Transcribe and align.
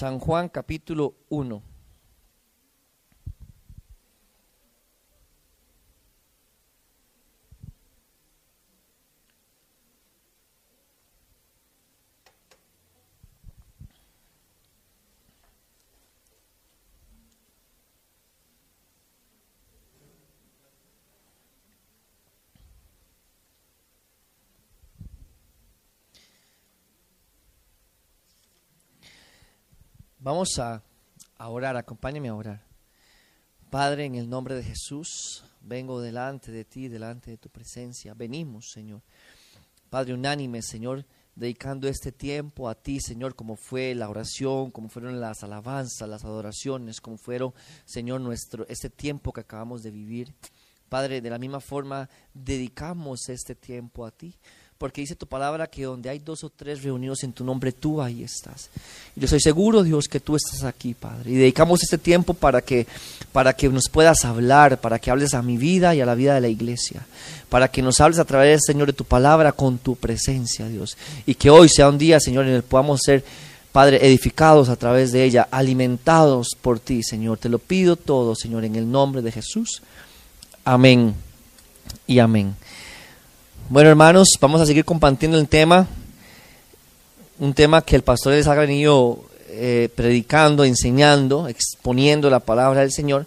San 0.00 0.18
Juan 0.18 0.48
capítulo 0.48 1.18
1. 1.28 1.69
Vamos 30.22 30.58
a, 30.58 30.82
orar, 31.38 31.78
acompáñame 31.78 32.28
a 32.28 32.34
orar. 32.34 32.62
Padre, 33.70 34.04
en 34.04 34.16
el 34.16 34.28
nombre 34.28 34.54
de 34.54 34.62
Jesús, 34.62 35.42
vengo 35.62 35.98
delante 35.98 36.52
de 36.52 36.66
ti, 36.66 36.88
delante 36.88 37.30
de 37.30 37.38
tu 37.38 37.48
presencia. 37.48 38.12
Venimos, 38.12 38.70
Señor. 38.70 39.00
Padre, 39.88 40.12
unánime, 40.12 40.60
Señor, 40.60 41.06
dedicando 41.34 41.88
este 41.88 42.12
tiempo 42.12 42.68
a 42.68 42.74
ti, 42.74 43.00
Señor, 43.00 43.34
como 43.34 43.56
fue 43.56 43.94
la 43.94 44.10
oración, 44.10 44.70
como 44.70 44.90
fueron 44.90 45.22
las 45.22 45.42
alabanzas, 45.42 46.06
las 46.06 46.22
adoraciones, 46.22 47.00
como 47.00 47.16
fueron, 47.16 47.54
Señor, 47.86 48.20
nuestro 48.20 48.66
este 48.68 48.90
tiempo 48.90 49.32
que 49.32 49.40
acabamos 49.40 49.82
de 49.82 49.90
vivir. 49.90 50.34
Padre, 50.90 51.22
de 51.22 51.30
la 51.30 51.38
misma 51.38 51.60
forma, 51.60 52.10
dedicamos 52.34 53.30
este 53.30 53.54
tiempo 53.54 54.04
a 54.04 54.10
ti 54.10 54.34
porque 54.80 55.02
dice 55.02 55.14
tu 55.14 55.26
palabra 55.26 55.66
que 55.66 55.82
donde 55.82 56.08
hay 56.08 56.20
dos 56.20 56.42
o 56.42 56.48
tres 56.48 56.82
reunidos 56.82 57.22
en 57.22 57.34
tu 57.34 57.44
nombre, 57.44 57.70
tú 57.70 58.00
ahí 58.00 58.22
estás. 58.22 58.70
Yo 59.14 59.28
soy 59.28 59.38
seguro, 59.38 59.82
Dios, 59.82 60.08
que 60.08 60.20
tú 60.20 60.36
estás 60.36 60.64
aquí, 60.64 60.94
Padre. 60.94 61.32
Y 61.32 61.34
dedicamos 61.34 61.82
este 61.82 61.98
tiempo 61.98 62.32
para 62.32 62.62
que, 62.62 62.86
para 63.30 63.52
que 63.52 63.68
nos 63.68 63.90
puedas 63.90 64.24
hablar, 64.24 64.80
para 64.80 64.98
que 64.98 65.10
hables 65.10 65.34
a 65.34 65.42
mi 65.42 65.58
vida 65.58 65.94
y 65.94 66.00
a 66.00 66.06
la 66.06 66.14
vida 66.14 66.32
de 66.32 66.40
la 66.40 66.48
iglesia, 66.48 67.06
para 67.50 67.68
que 67.68 67.82
nos 67.82 68.00
hables 68.00 68.18
a 68.20 68.24
través, 68.24 68.62
Señor, 68.64 68.86
de 68.86 68.94
tu 68.94 69.04
palabra 69.04 69.52
con 69.52 69.76
tu 69.76 69.96
presencia, 69.96 70.66
Dios. 70.66 70.96
Y 71.26 71.34
que 71.34 71.50
hoy 71.50 71.68
sea 71.68 71.90
un 71.90 71.98
día, 71.98 72.18
Señor, 72.18 72.46
en 72.46 72.54
el 72.54 72.62
que 72.62 72.68
podamos 72.68 73.00
ser, 73.04 73.22
Padre, 73.72 73.98
edificados 74.06 74.70
a 74.70 74.76
través 74.76 75.12
de 75.12 75.24
ella, 75.24 75.46
alimentados 75.50 76.56
por 76.58 76.80
ti, 76.80 77.02
Señor. 77.02 77.36
Te 77.36 77.50
lo 77.50 77.58
pido 77.58 77.96
todo, 77.96 78.34
Señor, 78.34 78.64
en 78.64 78.76
el 78.76 78.90
nombre 78.90 79.20
de 79.20 79.30
Jesús. 79.30 79.82
Amén 80.64 81.14
y 82.06 82.18
amén. 82.18 82.56
Bueno, 83.72 83.88
hermanos, 83.88 84.30
vamos 84.40 84.60
a 84.60 84.66
seguir 84.66 84.84
compartiendo 84.84 85.38
el 85.38 85.46
tema, 85.46 85.86
un 87.38 87.54
tema 87.54 87.82
que 87.82 87.94
el 87.94 88.02
pastor 88.02 88.32
les 88.32 88.48
ha 88.48 88.54
venido 88.56 89.22
eh, 89.46 89.88
predicando, 89.94 90.64
enseñando, 90.64 91.46
exponiendo 91.46 92.28
la 92.30 92.40
palabra 92.40 92.80
del 92.80 92.90
Señor, 92.90 93.26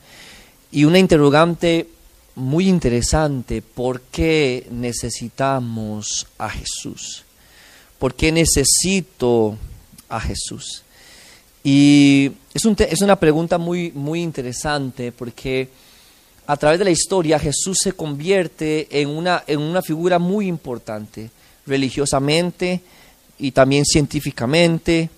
y 0.69 0.83
una 0.83 0.99
interrogante 0.99 1.87
muy 2.35 2.67
interesante, 2.67 3.61
¿por 3.61 4.01
qué 4.01 4.67
necesitamos 4.69 6.27
a 6.37 6.49
Jesús? 6.49 7.23
¿Por 7.97 8.13
qué 8.13 8.33
necesito 8.33 9.57
a 10.09 10.19
Jesús? 10.19 10.83
Y 11.63 12.33
es, 12.53 12.65
un 12.65 12.75
es 12.77 13.01
una 13.01 13.15
pregunta 13.17 13.57
muy, 13.57 13.93
muy 13.93 14.21
interesante 14.21 15.13
porque 15.13 15.69
a 16.45 16.57
través 16.57 16.79
de 16.79 16.85
la 16.85 16.91
historia 16.91 17.39
Jesús 17.39 17.77
se 17.81 17.93
convierte 17.93 18.87
en 19.01 19.09
una, 19.09 19.43
en 19.47 19.59
una 19.59 19.81
figura 19.81 20.19
muy 20.19 20.47
importante, 20.47 21.29
religiosamente 21.65 22.81
y 23.39 23.51
también 23.51 23.85
científicamente, 23.85 25.09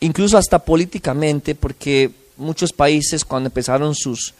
incluso 0.00 0.38
hasta 0.38 0.58
políticamente, 0.58 1.54
porque 1.54 2.10
muchos 2.36 2.72
países 2.72 3.24
cuando 3.24 3.48
empezaron 3.48 3.94
sus, 3.94 4.34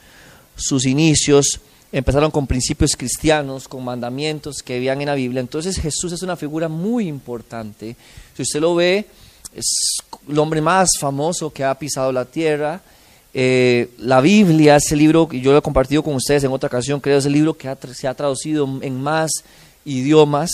sus 0.56 0.86
inicios, 0.86 1.60
empezaron 1.92 2.30
con 2.30 2.46
principios 2.46 2.96
cristianos, 2.96 3.68
con 3.68 3.84
mandamientos 3.84 4.62
que 4.64 4.76
habían 4.76 5.00
en 5.02 5.08
la 5.08 5.14
Biblia. 5.14 5.40
Entonces 5.40 5.78
Jesús 5.78 6.12
es 6.12 6.22
una 6.22 6.36
figura 6.36 6.68
muy 6.68 7.06
importante. 7.06 7.96
Si 8.34 8.42
usted 8.42 8.60
lo 8.60 8.74
ve, 8.74 9.06
es 9.54 9.66
el 10.26 10.38
hombre 10.38 10.62
más 10.62 10.88
famoso 10.98 11.52
que 11.52 11.64
ha 11.64 11.78
pisado 11.78 12.10
la 12.10 12.24
tierra, 12.24 12.80
eh, 13.34 13.88
la 13.98 14.20
Biblia, 14.20 14.76
ese 14.76 14.94
libro 14.94 15.26
que 15.26 15.40
yo 15.40 15.52
lo 15.52 15.58
he 15.58 15.62
compartido 15.62 16.02
con 16.02 16.14
ustedes 16.14 16.44
en 16.44 16.52
otra 16.52 16.66
ocasión, 16.66 17.00
creo 17.00 17.18
es 17.18 17.26
el 17.26 17.32
libro 17.32 17.54
que 17.54 17.74
se 17.94 18.06
ha 18.06 18.14
traducido 18.14 18.68
en 18.82 19.00
más 19.00 19.30
idiomas 19.84 20.50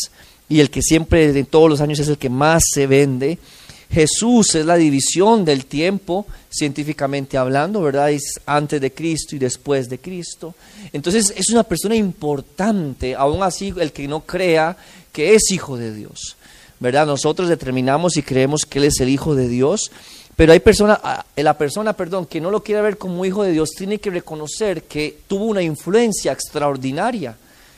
y 0.49 0.61
el 0.61 0.71
que 0.71 0.83
siempre 0.83 1.33
de 1.33 1.44
todos 1.44 1.69
los 1.69 1.81
años 1.81 1.99
es 1.99 2.09
el 2.09 2.19
que 2.19 2.31
más 2.31 2.62
se 2.72 2.87
vende. 2.87 3.39
Jesús 3.91 4.55
es 4.55 4.66
la 4.66 4.77
división 4.77 5.44
del 5.44 5.65
tiempo, 5.65 6.27
científicamente 6.50 7.39
hablando, 7.39 7.81
¿verdad? 7.81 8.11
Es 8.11 8.34
antes 8.44 8.81
de 8.81 8.93
Cristo 8.93 9.34
y 9.34 9.39
después 9.39 9.89
de 9.89 9.99
Cristo. 9.99 10.55
Entonces 10.93 11.33
es 11.37 11.50
una 11.50 11.65
persona 11.65 11.97
importante, 11.97 13.15
aún 13.15 13.43
así 13.43 13.72
el 13.78 13.93
que 13.93 14.06
no 14.06 14.21
crea 14.21 14.77
que 15.10 15.34
es 15.34 15.50
hijo 15.50 15.77
de 15.77 15.95
Dios, 15.95 16.37
¿verdad? 16.81 17.06
Nosotros 17.06 17.49
determinamos 17.49 18.16
y 18.19 18.22
creemos 18.22 18.66
que 18.66 18.78
Él 18.78 18.84
es 18.84 19.00
el 19.00 19.09
hijo 19.09 19.34
de 19.34 19.49
Dios 19.49 19.91
pero 20.38 20.53
hay 20.53 20.60
personas, 20.60 21.00
ah, 21.03 21.25
la 21.34 21.59
persona, 21.59 21.94
perdón, 21.94 22.25
que 22.25 22.41
no 22.41 22.53
lo 22.53 22.62
quiere 22.62 22.81
ver 22.81 22.97
como 22.97 23.25
hijo 23.25 23.43
de 23.43 23.50
Dios, 23.50 23.71
tiene 23.76 23.99
que 23.99 24.09
reconocer 24.09 24.84
que 24.84 25.19
tuvo 25.26 25.47
una 25.47 25.62
influencia 25.62 26.31
extraordinaria 26.31 27.34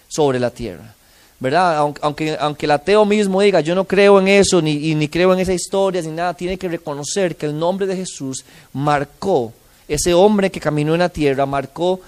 sobre 0.07 0.39
la 0.39 0.51
tierra. 0.51 0.95
¿Verdad? 1.39 1.79
Aunque, 2.03 2.37
aunque 2.39 2.67
el 2.67 2.73
ateo 2.73 3.07
mismo 3.07 3.41
diga, 3.41 3.63
yo 3.63 3.75
no 3.75 3.85
creo 3.85 4.21
en 4.21 4.29
eso, 4.29 4.61
ni, 4.61 4.95
ni 4.95 5.09
creo 5.09 5.33
en 5.33 5.41
esa 5.41 5.55
historia, 5.55 6.03
ni 6.03 6.09
nada, 6.09 6.35
tiene 6.35 6.59
que 6.59 6.69
reconocer 6.69 7.35
que 7.35 7.47
el 7.47 7.59
nombre 7.59 7.87
de 7.87 7.97
Jesús 7.97 8.45
marcó, 8.75 9.55
ese 9.89 10.13
hombre 10.13 10.51
que 10.51 10.61
caminó 10.61 10.93
en 10.93 11.01
la 11.01 11.09
tierra, 11.09 11.47
marcó 11.47 12.03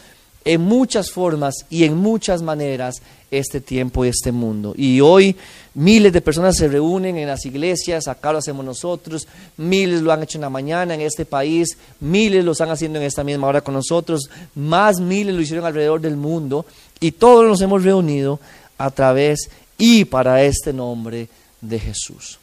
en 0.45 0.61
muchas 0.61 1.11
formas 1.11 1.67
y 1.71 1.85
en 1.85 1.97
muchas 1.97 2.43
maneras 2.43 3.03
este 3.31 3.61
tiempo 3.61 4.05
y 4.05 4.09
este 4.09 4.33
mundo. 4.33 4.75
Y 4.77 5.01
hoy 5.01 5.37
miles 5.75 6.13
de 6.13 6.21
personas 6.21 6.57
se 6.57 6.69
reúnen 6.69 7.17
en 7.17 7.29
las 7.29 7.47
iglesias, 7.47 8.09
acá 8.09 8.33
lo 8.33 8.39
hacemos 8.39 8.65
nosotros, 8.65 9.27
miles 9.57 10.03
lo 10.03 10.13
han 10.13 10.23
hecho 10.23 10.39
en 10.39 10.43
la 10.43 10.51
mañana 10.51 10.95
en 10.95 11.01
este 11.01 11.25
país, 11.25 11.79
miles 12.01 12.45
lo 12.45 12.53
están 12.53 12.71
haciendo 12.71 12.99
en 12.99 13.07
esta 13.07 13.25
misma 13.25 13.47
hora 13.47 13.63
con 13.63 13.75
nosotros, 13.75 14.29
más 14.55 15.01
miles 15.01 15.35
lo 15.35 15.41
hicieron 15.41 15.65
alrededor 15.65 16.01
del 16.01 16.17
mundo 16.17 16.67
y 17.01 17.13
todos 17.13 17.47
nos 17.47 17.61
hemos 17.63 17.83
reunido 17.83 18.39
a 18.79 18.91
través 18.91 19.51
y 19.79 20.05
para 20.05 20.43
este 20.43 20.73
nombre 20.73 21.29
de 21.61 21.79
Jesús. 21.79 22.42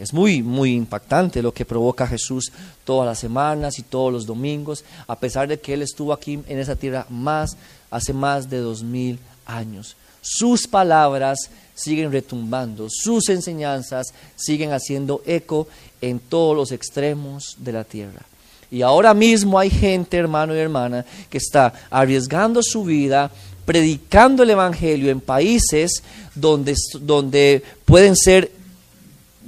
Es 0.00 0.14
muy, 0.14 0.42
muy 0.42 0.72
impactante 0.72 1.42
lo 1.42 1.52
que 1.52 1.66
provoca 1.66 2.06
Jesús 2.06 2.50
todas 2.84 3.06
las 3.06 3.18
semanas 3.18 3.78
y 3.78 3.82
todos 3.82 4.10
los 4.10 4.24
domingos, 4.24 4.82
a 5.06 5.14
pesar 5.14 5.46
de 5.46 5.60
que 5.60 5.74
Él 5.74 5.82
estuvo 5.82 6.14
aquí 6.14 6.40
en 6.48 6.58
esa 6.58 6.74
tierra 6.74 7.04
más, 7.10 7.54
hace 7.90 8.14
más 8.14 8.48
de 8.48 8.60
dos 8.60 8.82
mil 8.82 9.18
años. 9.44 9.96
Sus 10.22 10.66
palabras 10.66 11.50
siguen 11.74 12.10
retumbando, 12.10 12.88
sus 12.88 13.28
enseñanzas 13.28 14.14
siguen 14.36 14.72
haciendo 14.72 15.20
eco 15.26 15.68
en 16.00 16.18
todos 16.18 16.56
los 16.56 16.72
extremos 16.72 17.56
de 17.58 17.72
la 17.72 17.84
tierra. 17.84 18.22
Y 18.70 18.80
ahora 18.80 19.12
mismo 19.12 19.58
hay 19.58 19.68
gente, 19.68 20.16
hermano 20.16 20.56
y 20.56 20.60
hermana, 20.60 21.04
que 21.28 21.36
está 21.36 21.74
arriesgando 21.90 22.62
su 22.62 22.84
vida, 22.84 23.30
predicando 23.66 24.44
el 24.44 24.50
Evangelio 24.50 25.10
en 25.10 25.20
países 25.20 26.02
donde, 26.34 26.74
donde 27.02 27.62
pueden 27.84 28.16
ser 28.16 28.59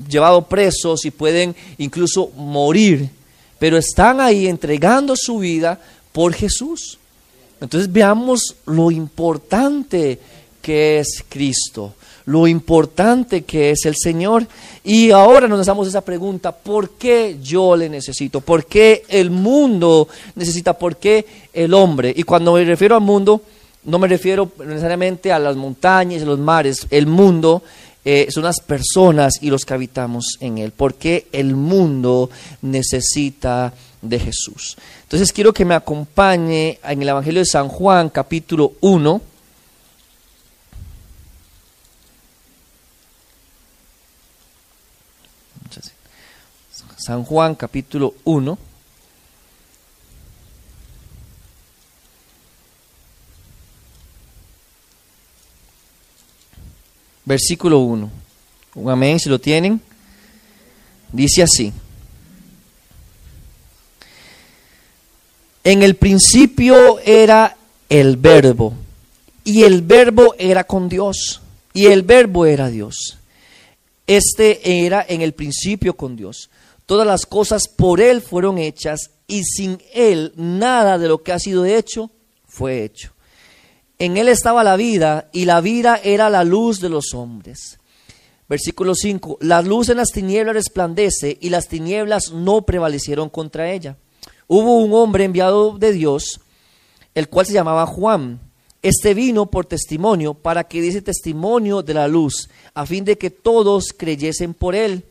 llevado 0.09 0.43
presos 0.47 1.05
y 1.05 1.11
pueden 1.11 1.55
incluso 1.79 2.31
morir, 2.37 3.09
pero 3.59 3.77
están 3.77 4.21
ahí 4.21 4.47
entregando 4.47 5.15
su 5.17 5.39
vida 5.39 5.81
por 6.13 6.35
Jesús. 6.35 6.99
Entonces 7.61 7.93
veamos 7.93 8.57
lo 8.67 8.91
importante 8.91 10.19
que 10.61 10.99
es 10.99 11.25
Cristo, 11.29 11.95
lo 12.27 12.47
importante 12.47 13.43
que 13.43 13.71
es 13.71 13.85
el 13.85 13.95
Señor. 13.97 14.47
Y 14.85 15.11
ahora 15.11 15.49
nos 15.49 15.61
hacemos 15.61 15.87
esa 15.87 16.01
pregunta, 16.01 16.53
¿por 16.53 16.91
qué 16.91 17.39
yo 17.43 17.77
le 17.77 17.89
necesito? 17.89 18.41
¿Por 18.41 18.67
qué 18.67 19.05
el 19.09 19.31
mundo 19.31 20.09
necesita? 20.35 20.77
¿Por 20.77 20.97
qué 20.97 21.25
el 21.53 21.73
hombre? 21.75 22.13
Y 22.17 22.25
cuando 22.25 22.53
me 22.53 22.65
refiero 22.65 22.95
al 22.97 23.03
mundo, 23.03 23.43
no 23.85 23.99
me 23.99 24.09
refiero 24.09 24.51
necesariamente 24.65 25.33
a 25.33 25.39
las 25.39 25.57
montañas, 25.57 26.23
y 26.23 26.25
los 26.25 26.39
mares, 26.39 26.87
el 26.91 27.07
mundo 27.07 27.63
eh, 28.05 28.27
son 28.31 28.45
las 28.45 28.61
personas 28.61 29.35
y 29.41 29.51
los 29.51 29.65
que 29.65 29.75
habitamos 29.75 30.37
en 30.41 30.59
él, 30.59 30.73
porque 30.73 31.29
el 31.33 31.55
mundo 31.55 32.31
necesita 32.63 33.73
de 34.01 34.19
Jesús. 34.19 34.77
Entonces 35.05 35.33
quiero 35.33 35.53
que 35.53 35.65
me 35.65 35.75
acompañe 35.75 36.81
en 36.83 37.03
el 37.03 37.09
Evangelio 37.09 37.41
de 37.41 37.47
San 37.47 37.69
Juan, 37.69 38.09
capítulo 38.09 38.73
1. 38.81 39.21
San 46.97 47.25
Juan, 47.25 47.57
capítulo 47.57 48.15
1. 48.23 48.59
Versículo 57.33 57.79
1. 57.79 58.11
Un 58.75 58.91
amén 58.91 59.19
si 59.19 59.31
lo 59.31 59.39
tienen. 59.39 59.81
Dice 61.11 61.43
así. 61.43 61.73
En 65.65 65.83
el 65.83 65.97
principio 65.97 66.99
era 67.01 67.57
el 67.89 68.19
verbo 68.19 68.75
y 69.45 69.63
el 69.63 69.81
verbo 69.81 70.35
era 70.39 70.65
con 70.65 70.91
Dios 70.91 71.41
y 71.73 71.87
el 71.87 72.03
verbo 72.03 72.45
era 72.45 72.69
Dios. 72.69 73.17
Este 74.07 74.85
era 74.85 75.07
en 75.09 75.23
el 75.23 75.33
principio 75.33 75.97
con 75.97 76.17
Dios. 76.17 76.51
Todas 76.85 77.07
las 77.07 77.25
cosas 77.25 77.67
por 77.67 78.03
Él 78.03 78.21
fueron 78.21 78.59
hechas 78.59 79.11
y 79.27 79.45
sin 79.45 79.81
Él 79.95 80.35
nada 80.37 80.99
de 80.99 81.09
lo 81.09 81.23
que 81.23 81.33
ha 81.33 81.39
sido 81.39 81.65
hecho 81.65 82.11
fue 82.47 82.85
hecho. 82.85 83.13
En 84.03 84.17
Él 84.17 84.27
estaba 84.27 84.65
la 84.65 84.75
vida 84.75 85.29
y 85.33 85.45
la 85.45 85.61
vida 85.61 86.01
era 86.03 86.29
la 86.29 86.43
luz 86.43 86.81
de 86.81 86.89
los 86.89 87.15
hombres. 87.15 87.79
Versículo 88.49 88.97
5. 88.97 89.39
La 89.43 89.63
luz 89.63 89.91
en 89.91 89.99
las 89.99 90.09
tinieblas 90.09 90.57
resplandece 90.57 91.39
y 91.41 91.51
las 91.51 91.69
tinieblas 91.69 92.33
no 92.33 92.63
prevalecieron 92.63 93.29
contra 93.29 93.71
ella. 93.71 93.97
Hubo 94.49 94.79
un 94.79 94.93
hombre 94.93 95.23
enviado 95.23 95.79
de 95.79 95.93
Dios, 95.93 96.41
el 97.15 97.29
cual 97.29 97.47
se 97.47 97.53
llamaba 97.53 97.87
Juan. 97.87 98.41
Este 98.83 99.15
vino 99.15 99.47
por 99.47 99.67
testimonio 99.67 100.35
para 100.35 100.65
que 100.65 100.81
diese 100.81 101.01
testimonio 101.01 101.81
de 101.85 101.95
la 101.95 102.09
luz, 102.09 102.51
a 102.75 102.85
fin 102.85 103.05
de 103.05 103.17
que 103.17 103.31
todos 103.31 103.93
creyesen 103.97 104.53
por 104.53 104.75
él. 104.75 105.05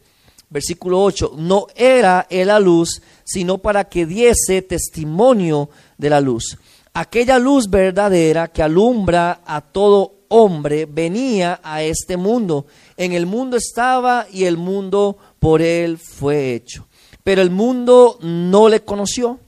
Versículo 0.50 1.02
8. 1.02 1.36
No 1.38 1.68
era 1.78 2.28
él 2.30 2.50
la 2.50 2.60
luz, 2.60 3.02
sino 3.24 3.60
para 3.60 3.86
que 3.86 4.06
diese 4.06 4.62
testimonio 4.62 5.70
de 5.98 6.10
la 6.10 6.20
luz. 6.20 6.58
Aquella 6.94 7.40
luz 7.40 7.70
verdadera 7.70 8.50
que 8.50 8.62
alumbra 8.62 9.42
a 9.46 9.62
todo 9.62 10.22
hombre 10.28 10.86
venía 10.86 11.60
a 11.64 11.84
este 11.84 12.18
mundo. 12.18 12.66
En 12.98 13.14
el 13.14 13.26
mundo 13.26 13.58
estaba 13.58 14.28
y 14.32 14.46
el 14.46 14.58
mundo 14.58 15.18
por 15.40 15.62
él 15.62 15.98
fue 15.98 16.54
hecho. 16.54 16.88
Pero 17.24 17.42
el 17.42 17.50
mundo 17.50 18.18
no 18.22 18.68
le 18.68 18.82
conoció. 18.82 19.40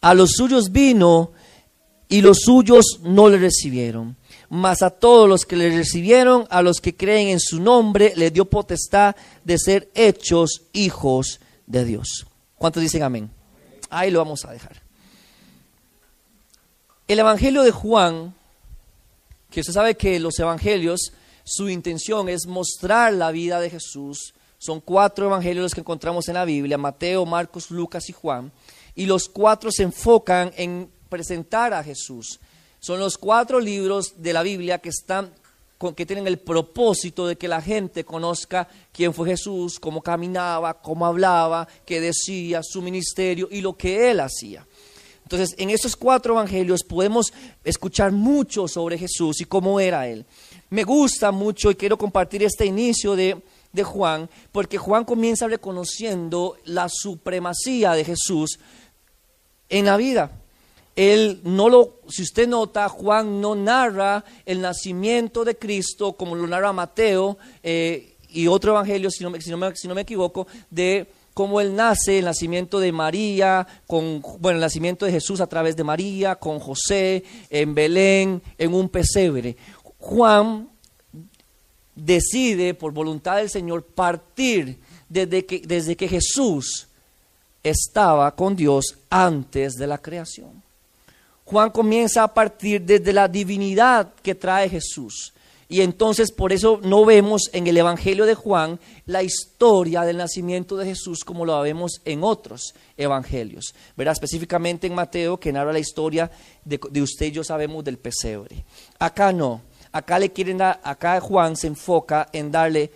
A 0.00 0.14
los 0.14 0.30
suyos 0.32 0.70
vino 0.70 1.32
y 2.08 2.22
los 2.22 2.40
suyos 2.40 3.00
no 3.02 3.28
le 3.28 3.38
recibieron. 3.38 4.16
Mas 4.48 4.82
a 4.82 4.90
todos 4.90 5.28
los 5.28 5.44
que 5.44 5.56
le 5.56 5.70
recibieron, 5.70 6.46
a 6.50 6.62
los 6.62 6.80
que 6.80 6.96
creen 6.96 7.28
en 7.28 7.40
su 7.40 7.60
nombre, 7.60 8.12
le 8.16 8.30
dio 8.30 8.44
potestad 8.44 9.14
de 9.44 9.58
ser 9.58 9.90
hechos 9.94 10.62
hijos 10.72 11.40
de 11.66 11.84
Dios. 11.84 12.26
¿Cuántos 12.56 12.82
dicen 12.82 13.02
amén? 13.02 13.30
Ahí 13.88 14.10
lo 14.10 14.18
vamos 14.18 14.44
a 14.44 14.52
dejar. 14.52 14.89
El 17.10 17.18
Evangelio 17.18 17.64
de 17.64 17.72
Juan, 17.72 18.36
que 19.50 19.58
usted 19.58 19.72
sabe 19.72 19.96
que 19.96 20.20
los 20.20 20.38
Evangelios, 20.38 21.12
su 21.42 21.68
intención 21.68 22.28
es 22.28 22.46
mostrar 22.46 23.12
la 23.14 23.32
vida 23.32 23.58
de 23.58 23.68
Jesús. 23.68 24.32
Son 24.58 24.80
cuatro 24.80 25.26
Evangelios 25.26 25.74
que 25.74 25.80
encontramos 25.80 26.28
en 26.28 26.34
la 26.34 26.44
Biblia, 26.44 26.78
Mateo, 26.78 27.26
Marcos, 27.26 27.72
Lucas 27.72 28.08
y 28.08 28.12
Juan. 28.12 28.52
Y 28.94 29.06
los 29.06 29.28
cuatro 29.28 29.72
se 29.72 29.82
enfocan 29.82 30.52
en 30.56 30.88
presentar 31.08 31.74
a 31.74 31.82
Jesús. 31.82 32.38
Son 32.78 33.00
los 33.00 33.18
cuatro 33.18 33.58
libros 33.58 34.22
de 34.22 34.32
la 34.32 34.44
Biblia 34.44 34.78
que 34.78 34.90
están 34.90 35.32
que 35.96 36.06
tienen 36.06 36.28
el 36.28 36.38
propósito 36.38 37.26
de 37.26 37.36
que 37.36 37.48
la 37.48 37.60
gente 37.60 38.04
conozca 38.04 38.68
quién 38.92 39.12
fue 39.12 39.30
Jesús, 39.30 39.80
cómo 39.80 40.00
caminaba, 40.00 40.74
cómo 40.74 41.06
hablaba, 41.06 41.66
qué 41.84 42.00
decía, 42.00 42.60
su 42.62 42.82
ministerio 42.82 43.48
y 43.50 43.62
lo 43.62 43.76
que 43.76 44.12
él 44.12 44.20
hacía. 44.20 44.64
Entonces, 45.30 45.54
en 45.58 45.70
estos 45.70 45.94
cuatro 45.94 46.34
evangelios 46.34 46.82
podemos 46.82 47.32
escuchar 47.62 48.10
mucho 48.10 48.66
sobre 48.66 48.98
Jesús 48.98 49.40
y 49.40 49.44
cómo 49.44 49.78
era 49.78 50.08
Él. 50.08 50.26
Me 50.70 50.82
gusta 50.82 51.30
mucho 51.30 51.70
y 51.70 51.76
quiero 51.76 51.96
compartir 51.96 52.42
este 52.42 52.66
inicio 52.66 53.14
de, 53.14 53.40
de 53.72 53.84
Juan, 53.84 54.28
porque 54.50 54.76
Juan 54.76 55.04
comienza 55.04 55.46
reconociendo 55.46 56.56
la 56.64 56.88
supremacía 56.88 57.92
de 57.92 58.04
Jesús 58.04 58.58
en 59.68 59.84
la 59.84 59.96
vida. 59.96 60.32
Él 60.96 61.40
no 61.44 61.68
lo, 61.68 62.00
si 62.08 62.22
usted 62.22 62.48
nota, 62.48 62.88
Juan 62.88 63.40
no 63.40 63.54
narra 63.54 64.24
el 64.44 64.60
nacimiento 64.60 65.44
de 65.44 65.56
Cristo 65.56 66.14
como 66.14 66.34
lo 66.34 66.48
narra 66.48 66.72
Mateo 66.72 67.38
eh, 67.62 68.16
y 68.30 68.48
otro 68.48 68.72
evangelio, 68.72 69.08
si 69.12 69.22
no, 69.22 69.32
si 69.40 69.86
no 69.86 69.94
me 69.94 70.00
equivoco, 70.00 70.48
de 70.70 71.06
cómo 71.40 71.62
él 71.62 71.74
nace, 71.74 72.18
el 72.18 72.26
nacimiento 72.26 72.78
de 72.80 72.92
María, 72.92 73.66
con, 73.86 74.20
bueno, 74.40 74.58
el 74.58 74.60
nacimiento 74.60 75.06
de 75.06 75.12
Jesús 75.12 75.40
a 75.40 75.46
través 75.46 75.74
de 75.74 75.82
María, 75.82 76.34
con 76.34 76.58
José, 76.58 77.24
en 77.48 77.74
Belén, 77.74 78.42
en 78.58 78.74
un 78.74 78.90
pesebre. 78.90 79.56
Juan 79.98 80.68
decide, 81.94 82.74
por 82.74 82.92
voluntad 82.92 83.38
del 83.38 83.48
Señor, 83.48 83.84
partir 83.84 84.80
desde 85.08 85.46
que, 85.46 85.60
desde 85.60 85.96
que 85.96 86.08
Jesús 86.08 86.88
estaba 87.62 88.36
con 88.36 88.54
Dios 88.54 88.98
antes 89.08 89.76
de 89.76 89.86
la 89.86 89.96
creación. 89.96 90.62
Juan 91.46 91.70
comienza 91.70 92.22
a 92.22 92.34
partir 92.34 92.82
desde 92.82 93.14
la 93.14 93.28
divinidad 93.28 94.12
que 94.22 94.34
trae 94.34 94.68
Jesús. 94.68 95.32
Y 95.70 95.82
entonces 95.82 96.32
por 96.32 96.52
eso 96.52 96.80
no 96.82 97.04
vemos 97.04 97.48
en 97.52 97.68
el 97.68 97.76
Evangelio 97.76 98.26
de 98.26 98.34
Juan 98.34 98.80
la 99.06 99.22
historia 99.22 100.02
del 100.02 100.16
nacimiento 100.16 100.76
de 100.76 100.84
Jesús 100.84 101.24
como 101.24 101.46
lo 101.46 101.60
vemos 101.62 102.02
en 102.04 102.24
otros 102.24 102.74
evangelios. 102.96 103.72
Verá 103.96 104.10
específicamente 104.10 104.88
en 104.88 104.96
Mateo 104.96 105.38
que 105.38 105.52
narra 105.52 105.72
la 105.72 105.78
historia 105.78 106.28
de, 106.64 107.00
usted 107.00 107.26
y 107.26 107.30
yo 107.30 107.44
sabemos 107.44 107.84
del 107.84 107.98
pesebre. 107.98 108.64
Acá 108.98 109.32
no. 109.32 109.62
Acá 109.92 110.18
le 110.18 110.32
quieren 110.32 110.60
acá 110.60 111.20
Juan 111.20 111.54
se 111.54 111.68
enfoca 111.68 112.28
en 112.32 112.50
darle 112.50 112.90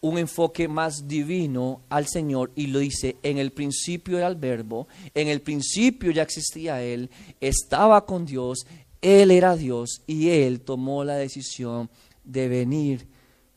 un 0.00 0.16
enfoque 0.16 0.68
más 0.68 1.08
divino 1.08 1.80
al 1.88 2.06
Señor 2.06 2.52
y 2.54 2.68
lo 2.68 2.78
dice, 2.78 3.16
en 3.24 3.38
el 3.38 3.50
principio 3.50 4.18
era 4.18 4.28
el 4.28 4.36
verbo, 4.36 4.86
en 5.12 5.26
el 5.26 5.40
principio 5.40 6.12
ya 6.12 6.22
existía 6.22 6.82
Él, 6.82 7.10
estaba 7.40 8.06
con 8.06 8.26
Dios, 8.26 8.64
Él 9.00 9.32
era 9.32 9.56
Dios 9.56 10.02
y 10.06 10.28
Él 10.30 10.60
tomó 10.60 11.02
la 11.02 11.16
decisión 11.16 11.90
de 12.24 12.48
venir 12.48 13.06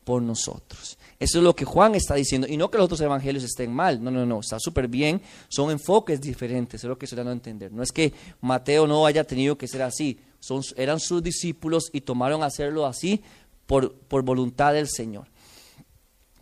por 0.04 0.22
nosotros. 0.22 0.98
Eso 1.20 1.40
es 1.40 1.44
lo 1.44 1.56
que 1.56 1.66
Juan 1.66 1.96
está 1.96 2.16
diciendo. 2.16 2.48
Y 2.48 2.58
no 2.58 2.70
que 2.70 2.78
los 2.78 2.86
otros 2.86 3.02
evangelios 3.02 3.44
estén 3.44 3.74
mal. 3.74 4.04
No, 4.04 4.12
no, 4.12 4.26
no. 4.26 4.40
Está 4.40 4.60
súper 4.60 4.88
bien. 4.88 5.22
Son 5.50 5.72
enfoques 5.72 6.22
diferentes. 6.22 6.84
Es 6.84 6.88
lo 6.88 6.98
que 6.98 7.06
estoy 7.06 7.18
dando 7.18 7.32
a 7.32 7.34
entender. 7.34 7.72
No 7.72 7.82
es 7.82 7.92
que 7.92 8.14
Mateo 8.42 8.86
no 8.86 9.06
haya 9.06 9.24
tenido 9.24 9.58
que 9.58 9.68
ser 9.68 9.82
así. 9.82 10.20
Son, 10.40 10.62
eran 10.78 11.00
sus 11.00 11.24
discípulos 11.24 11.90
y 11.92 12.02
tomaron 12.02 12.44
hacerlo 12.44 12.86
así 12.86 13.22
por, 13.66 13.94
por 13.94 14.22
voluntad 14.22 14.74
del 14.74 14.88
Señor. 14.88 15.28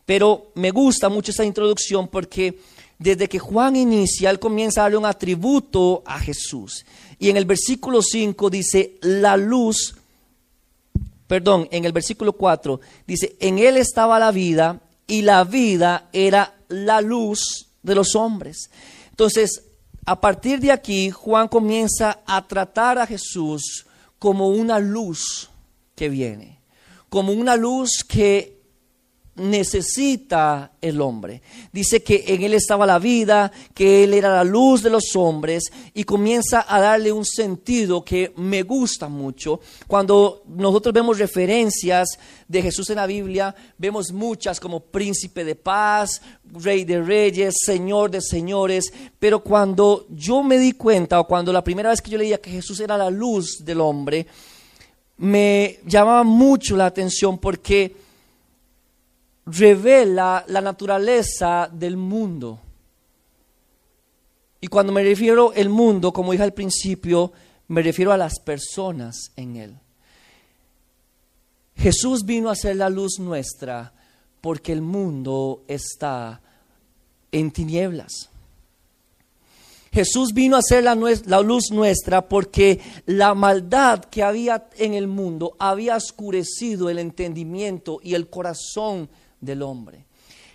Pero 0.05 0.51
me 0.55 0.71
gusta 0.71 1.07
mucho 1.07 1.31
esta 1.31 1.45
introducción 1.45 2.09
porque 2.09 2.59
desde 2.99 3.29
que 3.29 3.39
Juan 3.39 3.75
inicia, 3.75 4.29
él 4.29 4.39
comienza 4.39 4.81
a 4.81 4.83
darle 4.83 4.97
un 4.97 5.05
atributo 5.05 6.03
a 6.05 6.19
Jesús. 6.19 6.85
Y 7.19 7.29
en 7.29 7.37
el 7.37 7.45
versículo 7.45 8.01
5 8.01 8.49
dice, 8.49 8.97
la 9.01 9.37
luz 9.37 9.95
perdón, 11.27 11.67
en 11.71 11.85
el 11.85 11.91
versículo 11.91 12.33
4 12.33 12.79
dice, 13.07 13.35
en 13.39 13.59
él 13.59 13.77
estaba 13.77 14.19
la 14.19 14.31
vida 14.31 14.81
y 15.07 15.21
la 15.21 15.43
vida 15.43 16.09
era 16.13 16.55
la 16.67 17.01
luz 17.01 17.67
de 17.81 17.95
los 17.95 18.15
hombres. 18.15 18.69
Entonces, 19.09 19.63
a 20.05 20.19
partir 20.19 20.59
de 20.59 20.71
aquí, 20.71 21.11
Juan 21.11 21.47
comienza 21.47 22.19
a 22.25 22.45
tratar 22.47 22.97
a 22.97 23.07
Jesús 23.07 23.85
como 24.19 24.49
una 24.49 24.79
luz 24.79 25.49
que 25.95 26.09
viene, 26.09 26.59
como 27.09 27.31
una 27.33 27.55
luz 27.55 28.03
que 28.07 28.62
necesita 29.35 30.73
el 30.79 31.01
hombre. 31.01 31.41
Dice 31.71 32.03
que 32.03 32.23
en 32.27 32.43
él 32.43 32.53
estaba 32.53 32.85
la 32.85 32.99
vida, 32.99 33.51
que 33.73 34.03
él 34.03 34.13
era 34.13 34.29
la 34.29 34.43
luz 34.43 34.83
de 34.83 34.91
los 34.91 35.15
hombres 35.15 35.63
y 35.93 36.03
comienza 36.03 36.65
a 36.67 36.79
darle 36.79 37.11
un 37.11 37.25
sentido 37.25 38.03
que 38.03 38.31
me 38.37 38.61
gusta 38.61 39.07
mucho. 39.07 39.59
Cuando 39.87 40.43
nosotros 40.47 40.93
vemos 40.93 41.17
referencias 41.17 42.09
de 42.47 42.61
Jesús 42.61 42.89
en 42.91 42.97
la 42.97 43.07
Biblia, 43.07 43.55
vemos 43.77 44.11
muchas 44.11 44.59
como 44.59 44.81
príncipe 44.81 45.43
de 45.43 45.55
paz, 45.55 46.21
rey 46.53 46.85
de 46.85 47.01
reyes, 47.01 47.55
señor 47.65 48.11
de 48.11 48.21
señores, 48.21 48.93
pero 49.17 49.43
cuando 49.43 50.05
yo 50.11 50.43
me 50.43 50.59
di 50.59 50.73
cuenta 50.73 51.19
o 51.19 51.27
cuando 51.27 51.51
la 51.51 51.63
primera 51.63 51.89
vez 51.89 52.01
que 52.01 52.11
yo 52.11 52.19
leía 52.19 52.39
que 52.39 52.51
Jesús 52.51 52.79
era 52.79 52.97
la 52.97 53.09
luz 53.09 53.65
del 53.65 53.81
hombre, 53.81 54.27
me 55.17 55.79
llamaba 55.85 56.23
mucho 56.23 56.75
la 56.75 56.85
atención 56.85 57.39
porque 57.39 58.02
revela 59.45 60.43
la 60.47 60.61
naturaleza 60.61 61.69
del 61.71 61.97
mundo. 61.97 62.59
Y 64.61 64.67
cuando 64.67 64.93
me 64.93 65.03
refiero 65.03 65.51
al 65.55 65.69
mundo, 65.69 66.13
como 66.13 66.31
dije 66.31 66.43
al 66.43 66.53
principio, 66.53 67.31
me 67.67 67.81
refiero 67.81 68.11
a 68.11 68.17
las 68.17 68.39
personas 68.39 69.31
en 69.35 69.55
él. 69.57 69.75
Jesús 71.75 72.23
vino 72.25 72.49
a 72.49 72.55
ser 72.55 72.77
la 72.77 72.89
luz 72.89 73.19
nuestra 73.19 73.93
porque 74.39 74.71
el 74.71 74.81
mundo 74.81 75.63
está 75.67 76.41
en 77.31 77.51
tinieblas. 77.51 78.29
Jesús 79.91 80.33
vino 80.33 80.57
a 80.57 80.61
ser 80.61 80.83
la, 80.83 80.95
la, 80.95 81.41
luz 81.41 81.69
nuestra 81.71 82.27
porque 82.27 82.79
la 83.05 83.35
maldad 83.35 84.05
que 84.05 84.23
había 84.23 84.67
en 84.77 84.95
el 84.95 85.07
mundo 85.07 85.55
había 85.59 85.95
oscurecido 85.95 86.89
el 86.89 86.97
entendimiento 86.97 87.99
y 88.01 88.15
el 88.15 88.27
corazón 88.27 89.07
del 89.43 89.61
hombre. 89.61 90.05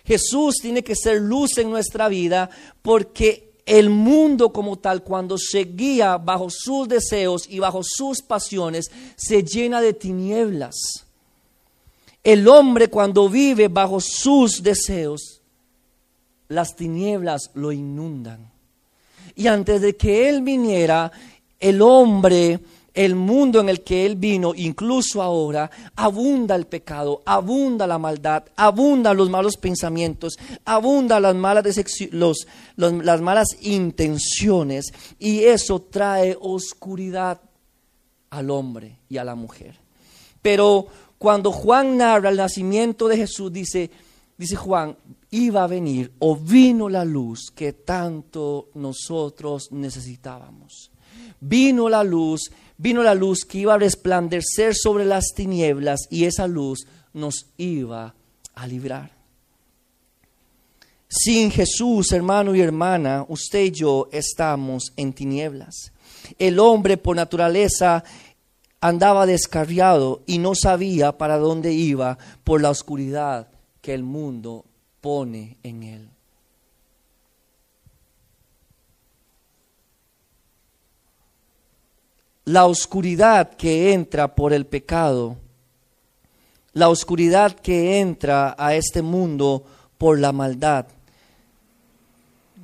Jesús 0.05 0.55
tiene 0.61 0.83
que 0.83 0.95
ser 0.95 1.21
luz 1.21 1.57
en 1.57 1.69
nuestra 1.69 2.07
vida 2.07 2.49
porque 2.81 3.53
el 3.65 3.91
mundo 3.91 4.51
como 4.51 4.79
tal, 4.79 5.03
cuando 5.03 5.37
se 5.37 5.65
guía 5.65 6.17
bajo 6.17 6.47
sus 6.49 6.87
deseos 6.87 7.43
y 7.47 7.59
bajo 7.59 7.81
sus 7.83 8.21
pasiones, 8.21 8.89
se 9.15 9.43
llena 9.43 9.79
de 9.81 9.93
tinieblas. 9.93 10.75
El 12.23 12.47
hombre 12.47 12.89
cuando 12.89 13.29
vive 13.29 13.67
bajo 13.67 13.99
sus 14.01 14.63
deseos, 14.63 15.41
las 16.47 16.75
tinieblas 16.75 17.51
lo 17.53 17.71
inundan. 17.71 18.51
Y 19.35 19.45
antes 19.45 19.81
de 19.81 19.95
que 19.95 20.27
Él 20.27 20.41
viniera, 20.41 21.11
el 21.59 21.81
hombre 21.83 22.59
el 22.99 23.15
mundo 23.15 23.61
en 23.61 23.69
el 23.69 23.81
que 23.81 24.05
Él 24.05 24.17
vino, 24.17 24.53
incluso 24.53 25.21
ahora, 25.21 25.71
abunda 25.95 26.53
el 26.57 26.67
pecado, 26.67 27.21
abunda 27.25 27.87
la 27.87 27.97
maldad, 27.97 28.43
abunda 28.57 29.13
los 29.13 29.29
malos 29.29 29.55
pensamientos, 29.55 30.37
abunda 30.65 31.21
las 31.21 31.33
malas, 31.33 31.63
las 32.09 33.21
malas 33.21 33.47
intenciones 33.61 34.91
y 35.17 35.45
eso 35.45 35.81
trae 35.83 36.37
oscuridad 36.41 37.39
al 38.31 38.49
hombre 38.49 38.97
y 39.07 39.15
a 39.15 39.23
la 39.23 39.35
mujer. 39.35 39.79
Pero 40.41 40.87
cuando 41.17 41.53
Juan 41.53 41.95
narra 41.95 42.31
el 42.31 42.35
nacimiento 42.35 43.07
de 43.07 43.15
Jesús, 43.15 43.49
dice, 43.53 43.89
dice 44.37 44.57
Juan, 44.57 44.97
iba 45.31 45.63
a 45.63 45.67
venir 45.67 46.11
o 46.19 46.35
vino 46.35 46.89
la 46.89 47.05
luz 47.05 47.49
que 47.55 47.71
tanto 47.71 48.71
nosotros 48.73 49.71
necesitábamos. 49.71 50.91
Vino 51.39 51.87
la 51.87 52.03
luz 52.03 52.51
vino 52.79 53.03
la 53.03 53.13
luz 53.13 53.45
que 53.45 53.59
iba 53.59 53.75
a 53.75 53.77
resplandecer 53.77 54.73
sobre 54.73 55.05
las 55.05 55.33
tinieblas 55.35 56.07
y 56.09 56.23
esa 56.23 56.47
luz 56.47 56.87
nos 57.13 57.47
iba 57.57 58.15
a 58.55 58.67
librar. 58.67 59.11
Sin 61.09 61.51
Jesús, 61.51 62.11
hermano 62.13 62.55
y 62.55 62.61
hermana, 62.61 63.25
usted 63.27 63.65
y 63.65 63.71
yo 63.71 64.07
estamos 64.11 64.93
en 64.95 65.11
tinieblas. 65.11 65.91
El 66.37 66.59
hombre 66.59 66.97
por 66.97 67.15
naturaleza 67.15 68.03
andaba 68.79 69.25
descarriado 69.25 70.21
y 70.25 70.37
no 70.37 70.55
sabía 70.55 71.17
para 71.17 71.37
dónde 71.37 71.73
iba 71.73 72.17
por 72.43 72.61
la 72.61 72.69
oscuridad 72.69 73.49
que 73.81 73.93
el 73.93 74.03
mundo 74.03 74.65
pone 75.01 75.57
en 75.63 75.83
él. 75.83 76.09
La 82.49 82.65
oscuridad 82.65 83.51
que 83.51 83.93
entra 83.93 84.33
por 84.33 84.53
el 84.53 84.65
pecado, 84.65 85.37
la 86.73 86.89
oscuridad 86.89 87.51
que 87.51 87.99
entra 87.99 88.55
a 88.57 88.73
este 88.73 89.03
mundo 89.03 89.63
por 89.99 90.17
la 90.17 90.31
maldad, 90.31 90.87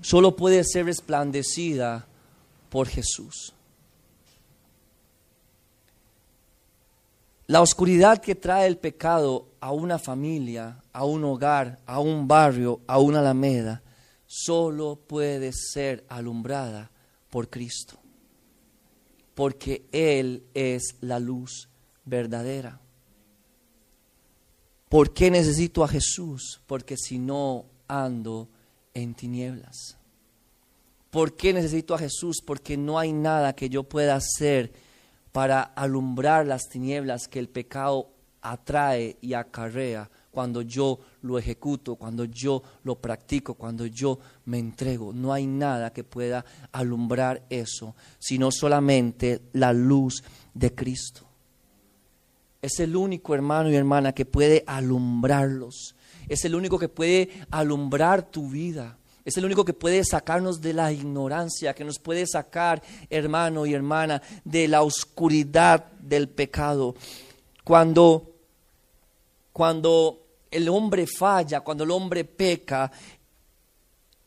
solo 0.01 0.35
puede 0.35 0.63
ser 0.63 0.85
resplandecida 0.85 2.07
por 2.69 2.87
Jesús. 2.87 3.53
La 7.45 7.61
oscuridad 7.61 8.17
que 8.17 8.33
trae 8.33 8.65
el 8.65 8.77
pecado 8.77 9.45
a 9.59 9.71
una 9.71 9.99
familia, 9.99 10.81
a 10.93 11.05
un 11.05 11.23
hogar, 11.25 11.77
a 11.85 11.99
un 11.99 12.27
barrio, 12.27 12.79
a 12.87 12.97
una 12.97 13.19
alameda, 13.19 13.83
solo 14.25 14.95
puede 14.95 15.51
ser 15.53 16.03
alumbrada 16.09 16.89
por 17.29 17.47
Cristo 17.49 17.99
porque 19.35 19.85
Él 19.91 20.43
es 20.53 20.95
la 21.01 21.19
luz 21.19 21.69
verdadera. 22.05 22.79
¿Por 24.89 25.13
qué 25.13 25.29
necesito 25.29 25.83
a 25.83 25.87
Jesús? 25.87 26.61
Porque 26.65 26.95
si 26.97 27.19
no 27.19 27.65
ando 27.87 28.47
en 28.93 29.13
tinieblas. 29.13 29.97
¿Por 31.11 31.35
qué 31.35 31.53
necesito 31.53 31.93
a 31.93 31.99
Jesús? 31.99 32.37
Porque 32.43 32.77
no 32.77 32.97
hay 32.97 33.13
nada 33.13 33.55
que 33.55 33.69
yo 33.69 33.83
pueda 33.83 34.15
hacer 34.15 34.73
para 35.31 35.61
alumbrar 35.61 36.45
las 36.45 36.69
tinieblas 36.69 37.27
que 37.27 37.39
el 37.39 37.49
pecado 37.49 38.09
atrae 38.41 39.17
y 39.21 39.33
acarrea 39.33 40.09
cuando 40.35 40.61
yo 40.63 40.99
lo 41.21 41.39
ejecuto, 41.39 41.95
cuando 41.95 42.25
yo 42.25 42.61
lo 42.83 42.95
practico, 42.95 43.53
cuando 43.53 43.85
yo 43.85 44.19
me 44.43 44.59
entrego. 44.59 45.13
No 45.13 45.31
hay 45.31 45.47
nada 45.47 45.93
que 45.93 46.03
pueda 46.03 46.43
alumbrar 46.73 47.45
eso, 47.49 47.95
sino 48.19 48.51
solamente 48.51 49.43
la 49.53 49.71
luz 49.71 50.25
de 50.53 50.75
Cristo. 50.75 51.25
Es 52.61 52.81
el 52.81 52.97
único 52.97 53.33
hermano 53.33 53.71
y 53.71 53.75
hermana 53.75 54.11
que 54.11 54.25
puede 54.25 54.65
alumbrarlos. 54.67 55.95
Es 56.27 56.43
el 56.43 56.53
único 56.53 56.77
que 56.77 56.89
puede 56.89 57.29
alumbrar 57.49 58.29
tu 58.29 58.49
vida. 58.49 58.97
Es 59.23 59.37
el 59.37 59.45
único 59.45 59.63
que 59.63 59.73
puede 59.73 60.03
sacarnos 60.03 60.59
de 60.59 60.73
la 60.73 60.91
ignorancia, 60.91 61.73
que 61.73 61.85
nos 61.85 61.97
puede 61.97 62.27
sacar, 62.27 62.83
hermano 63.09 63.65
y 63.65 63.73
hermana, 63.73 64.21
de 64.43 64.67
la 64.67 64.81
oscuridad 64.81 65.93
del 66.01 66.27
pecado. 66.27 66.93
Cuando, 67.63 68.35
cuando 69.53 70.24
el 70.51 70.69
hombre 70.69 71.05
falla, 71.07 71.61
cuando 71.61 71.83
el 71.83 71.91
hombre 71.91 72.23
peca, 72.23 72.91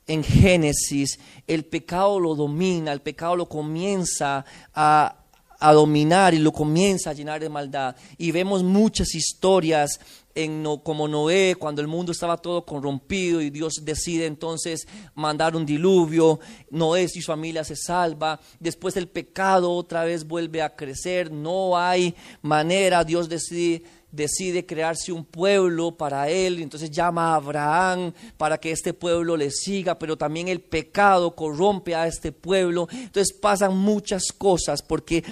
en 0.08 0.24
Génesis, 0.24 1.20
el 1.46 1.66
pecado 1.66 2.18
lo 2.18 2.34
domina, 2.34 2.92
el 2.92 3.02
pecado 3.02 3.36
lo 3.36 3.48
comienza 3.48 4.44
a, 4.74 5.14
dominar 5.60 6.34
y 6.34 6.38
lo 6.38 6.52
comienza 6.52 7.10
a 7.10 7.12
llenar 7.12 7.40
de 7.40 7.48
maldad. 7.48 7.94
Y 8.16 8.30
vemos 8.30 8.62
muchas 8.62 9.14
historias 9.14 10.00
en 10.34 10.64
como 10.84 11.08
Noé, 11.08 11.56
cuando 11.58 11.82
el 11.82 11.88
mundo 11.88 12.12
estaba 12.12 12.36
todo 12.36 12.64
corrompido 12.64 13.42
y 13.42 13.50
Dios 13.50 13.82
decide 13.82 14.26
entonces 14.26 14.86
mandar 15.14 15.56
un 15.56 15.66
diluvio, 15.66 16.38
Noé 16.70 17.02
y 17.02 17.08
su 17.08 17.22
familia 17.22 17.64
se 17.64 17.74
salva, 17.74 18.40
después 18.60 18.96
el 18.96 19.08
pecado 19.08 19.72
otra 19.72 20.04
vez 20.04 20.26
vuelve 20.26 20.62
a 20.62 20.76
crecer, 20.76 21.32
no 21.32 21.76
hay 21.76 22.14
manera, 22.40 23.02
Dios 23.02 23.28
decide 23.28 23.82
decide 24.10 24.64
crearse 24.64 25.12
un 25.12 25.24
pueblo 25.24 25.96
para 25.96 26.28
él, 26.28 26.60
entonces 26.60 26.90
llama 26.90 27.32
a 27.32 27.36
Abraham 27.36 28.12
para 28.36 28.58
que 28.58 28.70
este 28.70 28.94
pueblo 28.94 29.36
le 29.36 29.50
siga, 29.50 29.98
pero 29.98 30.16
también 30.16 30.48
el 30.48 30.60
pecado 30.60 31.34
corrompe 31.34 31.94
a 31.94 32.06
este 32.06 32.32
pueblo, 32.32 32.88
entonces 32.90 33.36
pasan 33.36 33.76
muchas 33.76 34.32
cosas 34.36 34.82
porque, 34.82 35.24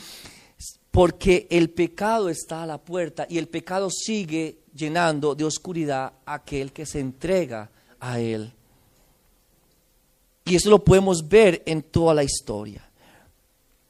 porque 0.91 1.47
el 1.51 1.71
pecado 1.71 2.29
está 2.29 2.63
a 2.63 2.67
la 2.67 2.79
puerta 2.79 3.27
y 3.29 3.39
el 3.39 3.49
pecado 3.49 3.89
sigue 3.91 4.59
llenando 4.75 5.35
de 5.35 5.45
oscuridad 5.45 6.13
a 6.27 6.35
aquel 6.35 6.73
que 6.73 6.85
se 6.85 7.01
entrega 7.01 7.71
a 7.99 8.21
él. 8.21 8.53
Y 10.45 10.55
eso 10.55 10.71
lo 10.71 10.85
podemos 10.85 11.29
ver 11.29 11.63
en 11.67 11.83
toda 11.83 12.15
la 12.15 12.23
historia. 12.23 12.89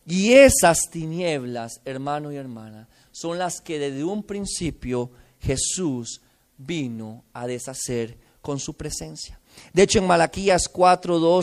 Y 0.06 0.32
esas 0.32 0.78
tinieblas, 0.90 1.80
hermano 1.84 2.32
y 2.32 2.36
hermana, 2.36 2.88
son 3.18 3.38
las 3.38 3.62
que 3.62 3.78
desde 3.78 4.04
un 4.04 4.22
principio 4.22 5.10
Jesús 5.40 6.20
vino 6.58 7.24
a 7.32 7.46
deshacer 7.46 8.18
con 8.42 8.60
su 8.60 8.74
presencia. 8.74 9.40
De 9.72 9.84
hecho, 9.84 10.00
en 10.00 10.06
Malaquías 10.06 10.70
4.2 10.70 11.42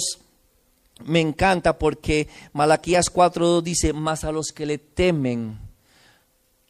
me 1.05 1.19
encanta 1.19 1.79
porque 1.79 2.27
Malaquías 2.53 3.11
4.2 3.11 3.63
dice, 3.63 3.91
más 3.91 4.23
a 4.23 4.31
los 4.31 4.49
que 4.53 4.67
le 4.67 4.77
temen 4.77 5.57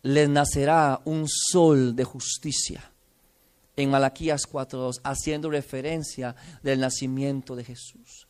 les 0.04 0.30
nacerá 0.30 1.02
un 1.04 1.28
sol 1.28 1.98
de 1.98 2.06
justicia. 2.06 2.90
En 3.76 3.90
Malaquías 3.90 4.44
4.2, 4.50 5.02
haciendo 5.04 5.50
referencia 5.50 6.34
del 6.62 6.80
nacimiento 6.80 7.58
de 7.58 7.66
Jesús. 7.66 8.28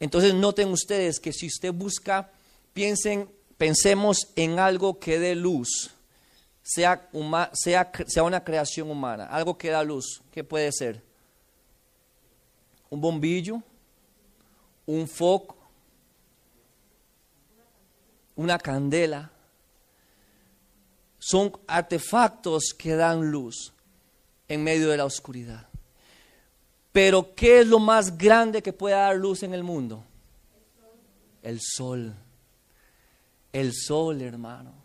Entonces 0.00 0.32
noten 0.32 0.68
ustedes 0.68 1.20
que 1.20 1.34
si 1.34 1.48
usted 1.48 1.72
busca, 1.72 2.30
piensen, 2.72 3.28
pensemos 3.58 4.28
en 4.36 4.58
algo 4.58 4.98
que 4.98 5.18
dé 5.18 5.34
luz 5.34 5.93
sea, 6.64 7.08
una 7.12 8.42
creación 8.42 8.90
humana, 8.90 9.26
algo 9.26 9.56
que 9.56 9.68
da 9.68 9.84
luz, 9.84 10.22
¿qué 10.32 10.42
puede 10.42 10.72
ser? 10.72 11.02
Un 12.88 13.00
bombillo, 13.00 13.62
un 14.86 15.06
foco, 15.06 15.56
una 18.34 18.58
candela. 18.58 19.30
Son 21.18 21.52
artefactos 21.66 22.74
que 22.76 22.94
dan 22.94 23.30
luz 23.30 23.72
en 24.48 24.62
medio 24.62 24.88
de 24.88 24.96
la 24.96 25.04
oscuridad. 25.04 25.68
Pero 26.92 27.34
¿qué 27.34 27.60
es 27.60 27.66
lo 27.66 27.78
más 27.78 28.16
grande 28.16 28.62
que 28.62 28.72
puede 28.72 28.94
dar 28.94 29.16
luz 29.16 29.42
en 29.42 29.52
el 29.52 29.62
mundo? 29.62 30.04
El 31.42 31.60
sol. 31.60 32.14
El 33.52 33.72
sol, 33.74 34.22
hermano. 34.22 34.83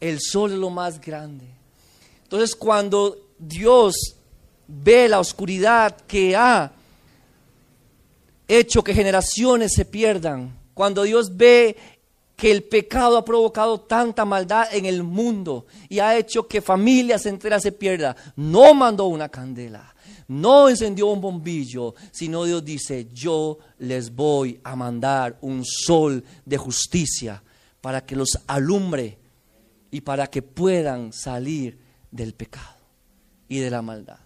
El 0.00 0.18
sol 0.20 0.52
es 0.52 0.58
lo 0.58 0.70
más 0.70 1.00
grande. 1.00 1.46
Entonces 2.22 2.54
cuando 2.54 3.16
Dios 3.38 3.94
ve 4.66 5.08
la 5.08 5.20
oscuridad 5.20 5.96
que 6.06 6.36
ha 6.36 6.72
hecho 8.46 8.84
que 8.84 8.94
generaciones 8.94 9.72
se 9.74 9.84
pierdan, 9.84 10.58
cuando 10.74 11.02
Dios 11.02 11.36
ve 11.36 11.76
que 12.36 12.52
el 12.52 12.62
pecado 12.62 13.18
ha 13.18 13.24
provocado 13.24 13.80
tanta 13.80 14.24
maldad 14.24 14.72
en 14.72 14.86
el 14.86 15.02
mundo 15.02 15.66
y 15.88 15.98
ha 15.98 16.16
hecho 16.16 16.46
que 16.46 16.62
familias 16.62 17.26
enteras 17.26 17.64
se 17.64 17.72
pierdan, 17.72 18.14
no 18.36 18.74
mandó 18.74 19.06
una 19.06 19.28
candela, 19.28 19.94
No 20.28 20.68
encendió 20.68 21.06
un 21.06 21.20
bombillo, 21.20 21.94
sino 22.12 22.44
Dios 22.44 22.64
dice, 22.64 23.08
yo 23.12 23.58
les 23.78 24.14
voy 24.14 24.60
a 24.62 24.76
mandar 24.76 25.36
un 25.40 25.64
sol 25.64 26.22
de 26.44 26.56
justicia 26.58 27.42
para 27.80 28.04
que 28.04 28.14
los 28.14 28.38
alumbre 28.46 29.17
y 29.90 30.00
para 30.00 30.26
que 30.28 30.42
puedan 30.42 31.12
salir 31.12 31.78
del 32.10 32.34
pecado 32.34 32.76
y 33.48 33.58
de 33.58 33.70
la 33.70 33.82
maldad. 33.82 34.18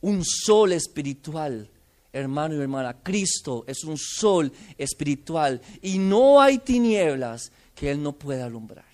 Un 0.00 0.24
sol 0.24 0.72
espiritual, 0.72 1.68
hermano 2.12 2.54
y 2.54 2.58
hermana. 2.58 2.96
Cristo 3.02 3.64
es 3.66 3.84
un 3.84 3.96
sol 3.98 4.52
espiritual 4.78 5.60
y 5.82 5.98
no 5.98 6.40
hay 6.40 6.58
tinieblas 6.58 7.52
que 7.74 7.90
Él 7.90 8.02
no 8.02 8.12
pueda 8.12 8.46
alumbrar. 8.46 8.88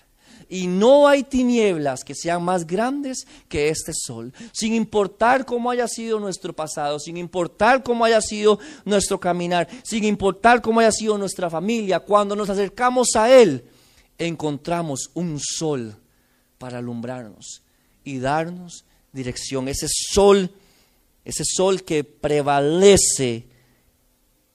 Y 0.49 0.67
no 0.67 1.09
hay 1.09 1.23
tinieblas 1.23 2.05
que 2.05 2.15
sean 2.15 2.41
más 2.41 2.65
grandes 2.65 3.27
que 3.49 3.67
este 3.67 3.91
sol, 3.93 4.31
sin 4.53 4.73
importar 4.73 5.45
cómo 5.45 5.69
haya 5.69 5.89
sido 5.89 6.21
nuestro 6.21 6.53
pasado, 6.53 6.99
sin 6.99 7.17
importar 7.17 7.83
cómo 7.83 8.05
haya 8.05 8.21
sido 8.21 8.57
nuestro 8.85 9.19
caminar, 9.19 9.67
sin 9.83 10.05
importar 10.05 10.61
cómo 10.61 10.79
haya 10.79 10.91
sido 10.91 11.17
nuestra 11.17 11.49
familia. 11.49 11.99
Cuando 11.99 12.33
nos 12.33 12.49
acercamos 12.49 13.09
a 13.15 13.29
Él, 13.29 13.65
encontramos 14.17 15.09
un 15.15 15.37
sol 15.37 15.97
para 16.57 16.79
alumbrarnos 16.79 17.63
y 18.03 18.19
darnos 18.19 18.85
dirección. 19.11 19.67
Ese 19.67 19.87
sol, 19.89 20.51
ese 21.25 21.43
sol 21.45 21.83
que 21.83 22.03
prevalece 22.03 23.45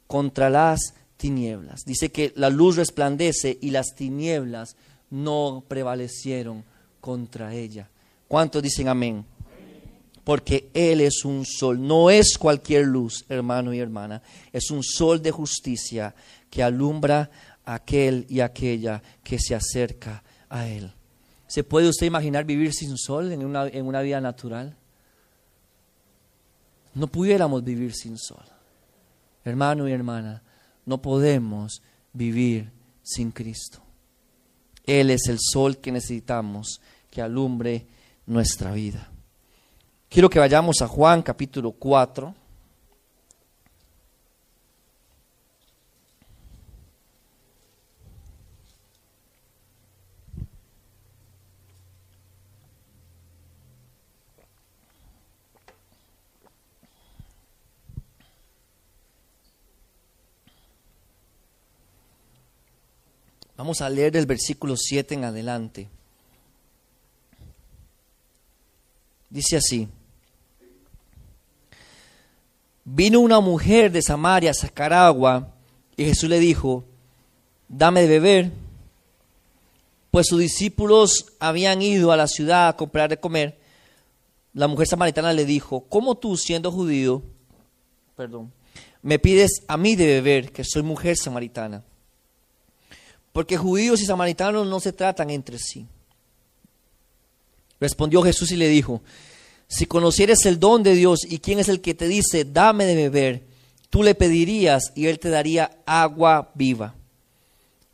contra 0.07 0.51
las 0.51 0.95
tinieblas. 1.17 1.85
Dice 1.85 2.11
que 2.11 2.33
la 2.37 2.51
luz 2.51 2.77
resplandece 2.77 3.59
y 3.61 3.71
las 3.71 3.95
tinieblas 3.95 4.77
no 5.11 5.65
prevalecieron 5.69 6.65
contra 7.01 7.55
ella. 7.55 7.89
¿Cuántos 8.29 8.63
dicen 8.63 8.89
amén? 8.89 9.25
Porque 10.25 10.71
Él 10.73 11.01
es 11.01 11.25
un 11.25 11.45
sol, 11.45 11.87
no 11.87 12.09
es 12.09 12.39
cualquier 12.39 12.87
luz, 12.87 13.25
hermano 13.29 13.75
y 13.75 13.81
hermana, 13.81 14.23
es 14.53 14.71
un 14.71 14.83
sol 14.83 15.21
de 15.21 15.33
justicia 15.33 16.15
que 16.49 16.63
alumbra 16.63 17.31
a 17.65 17.75
aquel 17.75 18.25
y 18.29 18.41
aquella 18.41 19.03
que 19.23 19.39
se 19.39 19.55
acerca 19.55 20.23
a 20.49 20.69
Él. 20.69 20.93
¿Se 21.53 21.65
puede 21.65 21.91
usted 21.91 22.07
imaginar 22.07 22.47
vivir 22.47 22.73
sin 22.73 22.97
sol 22.97 23.31
en 23.31 23.45
una, 23.45 23.69
en 23.69 23.85
una 23.85 24.01
vida 24.01 24.23
natural? 24.23 24.75
No 26.95 27.09
pudiéramos 27.09 27.63
vivir 27.63 27.93
sin 27.93 28.17
sol. 28.17 28.47
Hermano 29.45 29.87
y 29.87 29.93
hermana, 29.93 30.43
no 30.87 31.03
podemos 31.03 31.83
vivir 32.15 32.73
sin 33.03 33.33
Cristo. 33.33 33.83
Él 34.87 35.11
es 35.11 35.29
el 35.29 35.37
sol 35.39 35.77
que 35.77 35.93
necesitamos 35.93 36.81
que 37.11 37.21
alumbre 37.21 37.87
nuestra 38.25 38.73
vida. 38.73 39.11
Quiero 40.09 40.31
que 40.31 40.39
vayamos 40.39 40.81
a 40.81 40.89
Juan 40.89 41.21
capítulo 41.21 41.73
4. 41.73 42.35
Vamos 63.63 63.81
a 63.81 63.89
leer 63.89 64.11
del 64.11 64.27
versículo 64.27 64.75
7 64.77 65.15
en 65.15 65.23
adelante. 65.23 65.89
Dice 69.31 69.57
así. 69.57 69.87
Vino 72.85 73.21
una 73.21 73.39
mujer 73.39 73.93
de 73.93 74.03
Samaria 74.03 74.51
a 74.51 74.55
sacar 74.55 74.93
agua 74.93 75.55
y 75.97 76.05
Jesús 76.07 76.29
le 76.29 76.41
dijo, 76.41 76.83
dame 77.69 78.03
de 78.03 78.09
beber, 78.09 78.51
pues 80.11 80.27
sus 80.27 80.41
discípulos 80.41 81.27
habían 81.39 81.83
ido 81.83 82.11
a 82.11 82.17
la 82.17 82.27
ciudad 82.27 82.67
a 82.67 82.77
comprar 82.77 83.11
de 83.11 83.21
comer. 83.21 83.61
La 84.55 84.67
mujer 84.67 84.89
samaritana 84.89 85.33
le 85.33 85.45
dijo, 85.45 85.85
¿cómo 85.89 86.17
tú 86.17 86.37
siendo 86.37 86.73
judío, 86.73 87.23
perdón, 88.17 88.53
me 89.03 89.21
pides 89.21 89.63
a 89.69 89.77
mí 89.77 89.95
de 89.95 90.07
beber, 90.07 90.51
que 90.51 90.65
soy 90.65 90.83
mujer 90.83 91.17
samaritana? 91.17 91.85
Porque 93.33 93.57
judíos 93.57 94.01
y 94.01 94.07
samaritanos 94.07 94.67
no 94.67 94.81
se 94.81 94.93
tratan 94.93 95.31
entre 95.31 95.59
sí. 95.59 95.87
Respondió 97.81 98.23
Jesús 98.23 98.53
y 98.53 98.57
le 98.57 98.69
dijo, 98.69 99.03
si 99.67 99.87
conocieres 99.87 100.45
el 100.45 100.61
don 100.61 100.83
de 100.83 100.95
Dios 100.95 101.21
y 101.29 101.39
quién 101.39 101.59
es 101.59 101.69
el 101.69 101.81
que 101.81 101.95
te 101.95 102.07
dice, 102.07 102.45
dame 102.45 102.85
de 102.85 102.95
beber, 102.95 103.43
tú 103.91 104.03
le 104.03 104.15
pedirías 104.15 104.93
y 104.95 105.07
él 105.07 105.19
te 105.19 105.31
daría 105.31 105.79
agua 105.87 106.53
viva. 106.55 106.95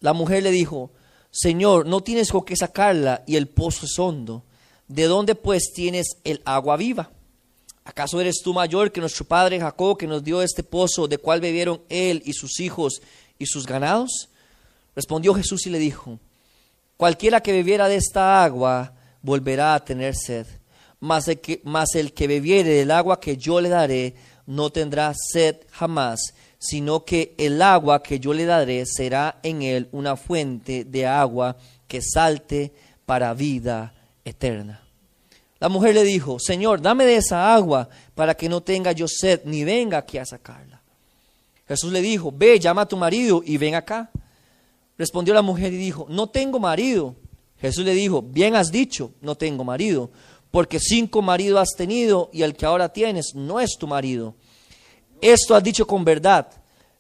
La 0.00 0.12
mujer 0.12 0.42
le 0.42 0.50
dijo, 0.50 0.90
Señor, 1.30 1.86
no 1.86 2.00
tienes 2.00 2.32
con 2.32 2.44
qué 2.44 2.56
sacarla 2.56 3.22
y 3.26 3.36
el 3.36 3.48
pozo 3.48 3.86
es 3.86 3.98
hondo. 3.98 4.42
¿De 4.88 5.04
dónde 5.04 5.34
pues 5.34 5.72
tienes 5.72 6.16
el 6.24 6.42
agua 6.44 6.76
viva? 6.76 7.10
¿Acaso 7.84 8.20
eres 8.20 8.40
tú 8.42 8.52
mayor 8.52 8.90
que 8.90 9.00
nuestro 9.00 9.24
padre 9.24 9.60
Jacob 9.60 9.96
que 9.96 10.06
nos 10.06 10.22
dio 10.22 10.42
este 10.42 10.62
pozo 10.62 11.08
de 11.08 11.18
cual 11.18 11.40
bebieron 11.40 11.80
él 11.88 12.22
y 12.24 12.32
sus 12.32 12.60
hijos 12.60 13.00
y 13.38 13.46
sus 13.46 13.66
ganados? 13.66 14.28
Respondió 14.98 15.32
Jesús 15.32 15.64
y 15.64 15.70
le 15.70 15.78
dijo, 15.78 16.18
cualquiera 16.96 17.40
que 17.40 17.52
bebiera 17.52 17.86
de 17.86 17.94
esta 17.94 18.42
agua 18.42 18.94
volverá 19.22 19.74
a 19.74 19.84
tener 19.84 20.16
sed, 20.16 20.44
mas 20.98 21.28
el, 21.28 21.38
que, 21.38 21.62
el 21.94 22.12
que 22.12 22.26
bebiere 22.26 22.70
del 22.70 22.90
agua 22.90 23.20
que 23.20 23.36
yo 23.36 23.60
le 23.60 23.68
daré 23.68 24.16
no 24.46 24.70
tendrá 24.70 25.14
sed 25.14 25.58
jamás, 25.70 26.34
sino 26.58 27.04
que 27.04 27.36
el 27.38 27.62
agua 27.62 28.02
que 28.02 28.18
yo 28.18 28.34
le 28.34 28.44
daré 28.44 28.84
será 28.86 29.38
en 29.44 29.62
él 29.62 29.88
una 29.92 30.16
fuente 30.16 30.82
de 30.82 31.06
agua 31.06 31.56
que 31.86 32.02
salte 32.02 32.72
para 33.06 33.34
vida 33.34 33.94
eterna. 34.24 34.82
La 35.60 35.68
mujer 35.68 35.94
le 35.94 36.02
dijo, 36.02 36.40
Señor, 36.40 36.82
dame 36.82 37.04
de 37.04 37.18
esa 37.18 37.54
agua 37.54 37.88
para 38.16 38.34
que 38.34 38.48
no 38.48 38.64
tenga 38.64 38.90
yo 38.90 39.06
sed 39.06 39.42
ni 39.44 39.62
venga 39.62 39.98
aquí 39.98 40.18
a 40.18 40.26
sacarla. 40.26 40.82
Jesús 41.68 41.92
le 41.92 42.02
dijo, 42.02 42.32
ve, 42.34 42.58
llama 42.58 42.82
a 42.82 42.88
tu 42.88 42.96
marido 42.96 43.44
y 43.46 43.58
ven 43.58 43.76
acá. 43.76 44.10
Respondió 44.98 45.32
la 45.32 45.42
mujer 45.42 45.72
y 45.72 45.76
dijo, 45.76 46.06
no 46.10 46.28
tengo 46.28 46.58
marido. 46.58 47.14
Jesús 47.58 47.84
le 47.84 47.94
dijo, 47.94 48.20
bien 48.20 48.56
has 48.56 48.70
dicho, 48.70 49.12
no 49.20 49.36
tengo 49.36 49.64
marido, 49.64 50.10
porque 50.50 50.78
cinco 50.80 51.22
maridos 51.22 51.60
has 51.60 51.76
tenido 51.76 52.30
y 52.32 52.42
el 52.42 52.54
que 52.54 52.66
ahora 52.66 52.92
tienes 52.92 53.32
no 53.34 53.60
es 53.60 53.76
tu 53.78 53.86
marido. 53.86 54.34
Esto 55.20 55.54
has 55.54 55.62
dicho 55.62 55.86
con 55.86 56.04
verdad, 56.04 56.50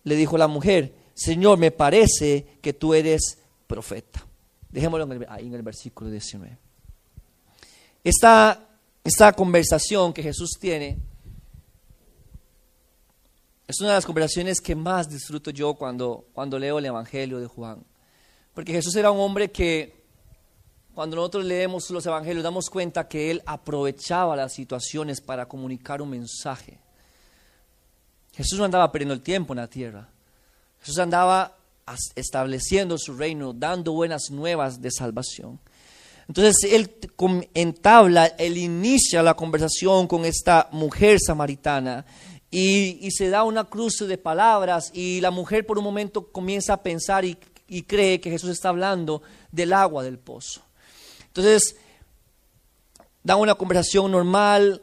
le 0.04 0.16
dijo 0.16 0.38
la 0.38 0.48
mujer, 0.48 0.94
Señor, 1.14 1.58
me 1.58 1.70
parece 1.70 2.46
que 2.60 2.72
tú 2.72 2.94
eres 2.94 3.38
profeta. 3.66 4.24
Dejémoslo 4.70 5.08
ahí 5.28 5.46
en 5.46 5.54
el 5.54 5.62
versículo 5.62 6.10
19. 6.10 6.56
Esta, 8.04 8.68
esta 9.02 9.32
conversación 9.32 10.12
que 10.12 10.22
Jesús 10.22 10.50
tiene 10.60 10.98
es 13.68 13.80
una 13.80 13.90
de 13.90 13.96
las 13.96 14.06
conversaciones 14.06 14.62
que 14.62 14.74
más 14.74 15.10
disfruto 15.10 15.50
yo 15.50 15.74
cuando, 15.74 16.24
cuando 16.32 16.58
leo 16.58 16.78
el 16.78 16.86
Evangelio 16.86 17.38
de 17.38 17.46
Juan. 17.46 17.84
Porque 18.54 18.72
Jesús 18.72 18.96
era 18.96 19.10
un 19.10 19.20
hombre 19.20 19.50
que 19.50 20.04
cuando 20.94 21.16
nosotros 21.16 21.44
leemos 21.44 21.90
los 21.90 22.06
Evangelios 22.06 22.42
damos 22.42 22.70
cuenta 22.70 23.06
que 23.06 23.30
él 23.30 23.42
aprovechaba 23.44 24.34
las 24.34 24.54
situaciones 24.54 25.20
para 25.20 25.46
comunicar 25.46 26.00
un 26.00 26.08
mensaje. 26.08 26.78
Jesús 28.34 28.58
no 28.58 28.64
andaba 28.64 28.90
perdiendo 28.90 29.12
el 29.12 29.20
tiempo 29.20 29.52
en 29.52 29.58
la 29.58 29.68
tierra. 29.68 30.08
Jesús 30.80 30.98
andaba 30.98 31.54
estableciendo 32.14 32.96
su 32.96 33.14
reino, 33.18 33.52
dando 33.52 33.92
buenas 33.92 34.30
nuevas 34.30 34.80
de 34.80 34.90
salvación. 34.90 35.60
Entonces 36.26 36.72
él 36.72 36.90
entabla, 37.52 38.26
él 38.38 38.56
inicia 38.56 39.22
la 39.22 39.34
conversación 39.34 40.06
con 40.06 40.24
esta 40.24 40.68
mujer 40.72 41.18
samaritana 41.20 42.06
y, 42.50 43.10
se 43.10 43.28
da 43.28 43.44
una 43.44 43.64
cruce 43.64 44.06
de 44.06 44.18
palabras 44.18 44.90
y 44.94 45.20
la 45.20 45.30
mujer 45.30 45.66
por 45.66 45.78
un 45.78 45.84
momento 45.84 46.28
comienza 46.32 46.74
a 46.74 46.82
pensar 46.82 47.24
y, 47.24 47.36
y 47.68 47.82
cree 47.82 48.20
que 48.20 48.30
Jesús 48.30 48.50
está 48.50 48.70
hablando 48.70 49.22
del 49.52 49.72
agua 49.72 50.02
del 50.02 50.18
pozo. 50.18 50.62
Entonces, 51.26 51.76
da 53.22 53.36
una 53.36 53.54
conversación 53.54 54.10
normal. 54.10 54.82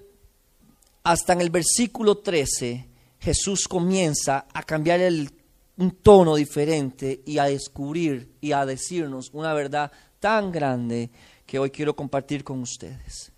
Hasta 1.03 1.33
en 1.33 1.41
el 1.41 1.49
versículo 1.49 2.17
13, 2.17 2.87
Jesús 3.19 3.67
comienza 3.67 4.47
a 4.53 4.63
cambiar 4.63 5.01
el, 5.01 5.29
un 5.77 5.91
tono 5.91 6.35
diferente 6.35 7.21
y 7.25 7.37
a 7.37 7.45
descubrir 7.45 8.31
y 8.41 8.53
a 8.53 8.65
decirnos 8.65 9.29
una 9.33 9.53
verdad 9.53 9.91
tan 10.19 10.51
grande 10.51 11.09
que 11.45 11.59
hoy 11.59 11.69
quiero 11.69 11.95
compartir 11.95 12.43
con 12.43 12.61
ustedes. 12.61 13.31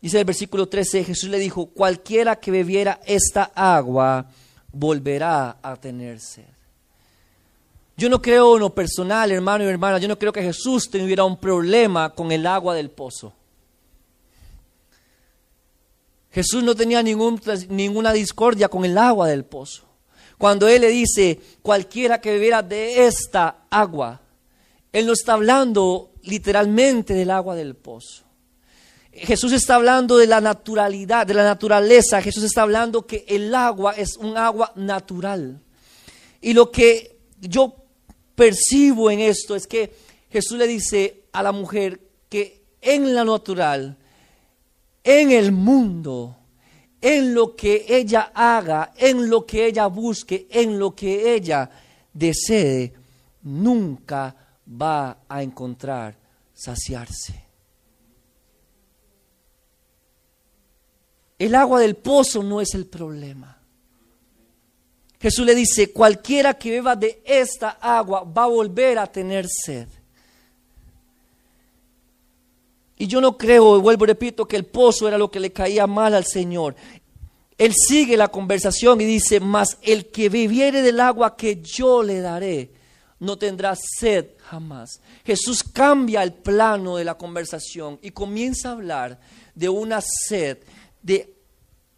Dice 0.00 0.18
el 0.18 0.24
versículo 0.24 0.68
13, 0.68 1.04
Jesús 1.04 1.28
le 1.30 1.38
dijo, 1.38 1.66
cualquiera 1.66 2.36
que 2.36 2.50
bebiera 2.50 3.00
esta 3.06 3.50
agua 3.54 4.26
volverá 4.72 5.58
a 5.62 5.76
tener 5.76 6.20
sed. 6.20 6.44
Yo 7.96 8.10
no 8.10 8.20
creo 8.20 8.54
en 8.54 8.60
lo 8.60 8.74
personal, 8.74 9.32
hermano 9.32 9.64
y 9.64 9.68
hermana, 9.68 9.98
yo 9.98 10.06
no 10.06 10.18
creo 10.18 10.32
que 10.32 10.42
Jesús 10.42 10.90
tuviera 10.90 11.24
un 11.24 11.38
problema 11.38 12.10
con 12.10 12.30
el 12.30 12.46
agua 12.46 12.74
del 12.74 12.90
pozo. 12.90 13.32
Jesús 16.30 16.62
no 16.62 16.74
tenía 16.74 17.02
ningún, 17.02 17.40
ninguna 17.70 18.12
discordia 18.12 18.68
con 18.68 18.84
el 18.84 18.98
agua 18.98 19.26
del 19.28 19.46
pozo. 19.46 19.84
Cuando 20.36 20.68
Él 20.68 20.82
le 20.82 20.88
dice, 20.88 21.40
cualquiera 21.62 22.20
que 22.20 22.32
bebiera 22.32 22.62
de 22.62 23.06
esta 23.06 23.64
agua, 23.70 24.20
Él 24.92 25.06
no 25.06 25.14
está 25.14 25.32
hablando 25.32 26.10
literalmente 26.24 27.14
del 27.14 27.30
agua 27.30 27.56
del 27.56 27.74
pozo. 27.74 28.25
Jesús 29.18 29.52
está 29.52 29.76
hablando 29.76 30.18
de 30.18 30.26
la 30.26 30.40
naturalidad, 30.40 31.26
de 31.26 31.34
la 31.34 31.44
naturaleza. 31.44 32.20
Jesús 32.20 32.44
está 32.44 32.62
hablando 32.62 33.06
que 33.06 33.24
el 33.28 33.54
agua 33.54 33.92
es 33.92 34.16
un 34.16 34.36
agua 34.36 34.72
natural. 34.76 35.60
Y 36.40 36.52
lo 36.52 36.70
que 36.70 37.18
yo 37.40 37.74
percibo 38.34 39.10
en 39.10 39.20
esto 39.20 39.56
es 39.56 39.66
que 39.66 39.92
Jesús 40.30 40.58
le 40.58 40.66
dice 40.66 41.22
a 41.32 41.42
la 41.42 41.52
mujer 41.52 42.00
que 42.28 42.62
en 42.82 43.14
la 43.14 43.24
natural, 43.24 43.96
en 45.02 45.30
el 45.30 45.52
mundo, 45.52 46.36
en 47.00 47.34
lo 47.34 47.56
que 47.56 47.86
ella 47.88 48.32
haga, 48.34 48.92
en 48.96 49.30
lo 49.30 49.46
que 49.46 49.66
ella 49.66 49.86
busque, 49.86 50.46
en 50.50 50.78
lo 50.78 50.94
que 50.94 51.34
ella 51.34 51.70
desee, 52.12 52.92
nunca 53.42 54.34
va 54.68 55.18
a 55.28 55.42
encontrar 55.42 56.16
saciarse. 56.52 57.45
El 61.38 61.54
agua 61.54 61.80
del 61.80 61.96
pozo 61.96 62.42
no 62.42 62.60
es 62.60 62.74
el 62.74 62.86
problema. 62.86 63.58
Jesús 65.20 65.44
le 65.44 65.54
dice, 65.54 65.92
cualquiera 65.92 66.54
que 66.54 66.70
beba 66.70 66.94
de 66.94 67.22
esta 67.24 67.70
agua 67.80 68.22
va 68.22 68.44
a 68.44 68.48
volver 68.48 68.98
a 68.98 69.06
tener 69.06 69.46
sed. 69.48 69.88
Y 72.98 73.06
yo 73.06 73.20
no 73.20 73.36
creo, 73.36 73.80
vuelvo 73.80 74.04
y 74.04 74.08
repito, 74.08 74.46
que 74.46 74.56
el 74.56 74.64
pozo 74.64 75.06
era 75.06 75.18
lo 75.18 75.30
que 75.30 75.40
le 75.40 75.52
caía 75.52 75.86
mal 75.86 76.14
al 76.14 76.24
Señor. 76.24 76.74
Él 77.58 77.72
sigue 77.74 78.16
la 78.16 78.28
conversación 78.28 79.00
y 79.00 79.04
dice, 79.04 79.40
mas 79.40 79.78
el 79.82 80.06
que 80.06 80.28
bebiere 80.28 80.82
del 80.82 81.00
agua 81.00 81.36
que 81.36 81.62
yo 81.62 82.02
le 82.02 82.20
daré, 82.20 82.70
no 83.18 83.36
tendrá 83.38 83.74
sed 83.76 84.26
jamás. 84.38 85.00
Jesús 85.24 85.62
cambia 85.62 86.22
el 86.22 86.34
plano 86.34 86.96
de 86.96 87.04
la 87.04 87.16
conversación 87.16 87.98
y 88.02 88.10
comienza 88.10 88.68
a 88.68 88.72
hablar 88.72 89.18
de 89.54 89.68
una 89.68 90.00
sed, 90.00 90.58
de, 91.06 91.32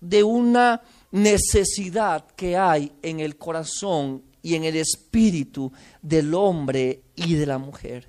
de 0.01 0.23
una 0.23 0.83
necesidad 1.11 2.27
que 2.37 2.57
hay 2.57 2.92
en 3.03 3.21
el 3.21 3.37
corazón 3.37 4.23
y 4.42 4.55
en 4.55 4.64
el 4.64 4.77
espíritu 4.77 5.73
del 6.03 6.35
hombre 6.35 7.03
y 7.16 7.35
de 7.35 7.47
la 7.47 7.59
mujer. 7.59 8.09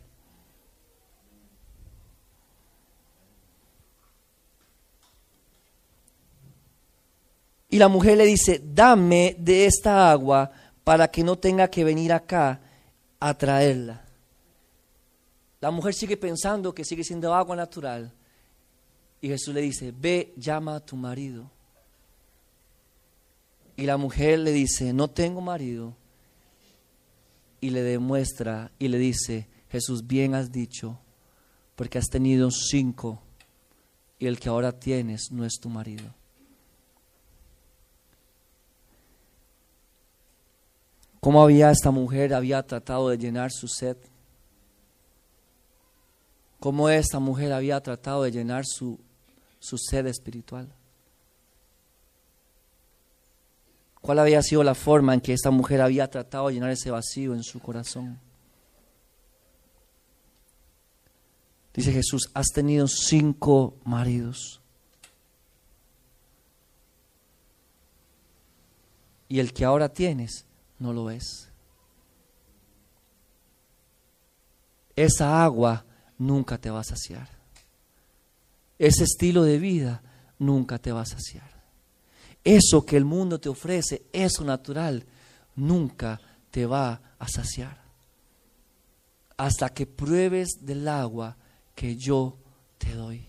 Y 7.71 7.77
la 7.77 7.87
mujer 7.87 8.17
le 8.17 8.25
dice, 8.25 8.61
dame 8.63 9.35
de 9.39 9.67
esta 9.67 10.11
agua 10.11 10.51
para 10.83 11.07
que 11.07 11.23
no 11.23 11.37
tenga 11.37 11.69
que 11.69 11.83
venir 11.83 12.11
acá 12.11 12.59
a 13.19 13.33
traerla. 13.35 14.03
La 15.61 15.71
mujer 15.71 15.93
sigue 15.93 16.17
pensando 16.17 16.73
que 16.73 16.83
sigue 16.83 17.03
siendo 17.03 17.33
agua 17.33 17.55
natural. 17.55 18.11
Y 19.21 19.27
Jesús 19.27 19.53
le 19.53 19.61
dice, 19.61 19.93
ve, 19.97 20.33
llama 20.37 20.75
a 20.75 20.79
tu 20.79 20.95
marido. 20.95 21.49
Y 23.75 23.85
la 23.85 23.97
mujer 23.97 24.39
le 24.39 24.51
dice, 24.51 24.93
no 24.93 25.09
tengo 25.09 25.41
marido. 25.41 25.95
Y 27.61 27.69
le 27.71 27.81
demuestra 27.81 28.71
y 28.79 28.87
le 28.87 28.97
dice, 28.97 29.47
Jesús, 29.69 30.07
bien 30.07 30.35
has 30.35 30.51
dicho, 30.51 30.97
porque 31.75 31.97
has 31.97 32.07
tenido 32.07 32.49
cinco 32.51 33.21
y 34.19 34.27
el 34.27 34.39
que 34.39 34.49
ahora 34.49 34.71
tienes 34.71 35.31
no 35.31 35.45
es 35.45 35.59
tu 35.59 35.69
marido. 35.69 36.13
¿Cómo 41.21 41.41
había 41.41 41.71
esta 41.71 41.91
mujer 41.91 42.33
había 42.33 42.63
tratado 42.63 43.09
de 43.09 43.17
llenar 43.17 43.51
su 43.51 43.67
sed? 43.67 43.97
¿Cómo 46.59 46.89
esta 46.89 47.19
mujer 47.19 47.53
había 47.53 47.81
tratado 47.81 48.23
de 48.23 48.31
llenar 48.31 48.65
su, 48.65 48.99
su 49.59 49.77
sed 49.77 50.07
espiritual? 50.07 50.73
¿Cuál 54.01 54.19
había 54.19 54.41
sido 54.41 54.63
la 54.63 54.75
forma 54.75 55.13
en 55.13 55.21
que 55.21 55.33
esta 55.33 55.51
mujer 55.51 55.81
había 55.81 56.09
tratado 56.09 56.47
de 56.47 56.55
llenar 56.55 56.71
ese 56.71 56.89
vacío 56.89 57.33
en 57.33 57.43
su 57.43 57.59
corazón? 57.59 58.19
Dice 61.73 61.91
Jesús, 61.91 62.29
has 62.33 62.47
tenido 62.47 62.87
cinco 62.87 63.77
maridos. 63.83 64.61
Y 69.27 69.39
el 69.39 69.53
que 69.53 69.63
ahora 69.63 69.89
tienes 69.89 70.45
no 70.79 70.91
lo 70.91 71.11
es. 71.11 71.49
Esa 74.95 75.43
agua 75.43 75.85
nunca 76.17 76.57
te 76.57 76.69
va 76.69 76.79
a 76.79 76.83
saciar. 76.83 77.38
Ese 78.79 79.03
estilo 79.03 79.43
de 79.43 79.59
vida 79.59 80.01
nunca 80.39 80.79
te 80.79 80.91
va 80.91 81.01
a 81.01 81.05
saciar. 81.05 81.49
Eso 82.43 82.85
que 82.85 82.97
el 82.97 83.05
mundo 83.05 83.39
te 83.39 83.49
ofrece, 83.49 84.03
eso 84.13 84.43
natural, 84.43 85.05
nunca 85.55 86.19
te 86.49 86.65
va 86.65 87.01
a 87.19 87.27
saciar. 87.27 87.83
Hasta 89.37 89.69
que 89.69 89.85
pruebes 89.85 90.59
del 90.61 90.87
agua 90.87 91.37
que 91.75 91.95
yo 91.95 92.37
te 92.77 92.93
doy. 92.93 93.27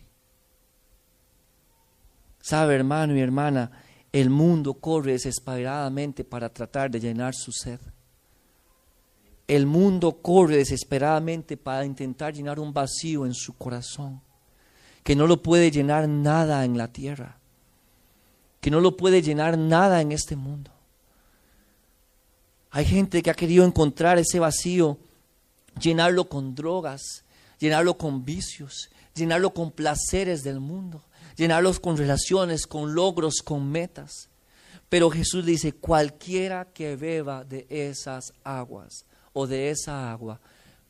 Sabe, 2.41 2.75
hermano 2.75 3.17
y 3.17 3.21
hermana, 3.21 3.71
el 4.13 4.31
mundo 4.31 4.75
corre 4.75 5.13
desesperadamente 5.13 6.25
para 6.25 6.49
tratar 6.49 6.91
de 6.91 7.01
llenar 7.01 7.35
su 7.35 7.53
sed. 7.53 7.81
El 9.47 9.67
mundo 9.67 10.23
corre 10.23 10.57
desesperadamente 10.57 11.57
para 11.57 11.85
intentar 11.85 12.33
llenar 12.33 12.59
un 12.59 12.73
vacío 12.73 13.27
en 13.27 13.35
su 13.35 13.55
corazón, 13.55 14.21
que 15.03 15.17
no 15.17 15.27
lo 15.27 15.43
puede 15.43 15.71
llenar 15.71 16.09
nada 16.09 16.65
en 16.65 16.77
la 16.77 16.89
tierra, 16.89 17.39
que 18.61 18.71
no 18.71 18.81
lo 18.81 18.97
puede 18.97 19.23
llenar 19.23 19.59
nada 19.59 20.01
en 20.01 20.13
este 20.13 20.37
mundo. 20.37 20.71
Hay 22.71 22.85
gente 22.85 23.23
que 23.23 23.31
ha 23.31 23.35
querido 23.35 23.65
encontrar 23.65 24.19
ese 24.19 24.39
vacío, 24.39 24.99
llenarlo 25.81 26.29
con 26.29 26.55
drogas, 26.55 27.25
llenarlo 27.59 27.97
con 27.97 28.25
vicios, 28.25 28.91
llenarlo 29.15 29.53
con 29.53 29.71
placeres 29.71 30.43
del 30.43 30.61
mundo 30.61 31.03
llenarlos 31.41 31.81
con 31.81 31.97
relaciones, 31.97 32.67
con 32.67 32.95
logros, 32.95 33.43
con 33.43 33.71
metas. 33.71 34.29
Pero 34.91 35.11
Jesús 35.11 35.47
dice, 35.47 35.73
cualquiera 35.73 36.67
que 36.67 36.97
beba 36.97 37.45
de 37.45 37.67
esas 37.71 38.35
aguas 38.45 39.07
o 39.33 39.47
de 39.47 39.71
esa 39.71 40.11
agua 40.11 40.39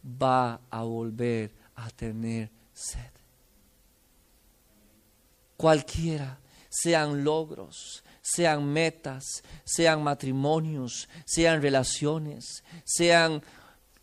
va 0.05 0.61
a 0.71 0.83
volver 0.83 1.53
a 1.77 1.89
tener 1.91 2.51
sed. 2.73 3.20
Cualquiera, 5.61 6.41
sean 6.71 7.23
logros, 7.23 8.03
sean 8.23 8.65
metas, 8.65 9.43
sean 9.65 10.03
matrimonios, 10.03 11.09
sean 11.27 11.61
relaciones, 11.61 12.65
sean 12.85 13.43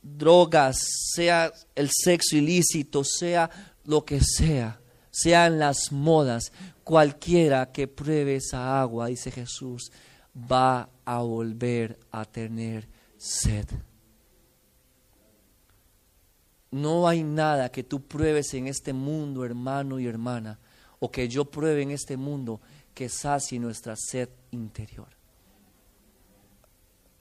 drogas, 0.02 0.78
sea 1.16 1.52
el 1.74 1.90
sexo 1.92 2.36
ilícito, 2.36 3.04
sea 3.04 3.50
lo 3.86 4.06
que 4.06 4.20
sea 4.22 4.80
sean 5.18 5.58
las 5.58 5.92
modas, 5.92 6.52
cualquiera 6.84 7.72
que 7.72 7.88
pruebe 7.88 8.36
esa 8.36 8.80
agua, 8.80 9.08
dice 9.08 9.32
Jesús, 9.32 9.92
va 10.36 10.90
a 11.06 11.22
volver 11.22 11.98
a 12.12 12.24
tener 12.26 12.88
sed. 13.18 13.66
No 16.70 17.08
hay 17.08 17.24
nada 17.24 17.70
que 17.70 17.84
tú 17.84 18.04
pruebes 18.04 18.54
en 18.54 18.68
este 18.68 18.94
mundo, 18.94 19.44
hermano 19.44 20.00
y 20.00 20.06
hermana, 20.06 20.60
o 21.00 21.12
que 21.12 21.28
yo 21.28 21.46
pruebe 21.46 21.82
en 21.82 21.92
este 21.92 22.18
mundo 22.18 22.60
que 22.94 23.10
sacie 23.10 23.60
nuestra 23.60 23.96
sed 23.96 24.30
interior. 24.52 25.10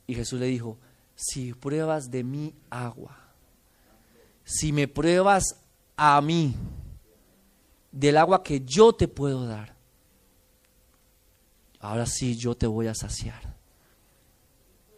Y 0.07 0.15
Jesús 0.15 0.41
le 0.41 0.47
dijo, 0.47 0.79
si 1.15 1.53
pruebas 1.53 2.11
de 2.11 2.23
mi 2.23 2.55
agua, 2.71 3.19
si 4.45 4.73
me 4.73 4.87
pruebas 4.87 5.57
a 5.97 6.21
mí, 6.21 6.55
del 7.91 8.19
agua 8.19 8.43
que 8.43 8.61
yo 8.61 8.93
te 8.93 9.09
puedo 9.09 9.47
dar. 9.47 9.75
Ahora 11.81 12.05
sí, 12.07 12.37
yo 12.37 12.55
te 12.55 12.67
voy 12.67 12.89
a 12.89 12.95
saciar. 12.95 13.55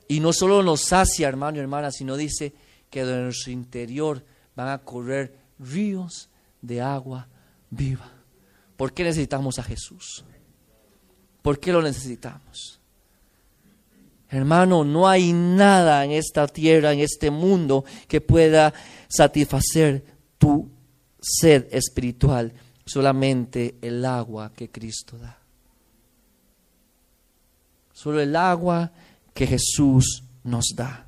Y 0.09 0.21
no 0.21 0.33
solo 0.33 0.63
nos 0.63 0.81
sacia, 0.81 1.29
hermano 1.29 1.59
y 1.59 1.61
hermana, 1.61 1.93
sino 1.93 2.17
dice 2.17 2.55
que 2.91 3.05
de 3.05 3.23
nuestro 3.23 3.53
interior 3.53 4.25
van 4.57 4.69
a 4.69 4.79
correr 4.79 5.39
ríos 5.59 6.29
de 6.61 6.81
agua 6.81 7.29
viva. 7.71 8.18
¿Por 8.79 8.93
qué 8.93 9.03
necesitamos 9.03 9.59
a 9.59 9.65
Jesús? 9.65 10.25
¿Por 11.43 11.59
qué 11.59 11.73
lo 11.73 11.83
necesitamos? 11.83 12.79
Hermano, 14.31 14.85
no 14.85 15.09
hay 15.09 15.33
nada 15.33 16.05
en 16.05 16.13
esta 16.13 16.47
tierra, 16.47 16.93
en 16.93 17.01
este 17.01 17.33
mundo, 17.33 17.85
que 18.07 18.21
pueda 18.21 18.73
satisfacer 19.09 20.05
tu 20.39 20.71
sed 21.21 21.67
espiritual 21.73 22.53
solamente 22.87 23.75
el 23.83 24.05
agua 24.05 24.53
que 24.55 24.71
Cristo 24.71 25.19
da. 25.19 25.37
solo 27.93 28.21
el 28.21 28.37
agua 28.37 28.93
que 29.35 29.45
Jesús 29.45 30.23
nos 30.45 30.67
da. 30.77 31.05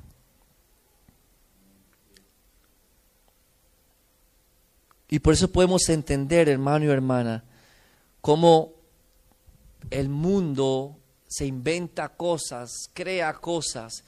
Y 5.07 5.19
por 5.19 5.33
eso 5.33 5.49
podemos 5.49 5.87
entender, 5.87 6.49
hermano 6.49 6.83
y 6.83 6.89
hermana, 6.89 7.45
cómo 8.21 8.73
el 9.89 10.09
mundo 10.09 10.97
se 11.27 11.45
inventa 11.45 12.09
cosas, 12.09 12.89
crea 12.93 13.33
cosas. 13.33 14.03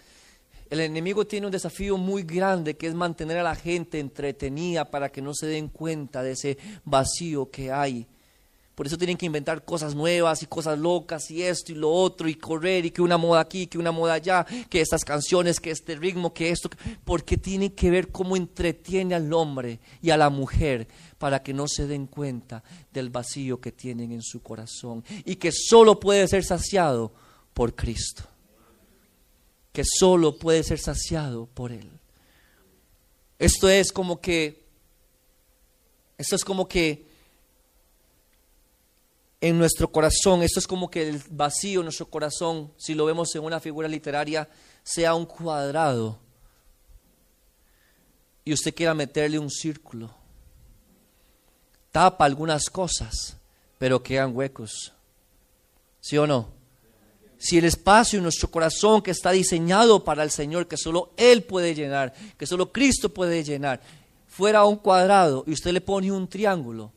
El 0.69 0.80
enemigo 0.80 1.26
tiene 1.28 1.47
un 1.47 1.52
desafío 1.52 1.97
muy 1.97 2.23
grande 2.23 2.76
que 2.78 2.88
es 2.88 2.93
mantener 2.93 3.38
a 3.38 3.43
la 3.43 3.56
gente 3.56 3.99
entretenida 3.99 4.89
para 4.89 5.12
que 5.12 5.21
no 5.21 5.34
se 5.34 5.47
den 5.47 5.67
cuenta 5.67 6.23
de 6.23 6.32
ese 6.32 6.58
vacío 6.86 7.49
que 7.52 7.71
hay 7.71 8.08
por 8.76 8.88
eso 8.88 8.97
tienen 8.97 9.17
que 9.17 9.28
inventar 9.28 9.63
cosas 9.63 9.93
nuevas 9.93 10.41
y 10.41 10.47
cosas 10.47 10.80
locas 10.80 11.30
y 11.30 11.43
esto 11.43 11.71
y 11.71 11.76
lo 11.76 11.91
otro 11.91 12.28
y 12.28 12.34
correr 12.34 12.86
y 12.86 12.91
que 12.91 13.04
una 13.04 13.17
moda 13.17 13.41
aquí, 13.41 13.67
que 13.67 13.78
una 13.78 13.91
moda 13.91 14.13
allá, 14.13 14.45
que 14.67 14.82
estas 14.82 15.06
canciones, 15.06 15.60
que 15.60 15.69
este 15.69 15.95
ritmo, 15.95 16.34
que 16.34 16.49
esto, 16.49 16.69
porque 17.04 17.38
tiene 17.38 17.73
que 17.73 17.91
ver 17.91 18.10
cómo 18.10 18.36
entretiene 18.36 19.13
al 19.13 19.32
hombre 19.32 19.80
y 20.02 20.10
a 20.10 20.17
la 20.17 20.32
mujer 20.32 20.88
para 21.23 21.41
que 21.41 21.53
no 21.53 21.69
se 21.69 21.88
den 21.88 22.07
cuenta 22.07 22.62
del 22.91 23.09
vacío 23.09 23.62
que 23.62 23.71
tienen 23.71 24.12
en 24.12 24.21
su 24.21 24.43
corazón 24.43 25.05
y 25.23 25.38
que 25.38 25.53
solo 25.53 25.97
puede 25.97 26.27
ser 26.27 26.43
saciado 26.43 27.13
por 27.53 27.73
Cristo. 27.73 28.23
Que 29.71 29.83
solo 29.86 30.38
puede 30.38 30.63
ser 30.63 30.79
saciado 30.79 31.45
por 31.45 31.71
Él. 31.71 31.89
Esto 33.39 33.69
es 33.69 33.93
como 33.93 34.19
que, 34.19 34.65
esto 36.17 36.36
es 36.36 36.43
como 36.43 36.67
que 36.67 37.05
en 39.39 39.57
nuestro 39.57 39.89
corazón, 39.89 40.43
esto 40.43 40.59
es 40.59 40.67
como 40.67 40.91
que 40.91 41.07
el 41.07 41.23
vacío 41.29 41.79
en 41.79 41.86
nuestro 41.86 42.09
corazón, 42.09 42.73
si 42.75 42.95
lo 42.95 43.05
vemos 43.05 43.33
en 43.33 43.45
una 43.45 43.62
figura 43.62 43.88
literaria, 43.88 44.49
sea 44.83 45.15
un 45.15 45.25
cuadrado 45.25 46.19
y 48.43 48.51
usted 48.51 48.75
quiera 48.75 48.93
meterle 48.93 49.39
un 49.39 49.49
círculo. 49.49 50.22
Tapa 51.93 52.25
algunas 52.25 52.71
cosas, 52.71 53.38
pero 53.77 54.01
quedan 54.01 54.36
huecos. 54.36 54.91
¿Sí 56.01 56.17
o 56.17 56.25
no? 56.25 56.49
Si 57.38 57.60
el 57.60 57.65
espacio 57.65 58.17
en 58.17 58.23
nuestro 58.23 58.49
corazón 58.49 58.99
que 59.03 59.12
está 59.12 59.29
diseñado 59.29 60.03
para 60.03 60.23
el 60.23 60.32
Señor, 60.32 60.67
que 60.67 60.75
solo 60.75 61.12
Él 61.17 61.43
puede 61.43 61.75
llenar, 61.75 62.12
que 62.36 62.47
solo 62.47 62.71
Cristo 62.71 63.10
puede 63.10 63.43
llenar, 63.43 63.79
fuera 64.27 64.65
un 64.65 64.77
cuadrado 64.77 65.43
y 65.45 65.51
usted 65.51 65.71
le 65.71 65.82
pone 65.82 66.12
un 66.12 66.27
triángulo, 66.27 66.91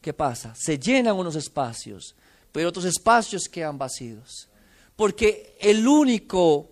¿qué 0.00 0.12
pasa? 0.12 0.52
Se 0.56 0.76
llenan 0.76 1.14
unos 1.14 1.36
espacios, 1.36 2.16
pero 2.50 2.68
otros 2.68 2.84
espacios 2.84 3.44
quedan 3.48 3.78
vacíos. 3.78 4.48
Porque 4.96 5.56
el 5.60 5.86
único 5.86 6.68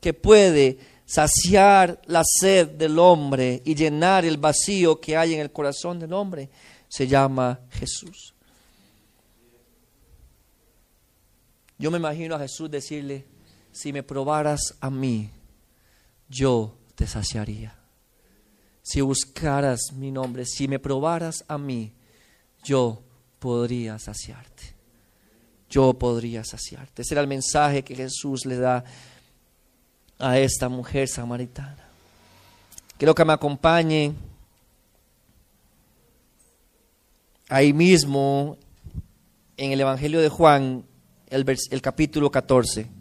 que 0.00 0.12
puede 0.12 0.76
saciar 1.06 2.02
la 2.06 2.22
sed 2.24 2.72
del 2.72 2.98
hombre 2.98 3.62
y 3.64 3.74
llenar 3.74 4.24
el 4.24 4.36
vacío 4.36 5.00
que 5.00 5.16
hay 5.16 5.34
en 5.34 5.40
el 5.40 5.52
corazón 5.52 5.98
del 6.00 6.12
hombre 6.12 6.50
se 6.88 7.06
llama 7.06 7.60
Jesús. 7.70 8.34
Yo 11.78 11.90
me 11.90 11.98
imagino 11.98 12.34
a 12.34 12.38
Jesús 12.38 12.70
decirle, 12.70 13.26
si 13.70 13.92
me 13.92 14.02
probaras 14.02 14.74
a 14.80 14.90
mí, 14.90 15.30
yo 16.28 16.76
te 16.94 17.06
saciaría. 17.06 17.76
Si 18.82 19.00
buscaras 19.00 19.92
mi 19.92 20.10
nombre, 20.10 20.46
si 20.46 20.68
me 20.68 20.78
probaras 20.78 21.44
a 21.48 21.58
mí, 21.58 21.92
yo 22.64 23.02
podría 23.38 23.98
saciarte. 23.98 24.74
Yo 25.68 25.92
podría 25.94 26.44
saciarte. 26.44 27.02
Ese 27.02 27.14
era 27.14 27.20
el 27.20 27.26
mensaje 27.26 27.84
que 27.84 27.94
Jesús 27.94 28.46
le 28.46 28.56
da 28.56 28.84
a 30.18 30.38
esta 30.38 30.68
mujer 30.68 31.08
samaritana. 31.08 31.84
Quiero 32.98 33.14
que 33.14 33.24
me 33.24 33.32
acompañe 33.32 34.14
ahí 37.48 37.72
mismo 37.72 38.56
en 39.56 39.72
el 39.72 39.80
Evangelio 39.80 40.20
de 40.20 40.28
Juan, 40.28 40.84
el, 41.28 41.44
el 41.70 41.82
capítulo 41.82 42.30
14. 42.30 42.95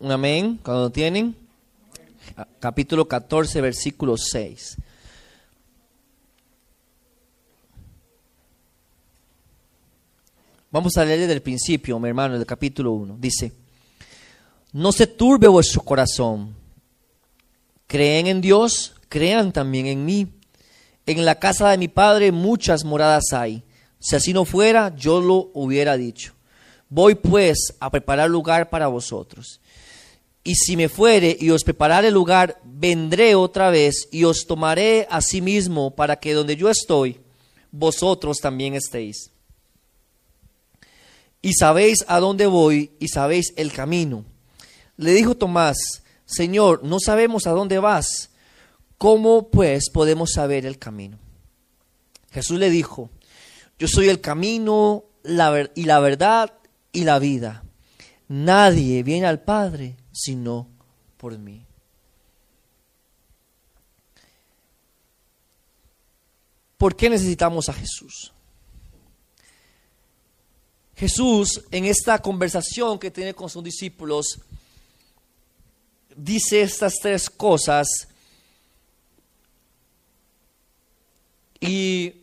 Un 0.00 0.10
amén, 0.10 0.58
cuando 0.62 0.88
tienen. 0.88 1.36
Capítulo 2.58 3.06
14, 3.06 3.60
versículo 3.60 4.16
6. 4.16 4.78
Vamos 10.70 10.96
a 10.96 11.04
leer 11.04 11.20
desde 11.20 11.34
el 11.34 11.42
principio, 11.42 11.98
mi 11.98 12.08
hermano, 12.08 12.38
del 12.38 12.46
capítulo 12.46 12.92
1. 12.92 13.18
Dice, 13.20 13.52
no 14.72 14.90
se 14.90 15.06
turbe 15.06 15.48
vuestro 15.48 15.82
corazón. 15.82 16.54
Creen 17.86 18.26
en 18.26 18.40
Dios, 18.40 18.94
crean 19.10 19.52
también 19.52 19.84
en 19.84 20.06
mí. 20.06 20.32
En 21.04 21.26
la 21.26 21.38
casa 21.38 21.68
de 21.68 21.76
mi 21.76 21.88
Padre 21.88 22.32
muchas 22.32 22.86
moradas 22.86 23.34
hay. 23.34 23.62
Si 23.98 24.16
así 24.16 24.32
no 24.32 24.46
fuera, 24.46 24.96
yo 24.96 25.20
lo 25.20 25.50
hubiera 25.52 25.98
dicho. 25.98 26.32
Voy 26.88 27.16
pues 27.16 27.74
a 27.80 27.90
preparar 27.90 28.30
lugar 28.30 28.70
para 28.70 28.86
vosotros. 28.86 29.60
Y 30.42 30.54
si 30.54 30.76
me 30.76 30.88
fuere 30.88 31.36
y 31.38 31.50
os 31.50 31.64
preparare 31.64 32.10
lugar, 32.10 32.60
vendré 32.64 33.34
otra 33.34 33.70
vez 33.70 34.08
y 34.10 34.24
os 34.24 34.46
tomaré 34.46 35.06
a 35.10 35.20
sí 35.20 35.42
mismo 35.42 35.94
para 35.94 36.16
que 36.16 36.32
donde 36.32 36.56
yo 36.56 36.70
estoy, 36.70 37.20
vosotros 37.70 38.38
también 38.38 38.74
estéis. 38.74 39.30
Y 41.42 41.54
sabéis 41.54 42.04
a 42.08 42.20
dónde 42.20 42.46
voy 42.46 42.92
y 42.98 43.08
sabéis 43.08 43.52
el 43.56 43.72
camino. 43.72 44.24
Le 44.96 45.12
dijo 45.12 45.36
Tomás, 45.36 45.76
Señor, 46.24 46.84
no 46.84 47.00
sabemos 47.00 47.46
a 47.46 47.52
dónde 47.52 47.78
vas. 47.78 48.30
¿Cómo 48.98 49.50
pues 49.50 49.90
podemos 49.90 50.32
saber 50.32 50.66
el 50.66 50.78
camino? 50.78 51.18
Jesús 52.30 52.58
le 52.58 52.70
dijo, 52.70 53.10
yo 53.78 53.88
soy 53.88 54.08
el 54.08 54.20
camino 54.20 55.04
y 55.24 55.84
la 55.84 56.00
verdad 56.00 56.52
y 56.92 57.04
la 57.04 57.18
vida. 57.18 57.64
Nadie 58.28 59.02
viene 59.02 59.26
al 59.26 59.40
Padre 59.40 59.96
sino 60.12 60.66
por 61.16 61.36
mí. 61.38 61.64
¿Por 66.78 66.96
qué 66.96 67.10
necesitamos 67.10 67.68
a 67.68 67.74
Jesús? 67.74 68.32
Jesús 70.96 71.64
en 71.70 71.84
esta 71.84 72.20
conversación 72.20 72.98
que 72.98 73.10
tiene 73.10 73.34
con 73.34 73.48
sus 73.48 73.64
discípulos 73.64 74.40
dice 76.14 76.62
estas 76.62 76.94
tres 77.00 77.30
cosas 77.30 77.86
y 81.60 82.14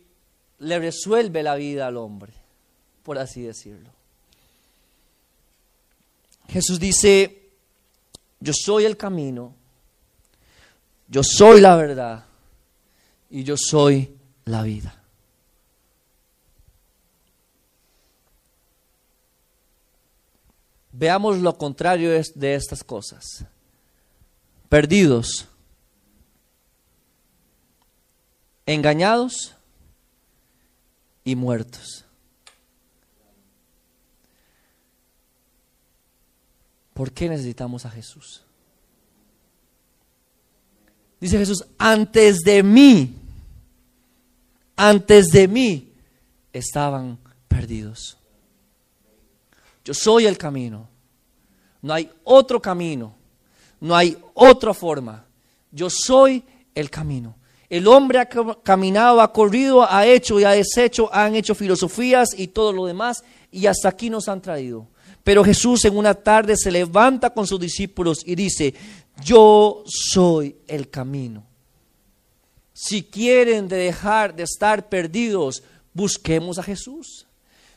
le 0.58 0.78
resuelve 0.78 1.42
la 1.42 1.54
vida 1.54 1.86
al 1.86 1.96
hombre, 1.96 2.32
por 3.02 3.18
así 3.18 3.42
decirlo. 3.42 3.90
Jesús 6.48 6.80
dice, 6.80 7.37
yo 8.40 8.52
soy 8.54 8.84
el 8.84 8.96
camino, 8.96 9.54
yo 11.08 11.22
soy 11.22 11.60
la 11.60 11.76
verdad 11.76 12.24
y 13.30 13.42
yo 13.44 13.56
soy 13.56 14.14
la 14.44 14.62
vida. 14.62 14.94
Veamos 20.92 21.38
lo 21.38 21.56
contrario 21.56 22.10
de 22.10 22.54
estas 22.54 22.82
cosas. 22.82 23.44
Perdidos, 24.68 25.46
engañados 28.66 29.54
y 31.24 31.36
muertos. 31.36 32.07
¿Por 36.98 37.12
qué 37.12 37.28
necesitamos 37.28 37.86
a 37.86 37.90
Jesús? 37.90 38.42
Dice 41.20 41.38
Jesús, 41.38 41.64
antes 41.78 42.38
de 42.40 42.60
mí, 42.60 43.14
antes 44.74 45.28
de 45.28 45.46
mí 45.46 45.92
estaban 46.52 47.16
perdidos. 47.46 48.18
Yo 49.84 49.94
soy 49.94 50.26
el 50.26 50.36
camino. 50.36 50.88
No 51.82 51.94
hay 51.94 52.10
otro 52.24 52.60
camino. 52.60 53.14
No 53.78 53.94
hay 53.94 54.18
otra 54.34 54.74
forma 54.74 55.24
Yo 55.70 55.88
soy 55.88 56.42
el 56.74 56.90
camino. 56.90 57.36
El 57.68 57.86
hombre 57.86 58.18
ha 58.18 58.28
caminado, 58.64 59.20
ha 59.20 59.32
corrido, 59.32 59.88
ha 59.88 60.04
hecho 60.04 60.40
y 60.40 60.42
ha 60.42 60.50
deshecho, 60.50 61.08
han 61.14 61.36
hecho 61.36 61.54
filosofías 61.54 62.30
y 62.36 62.48
todo 62.48 62.72
lo 62.72 62.86
demás, 62.86 63.22
y 63.52 63.66
hasta 63.66 63.88
aquí 63.88 64.10
nos 64.10 64.26
han 64.26 64.42
traído. 64.42 64.88
Pero 65.28 65.44
Jesús 65.44 65.84
en 65.84 65.94
una 65.94 66.14
tarde 66.14 66.56
se 66.56 66.70
levanta 66.70 67.28
con 67.28 67.46
sus 67.46 67.60
discípulos 67.60 68.22
y 68.24 68.34
dice, 68.34 68.72
yo 69.22 69.84
soy 69.84 70.56
el 70.66 70.88
camino. 70.88 71.44
Si 72.72 73.02
quieren 73.02 73.68
dejar 73.68 74.34
de 74.34 74.44
estar 74.44 74.88
perdidos, 74.88 75.62
busquemos 75.92 76.58
a 76.58 76.62
Jesús. 76.62 77.26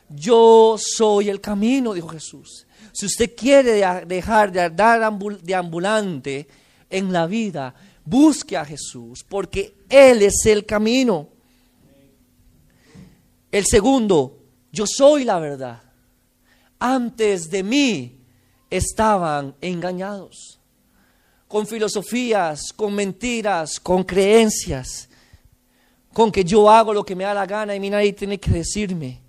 Yo 0.08 0.76
soy 0.78 1.28
el 1.28 1.42
camino, 1.42 1.92
dijo 1.92 2.08
Jesús. 2.08 2.66
Si 2.90 3.04
usted 3.04 3.34
quiere 3.36 3.84
dejar 4.06 4.50
de 4.50 4.62
andar 4.62 5.02
ambulante 5.02 6.48
en 6.88 7.12
la 7.12 7.26
vida, 7.26 7.74
busque 8.02 8.56
a 8.56 8.64
Jesús, 8.64 9.26
porque 9.28 9.74
Él 9.90 10.22
es 10.22 10.46
el 10.46 10.64
camino. 10.64 11.28
El 13.50 13.66
segundo, 13.66 14.38
yo 14.72 14.86
soy 14.86 15.24
la 15.24 15.38
verdad. 15.38 15.91
Antes 16.84 17.48
de 17.50 17.62
mí 17.62 18.20
estaban 18.68 19.54
engañados, 19.60 20.58
con 21.46 21.66
filosofías, 21.66 22.72
con 22.72 22.94
mentiras, 22.94 23.78
con 23.78 24.02
creencias, 24.02 25.08
con 26.12 26.32
que 26.32 26.44
yo 26.44 26.68
hago 26.70 26.92
lo 26.92 27.04
que 27.04 27.14
me 27.14 27.24
da 27.24 27.34
la 27.34 27.46
gana 27.46 27.76
y 27.76 27.80
mí 27.80 27.90
nadie 27.90 28.12
tiene 28.12 28.40
que 28.40 28.50
decirme, 28.50 29.20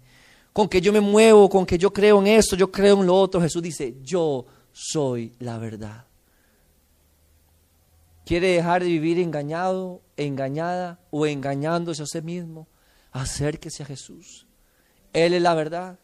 con 0.52 0.68
que 0.68 0.82
yo 0.82 0.92
me 0.92 1.02
muevo, 1.02 1.50
con 1.50 1.66
que 1.66 1.78
yo 1.78 1.92
creo 1.92 2.20
en 2.20 2.28
esto, 2.28 2.56
yo 2.56 2.72
creo 2.72 3.00
en 3.00 3.08
lo 3.08 3.16
otro. 3.16 3.42
Jesús 3.42 3.62
dice, 3.62 3.98
yo 4.02 4.46
soy 4.72 5.34
la 5.40 5.58
verdad 5.58 6.06
quiere 8.26 8.48
dejar 8.48 8.84
de 8.84 8.90
vivir 8.90 9.20
engañado, 9.20 10.02
engañada 10.18 11.00
o 11.12 11.26
engañándose 11.26 12.04
a 12.04 12.06
sí 12.06 12.22
mismo, 12.22 12.68
acérquese 13.12 13.84
a 13.84 13.86
Jesús. 13.86 14.48
Él 15.12 15.34
es 15.34 15.42
la 15.42 15.54
verdad. 15.54 16.00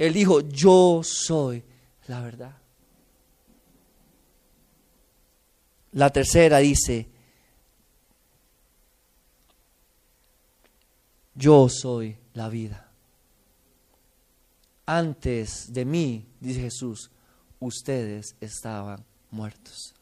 Él 0.00 0.14
dijo, 0.14 0.40
yo 0.40 1.02
soy 1.04 1.62
la 2.06 2.22
verdad. 2.22 2.56
La 5.92 6.08
tercera 6.08 6.56
dice, 6.56 7.06
yo 11.34 11.68
soy 11.68 12.16
la 12.32 12.48
vida. 12.48 12.90
Antes 14.86 15.70
de 15.70 15.84
mí, 15.84 16.26
dice 16.40 16.62
Jesús, 16.62 17.10
ustedes 17.58 18.36
estaban 18.40 19.04
muertos. 19.30 19.94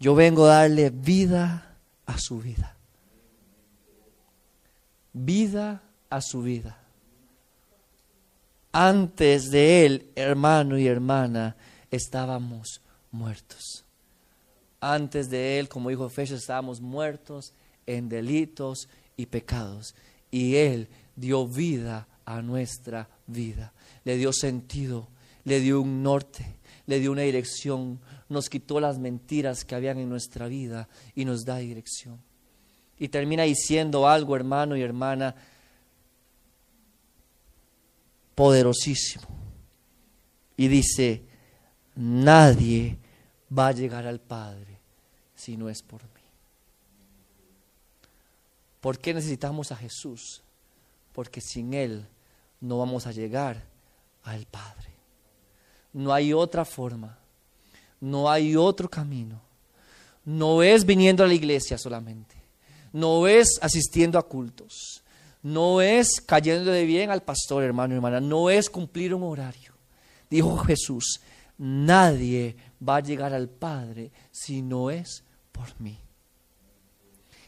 Yo 0.00 0.16
vengo 0.16 0.46
a 0.46 0.62
darle 0.62 0.90
vida 0.90 1.78
a 2.06 2.18
su 2.18 2.40
vida. 2.40 2.76
Vida 5.12 5.80
a 6.10 6.20
su 6.20 6.42
vida. 6.42 6.81
Antes 8.72 9.50
de 9.50 9.84
él, 9.84 10.10
hermano 10.16 10.78
y 10.78 10.86
hermana, 10.86 11.56
estábamos 11.90 12.80
muertos. 13.10 13.84
Antes 14.80 15.28
de 15.28 15.58
él, 15.58 15.68
como 15.68 15.90
dijo 15.90 16.06
Efesios, 16.06 16.40
estábamos 16.40 16.80
muertos 16.80 17.52
en 17.86 18.08
delitos 18.08 18.88
y 19.16 19.26
pecados. 19.26 19.94
Y 20.30 20.56
él 20.56 20.88
dio 21.14 21.46
vida 21.46 22.08
a 22.24 22.40
nuestra 22.40 23.08
vida. 23.26 23.72
Le 24.04 24.16
dio 24.16 24.32
sentido, 24.32 25.08
le 25.44 25.60
dio 25.60 25.80
un 25.80 26.02
norte, 26.02 26.56
le 26.86 26.98
dio 26.98 27.12
una 27.12 27.22
dirección, 27.22 28.00
nos 28.28 28.48
quitó 28.48 28.80
las 28.80 28.98
mentiras 28.98 29.64
que 29.64 29.74
habían 29.74 29.98
en 29.98 30.08
nuestra 30.08 30.48
vida 30.48 30.88
y 31.14 31.26
nos 31.26 31.44
da 31.44 31.58
dirección. 31.58 32.18
Y 32.98 33.08
termina 33.08 33.42
diciendo 33.42 34.08
algo, 34.08 34.34
hermano 34.34 34.76
y 34.76 34.82
hermana, 34.82 35.34
poderosísimo. 38.34 39.26
Y 40.56 40.68
dice, 40.68 41.24
nadie 41.94 42.98
va 43.56 43.68
a 43.68 43.72
llegar 43.72 44.06
al 44.06 44.20
Padre 44.20 44.78
si 45.34 45.56
no 45.56 45.68
es 45.68 45.82
por 45.82 46.02
mí. 46.02 46.08
¿Por 48.80 48.98
qué 48.98 49.14
necesitamos 49.14 49.70
a 49.72 49.76
Jesús? 49.76 50.42
Porque 51.12 51.40
sin 51.40 51.74
Él 51.74 52.06
no 52.60 52.78
vamos 52.78 53.06
a 53.06 53.12
llegar 53.12 53.64
al 54.24 54.46
Padre. 54.46 54.90
No 55.92 56.12
hay 56.12 56.32
otra 56.32 56.64
forma. 56.64 57.18
No 58.00 58.30
hay 58.30 58.56
otro 58.56 58.88
camino. 58.88 59.40
No 60.24 60.62
es 60.62 60.84
viniendo 60.84 61.22
a 61.22 61.26
la 61.26 61.34
iglesia 61.34 61.78
solamente. 61.78 62.34
No 62.92 63.26
es 63.26 63.58
asistiendo 63.60 64.18
a 64.18 64.26
cultos. 64.26 65.01
No 65.42 65.80
es 65.80 66.20
cayendo 66.20 66.70
de 66.70 66.84
bien 66.84 67.10
al 67.10 67.22
pastor, 67.22 67.64
hermano 67.64 67.94
y 67.94 67.96
hermana. 67.96 68.20
No 68.20 68.48
es 68.48 68.70
cumplir 68.70 69.14
un 69.14 69.24
horario. 69.24 69.72
Dijo 70.30 70.56
Jesús, 70.58 71.20
nadie 71.58 72.56
va 72.86 72.96
a 72.96 73.00
llegar 73.00 73.34
al 73.34 73.48
Padre 73.48 74.10
si 74.30 74.62
no 74.62 74.90
es 74.90 75.24
por 75.50 75.78
mí. 75.80 75.98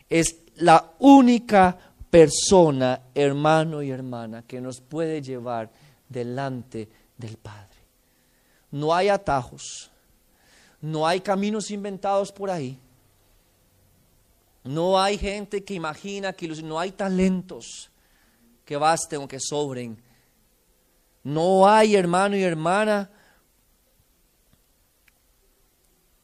Es 0.09 0.37
la 0.57 0.93
única 0.99 1.79
persona, 2.11 3.01
hermano 3.15 3.83
y 3.83 3.91
hermana, 3.91 4.43
que 4.43 4.61
nos 4.61 4.81
puede 4.81 5.23
llevar 5.23 5.71
delante 6.09 6.89
del 7.17 7.37
Padre. 7.37 7.79
No 8.71 8.95
hay 8.95 9.09
atajos, 9.09 9.91
no 10.81 11.07
hay 11.07 11.21
caminos 11.21 11.71
inventados 11.71 12.31
por 12.31 12.51
ahí. 12.51 12.79
No 14.65 15.01
hay 15.01 15.19
gente 15.19 15.63
que 15.63 15.75
imagina 15.75 16.33
que 16.33 16.49
no 16.49 16.79
hay 16.79 16.93
talentos 16.93 17.91
que 18.65 18.77
basten 18.77 19.21
o 19.21 19.29
que 19.29 19.39
sobren. 19.39 20.03
No 21.23 21.69
hay 21.69 21.95
hermano 21.95 22.37
y 22.37 22.43
hermana 22.43 23.11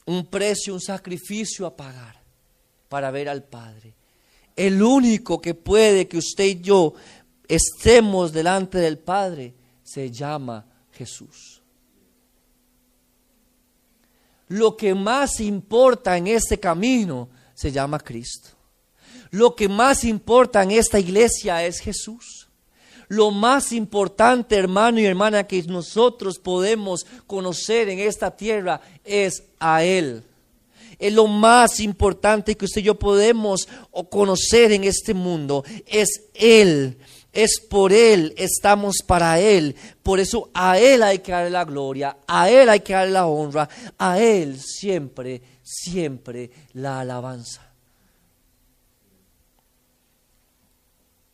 un 0.07 0.26
precio, 0.26 0.74
un 0.74 0.81
sacrificio 0.81 1.66
a 1.66 1.76
pagar 1.76 2.20
para 2.88 3.11
ver 3.11 3.29
al 3.29 3.44
Padre. 3.44 3.94
El 4.57 4.83
único 4.83 5.40
que 5.40 5.55
puede 5.55 6.09
que 6.09 6.18
usted 6.18 6.44
y 6.44 6.61
yo 6.61 6.94
estemos 7.46 8.33
delante 8.33 8.79
del 8.79 8.98
Padre 8.98 9.55
se 9.83 10.11
llama 10.11 10.66
Jesús 10.92 11.61
lo 14.50 14.76
que 14.76 14.96
más 14.96 15.38
importa 15.38 16.16
en 16.16 16.26
este 16.26 16.59
camino 16.59 17.29
se 17.61 17.70
llama 17.70 17.99
Cristo. 17.99 18.49
Lo 19.31 19.55
que 19.55 19.68
más 19.68 20.05
importa 20.05 20.62
en 20.62 20.70
esta 20.70 20.99
iglesia 20.99 21.62
es 21.66 21.79
Jesús. 21.79 22.49
Lo 23.09 23.31
más 23.31 23.73
importante, 23.73 24.57
hermano 24.57 24.99
y 24.99 25.05
hermana, 25.05 25.46
que 25.46 25.62
nosotros 25.64 26.38
podemos 26.38 27.05
conocer 27.27 27.90
en 27.90 27.99
esta 27.99 28.35
tierra 28.35 28.81
es 29.05 29.42
a 29.59 29.85
Él. 29.85 30.25
Es 30.99 31.12
lo 31.12 31.27
más 31.27 31.81
importante 31.81 32.57
que 32.57 32.64
usted 32.64 32.81
y 32.81 32.85
yo 32.85 32.99
podemos 32.99 33.68
conocer 34.09 34.73
en 34.73 34.85
este 34.85 35.12
mundo. 35.12 35.62
Es 35.87 36.09
Él. 36.33 36.96
Es 37.33 37.61
por 37.61 37.93
Él, 37.93 38.35
estamos 38.37 38.97
para 39.07 39.38
Él. 39.38 39.77
Por 40.03 40.19
eso 40.19 40.51
a 40.53 40.79
Él 40.79 41.03
hay 41.03 41.21
que 41.21 41.33
darle 41.33 41.51
la 41.51 41.64
gloria, 41.64 42.19
a 42.27 42.51
Él 42.51 42.69
hay 42.69 42.81
que 42.81 42.93
darle 42.93 43.12
la 43.12 43.27
honra, 43.27 43.69
a 43.99 44.19
Él 44.19 44.61
siempre, 44.61 45.40
siempre 45.63 46.50
la 46.73 47.00
alabanza. 47.00 47.67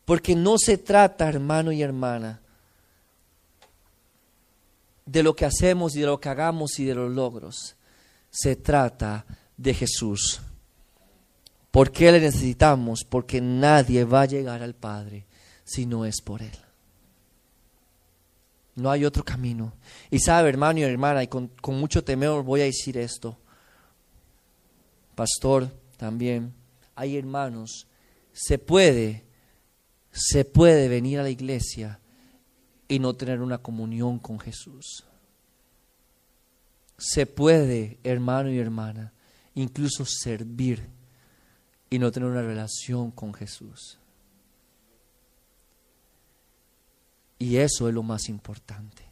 Porque 0.05 0.37
no 0.37 0.59
se 0.59 0.79
trata, 0.79 1.29
hermano 1.29 1.73
y 1.73 1.83
hermana, 1.83 2.41
de 5.07 5.23
lo 5.23 5.35
que 5.35 5.47
hacemos 5.47 5.97
y 5.97 6.01
de 6.01 6.07
lo 6.07 6.21
que 6.21 6.29
hagamos 6.29 6.79
y 6.79 6.85
de 6.85 6.95
los 6.95 7.11
logros. 7.11 7.75
Se 8.31 8.55
trata 8.55 9.25
de 9.57 9.73
Jesús. 9.73 10.41
¿Por 11.71 11.91
qué 11.91 12.13
le 12.13 12.21
necesitamos? 12.21 13.05
Porque 13.05 13.41
nadie 13.41 14.05
va 14.05 14.23
a 14.23 14.27
llegar 14.27 14.63
al 14.63 14.75
Padre 14.75 15.27
si 15.67 15.85
no 15.85 16.07
es 16.07 16.23
por 16.23 16.41
Él. 16.41 16.57
No 18.77 18.91
hay 18.91 19.05
otro 19.05 19.25
camino. 19.25 19.73
Y 20.11 20.21
sabe, 20.21 20.49
hermano 20.49 20.79
y 20.79 20.83
hermana, 20.83 21.23
y 21.23 21.29
con, 21.29 21.49
con 21.49 21.79
mucho 21.79 22.05
temor 22.05 22.45
voy 22.45 22.61
a 22.61 22.65
decir 22.65 22.97
esto. 22.97 23.37
Pastor, 25.15 25.71
también, 25.97 26.55
hay 26.95 27.17
hermanos, 27.17 27.89
se 28.33 28.59
puede, 28.59 29.25
se 30.13 30.45
puede 30.45 30.89
venir 30.89 31.19
a 31.19 31.23
la 31.23 31.31
iglesia 31.31 32.01
y 32.87 32.99
no 32.99 33.15
tener 33.15 33.41
una 33.41 33.59
comunión 33.59 34.19
con 34.19 34.39
Jesús. 34.39 35.05
Se 36.99 37.27
puede, 37.27 37.99
hermano 38.05 38.51
y 38.51 38.59
hermana, 38.59 39.13
incluso 39.55 40.05
servir 40.05 40.87
y 41.91 41.99
no 41.99 42.13
tener 42.13 42.29
una 42.29 42.43
relación 42.43 43.11
con 43.11 43.33
Jesús. 43.35 43.99
Y 47.39 47.57
eso 47.57 47.89
es 47.89 47.95
lo 47.95 48.03
más 48.03 48.29
importante. 48.29 49.05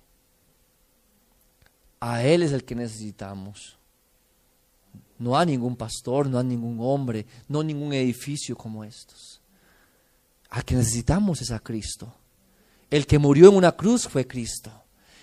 A 2.01 2.23
Él 2.23 2.43
es 2.43 2.53
el 2.53 2.65
que 2.65 2.75
necesitamos. 2.75 3.77
No 5.19 5.39
hay 5.39 5.47
ningún 5.47 5.77
pastor, 5.77 6.29
no 6.29 6.39
hay 6.39 6.45
ningún 6.45 6.79
hombre, 6.81 7.27
no 7.49 7.61
hay 7.61 7.67
ningún 7.67 7.93
edificio 7.93 8.57
como 8.57 8.85
estos. 8.85 9.41
A 10.51 10.63
que 10.63 10.75
necesitamos 10.75 11.41
es 11.41 11.51
a 11.51 11.61
Cristo. 11.61 12.13
El 12.91 13.07
que 13.07 13.19
murió 13.19 13.49
en 13.49 13.57
una 13.57 13.73
cruz 13.73 14.07
fue 14.07 14.27
Cristo. 14.27 14.71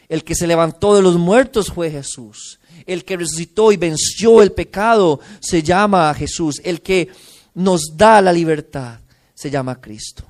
El 0.10 0.24
que 0.24 0.36
se 0.36 0.48
levantó 0.48 0.96
de 0.96 1.02
los 1.02 1.18
muertos 1.18 1.72
fue 1.72 1.90
Jesús. 1.90 2.60
El 2.86 3.06
que 3.06 3.16
resucitó 3.16 3.72
y 3.72 3.78
venció 3.78 4.42
el 4.42 4.52
pecado 4.52 5.20
se 5.40 5.64
llama 5.64 6.14
Jesús. 6.14 6.60
El 6.64 6.82
que 6.82 7.10
nos 7.54 7.96
da 7.96 8.22
la 8.22 8.34
libertad 8.34 9.00
se 9.34 9.50
llama 9.50 9.80
Cristo. 9.80 10.26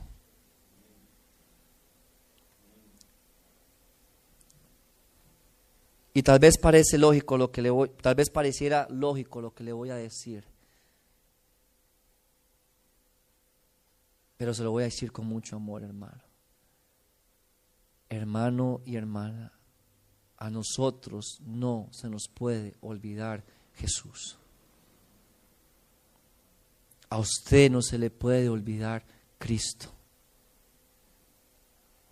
Y 6.13 6.23
tal 6.23 6.39
vez 6.39 6.57
parece 6.57 6.97
lógico 6.97 7.37
lo 7.37 7.51
que 7.51 7.61
le 7.61 7.69
voy, 7.69 7.89
tal 8.01 8.15
vez 8.15 8.29
pareciera 8.29 8.87
lógico 8.89 9.41
lo 9.41 9.53
que 9.53 9.63
le 9.63 9.71
voy 9.71 9.89
a 9.91 9.95
decir. 9.95 10.45
Pero 14.37 14.53
se 14.53 14.63
lo 14.63 14.71
voy 14.71 14.83
a 14.83 14.85
decir 14.85 15.11
con 15.11 15.27
mucho 15.27 15.55
amor, 15.55 15.83
hermano. 15.83 16.21
Hermano 18.09 18.81
y 18.85 18.95
hermana, 18.95 19.53
a 20.37 20.49
nosotros 20.49 21.39
no 21.45 21.87
se 21.91 22.09
nos 22.09 22.27
puede 22.27 22.75
olvidar 22.81 23.43
Jesús. 23.75 24.37
A 27.09 27.19
usted 27.19 27.69
no 27.69 27.81
se 27.81 27.97
le 27.97 28.09
puede 28.09 28.49
olvidar 28.49 29.05
Cristo. 29.37 29.93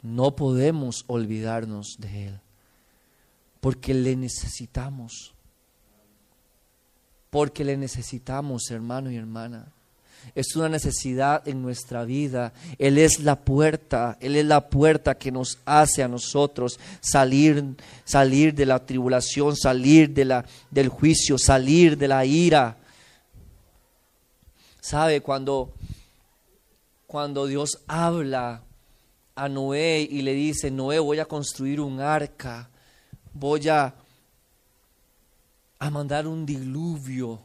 No 0.02 0.36
podemos 0.36 1.04
olvidarnos 1.08 1.96
de 1.98 2.28
Él, 2.28 2.42
porque 3.60 3.94
le 3.94 4.16
necesitamos. 4.16 5.34
Porque 7.30 7.64
le 7.64 7.78
necesitamos, 7.78 8.70
hermano 8.72 9.12
y 9.12 9.18
hermana 9.18 9.72
es 10.36 10.56
una 10.56 10.70
necesidad 10.70 11.48
en 11.48 11.62
nuestra 11.62 12.04
vida. 12.04 12.54
Él 12.78 12.98
es 12.98 13.20
la 13.20 13.36
puerta, 13.36 14.18
Él 14.20 14.36
es 14.36 14.46
la 14.46 14.70
puerta 14.70 15.16
que 15.16 15.32
nos 15.32 15.60
hace 15.66 16.04
a 16.04 16.08
nosotros 16.08 16.80
salir, 17.02 17.76
salir 18.06 18.54
de 18.54 18.66
la 18.66 18.86
tribulación, 18.86 19.56
salir 19.56 20.14
de 20.14 20.26
la, 20.26 20.46
del 20.70 20.90
juicio, 20.90 21.38
salir 21.38 21.98
de 21.98 22.08
la 22.08 22.26
ira. 22.26 22.78
¿Sabe? 24.80 25.22
Cuando, 25.22 25.74
cuando 27.08 27.46
Dios 27.46 27.80
habla 27.88 28.64
a 29.36 29.50
Noé 29.50 30.08
y 30.10 30.22
le 30.22 30.34
dice, 30.34 30.72
Noé, 30.72 31.00
voy 31.00 31.20
a 31.20 31.26
construir 31.26 31.82
un 31.82 32.00
arca, 32.00 32.70
voy 33.34 33.68
a, 33.70 33.94
a 35.80 35.90
mandar 35.90 36.28
un 36.28 36.46
diluvio. 36.46 37.42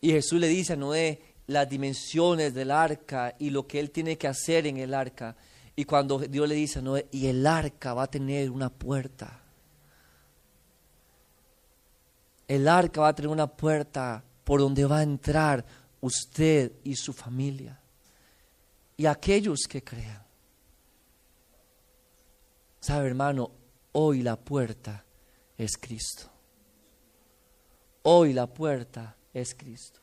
Y 0.00 0.10
Jesús 0.10 0.40
le 0.40 0.48
dice 0.48 0.74
a 0.74 0.76
Noé, 0.76 1.20
las 1.48 1.68
dimensiones 1.68 2.54
del 2.54 2.70
arca 2.70 3.34
y 3.38 3.50
lo 3.50 3.66
que 3.66 3.80
él 3.80 3.90
tiene 3.90 4.16
que 4.18 4.28
hacer 4.28 4.66
en 4.66 4.76
el 4.76 4.94
arca. 4.94 5.34
Y 5.74 5.84
cuando 5.84 6.18
Dios 6.18 6.48
le 6.48 6.54
dice, 6.54 6.82
no, 6.82 6.96
y 6.98 7.26
el 7.26 7.46
arca 7.46 7.94
va 7.94 8.04
a 8.04 8.10
tener 8.10 8.50
una 8.50 8.68
puerta. 8.68 9.40
El 12.46 12.68
arca 12.68 13.00
va 13.00 13.08
a 13.08 13.14
tener 13.14 13.30
una 13.30 13.46
puerta 13.46 14.22
por 14.44 14.60
donde 14.60 14.84
va 14.84 14.98
a 14.98 15.02
entrar 15.02 15.64
usted 16.00 16.72
y 16.84 16.96
su 16.96 17.12
familia. 17.12 17.78
Y 18.96 19.06
aquellos 19.06 19.60
que 19.68 19.82
crean. 19.82 20.22
Sabe, 22.80 23.08
hermano, 23.08 23.50
hoy 24.00 24.22
la 24.22 24.36
puerta 24.36 25.04
es 25.56 25.76
Cristo. 25.76 26.30
Hoy 28.02 28.32
la 28.32 28.46
puerta 28.46 29.16
es 29.34 29.56
Cristo. 29.56 29.98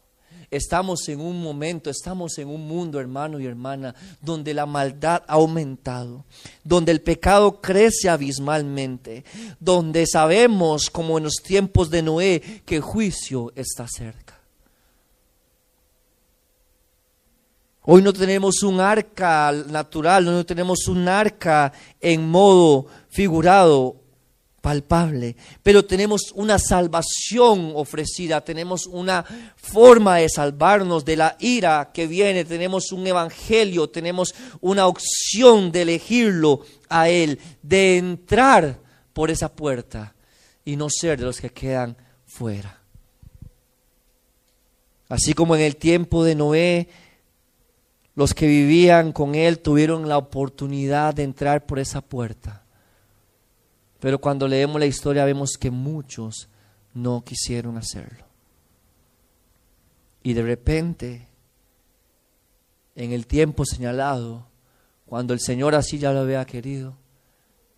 Estamos 0.51 1.07
en 1.07 1.21
un 1.21 1.41
momento, 1.41 1.89
estamos 1.89 2.37
en 2.37 2.49
un 2.49 2.67
mundo, 2.67 2.99
hermano 2.99 3.39
y 3.39 3.45
hermana, 3.45 3.95
donde 4.21 4.53
la 4.53 4.65
maldad 4.65 5.23
ha 5.27 5.33
aumentado, 5.35 6.25
donde 6.61 6.91
el 6.91 7.01
pecado 7.01 7.61
crece 7.61 8.09
abismalmente, 8.09 9.23
donde 9.61 10.05
sabemos, 10.05 10.89
como 10.89 11.17
en 11.17 11.23
los 11.23 11.35
tiempos 11.35 11.89
de 11.89 12.01
Noé, 12.01 12.41
que 12.65 12.75
el 12.75 12.81
juicio 12.81 13.53
está 13.55 13.87
cerca. 13.87 14.34
Hoy 17.87 18.01
no 18.01 18.13
tenemos 18.13 18.63
un 18.63 18.79
arca 18.79 19.51
natural, 19.51 20.25
no 20.25 20.45
tenemos 20.45 20.87
un 20.87 21.07
arca 21.07 21.71
en 22.01 22.27
modo 22.27 22.87
figurado 23.09 24.01
palpable, 24.59 25.35
pero 25.61 25.85
tenemos 25.85 26.31
una 26.33 26.57
salvación 26.57 27.73
ofrecida, 27.75 28.41
tenemos 28.41 28.87
una 28.87 29.23
forma 29.55 30.17
de 30.17 30.27
salvarnos 30.27 31.05
de 31.05 31.15
la 31.15 31.37
ira 31.39 31.91
que 31.93 32.07
viene, 32.07 32.43
tenemos 32.43 32.91
un 32.91 33.05
evangelio, 33.05 33.87
tenemos 33.87 34.33
una 34.61 34.87
opción 34.87 35.71
de 35.71 35.83
elegirlo 35.83 36.61
a 36.89 37.09
Él, 37.09 37.39
de 37.61 37.97
entrar 37.97 38.79
por 39.13 39.29
esa 39.29 39.53
puerta 39.53 40.15
y 40.65 40.75
no 40.75 40.87
ser 40.89 41.19
de 41.19 41.25
los 41.25 41.39
que 41.39 41.51
quedan 41.51 41.95
fuera. 42.25 42.81
Así 45.07 45.35
como 45.35 45.55
en 45.55 45.61
el 45.61 45.75
tiempo 45.75 46.23
de 46.23 46.33
Noé, 46.33 46.89
los 48.15 48.33
que 48.33 48.47
vivían 48.47 49.11
con 49.11 49.35
Él 49.35 49.59
tuvieron 49.59 50.07
la 50.07 50.17
oportunidad 50.17 51.13
de 51.13 51.23
entrar 51.23 51.65
por 51.65 51.79
esa 51.79 52.01
puerta 52.01 52.65
pero 54.05 54.19
cuando 54.19 54.47
leemos 54.47 54.79
la 54.79 54.85
historia 54.85 55.25
vemos 55.25 55.57
que 55.59 55.71
muchos 55.71 56.47
no 56.93 57.23
quisieron 57.23 57.75
hacerlo. 57.75 58.23
Y 60.21 60.33
de 60.33 60.43
repente, 60.43 61.27
en 62.95 63.13
el 63.13 63.25
tiempo 63.25 63.65
señalado, 63.65 64.45
cuando 65.07 65.33
el 65.33 65.39
Señor 65.39 65.73
así 65.73 65.97
ya 65.97 66.13
lo 66.13 66.19
había 66.19 66.45
querido, 66.45 66.95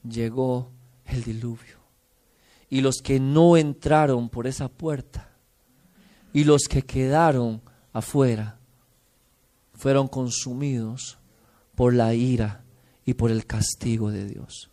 llegó 0.03 0.69
el 1.05 1.23
diluvio. 1.23 1.77
Y 2.69 2.81
los 2.81 2.97
que 2.97 3.21
no 3.21 3.55
entraron 3.55 4.27
por 4.27 4.47
esa 4.47 4.67
puerta 4.67 5.29
y 6.33 6.43
los 6.43 6.63
que 6.69 6.81
quedaron 6.81 7.61
afuera 7.93 8.59
fueron 9.77 10.07
consumidos 10.07 11.17
por 11.75 11.93
la 11.93 12.13
ira 12.13 12.63
y 13.05 13.13
por 13.13 13.31
el 13.31 13.45
castigo 13.45 14.11
de 14.11 14.25
Dios. 14.25 14.69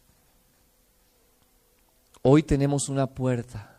Hoy 2.23 2.43
tenemos 2.43 2.89
una 2.89 3.07
puerta. 3.07 3.77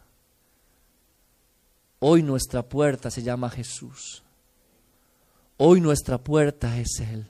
Hoy 2.00 2.22
nuestra 2.22 2.62
puerta 2.62 3.10
se 3.10 3.24
llama 3.24 3.50
Jesús. 3.50 4.24
Hoy 5.58 5.82
nuestra 5.82 6.20
puerta 6.20 6.78
es 6.78 7.00
Él. 7.00 7.28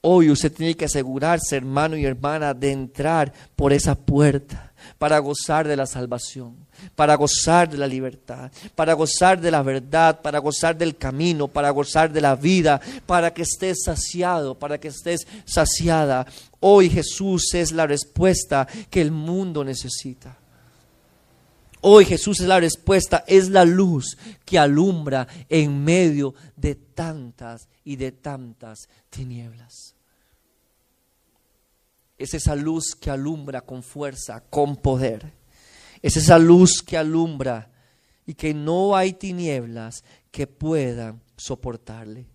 Hoy 0.00 0.30
usted 0.30 0.52
tiene 0.52 0.74
que 0.74 0.86
asegurarse, 0.86 1.56
hermano 1.56 1.96
y 1.96 2.04
hermana, 2.04 2.54
de 2.54 2.72
entrar 2.72 3.32
por 3.54 3.72
esa 3.72 3.94
puerta 3.94 4.71
para 4.98 5.18
gozar 5.18 5.66
de 5.66 5.76
la 5.76 5.86
salvación, 5.86 6.56
para 6.94 7.14
gozar 7.14 7.68
de 7.68 7.78
la 7.78 7.86
libertad, 7.86 8.50
para 8.74 8.94
gozar 8.94 9.40
de 9.40 9.50
la 9.50 9.62
verdad, 9.62 10.20
para 10.20 10.38
gozar 10.38 10.76
del 10.76 10.96
camino, 10.96 11.48
para 11.48 11.70
gozar 11.70 12.12
de 12.12 12.20
la 12.20 12.36
vida, 12.36 12.80
para 13.06 13.32
que 13.32 13.42
estés 13.42 13.82
saciado, 13.84 14.58
para 14.58 14.78
que 14.78 14.88
estés 14.88 15.26
saciada. 15.44 16.26
Hoy 16.60 16.90
Jesús 16.90 17.54
es 17.54 17.72
la 17.72 17.86
respuesta 17.86 18.66
que 18.90 19.00
el 19.00 19.10
mundo 19.10 19.64
necesita. 19.64 20.38
Hoy 21.84 22.04
Jesús 22.04 22.40
es 22.40 22.46
la 22.46 22.60
respuesta, 22.60 23.24
es 23.26 23.48
la 23.48 23.64
luz 23.64 24.16
que 24.44 24.58
alumbra 24.58 25.26
en 25.48 25.82
medio 25.82 26.32
de 26.56 26.76
tantas 26.76 27.68
y 27.84 27.96
de 27.96 28.12
tantas 28.12 28.88
tinieblas. 29.10 29.96
Es 32.22 32.34
esa 32.34 32.54
luz 32.54 32.94
que 32.94 33.10
alumbra 33.10 33.62
con 33.62 33.82
fuerza, 33.82 34.44
con 34.48 34.76
poder. 34.76 35.32
Es 36.00 36.16
esa 36.16 36.38
luz 36.38 36.80
que 36.80 36.96
alumbra 36.96 37.68
y 38.24 38.34
que 38.34 38.54
no 38.54 38.94
hay 38.94 39.14
tinieblas 39.14 40.04
que 40.30 40.46
puedan 40.46 41.20
soportarle. 41.36 42.28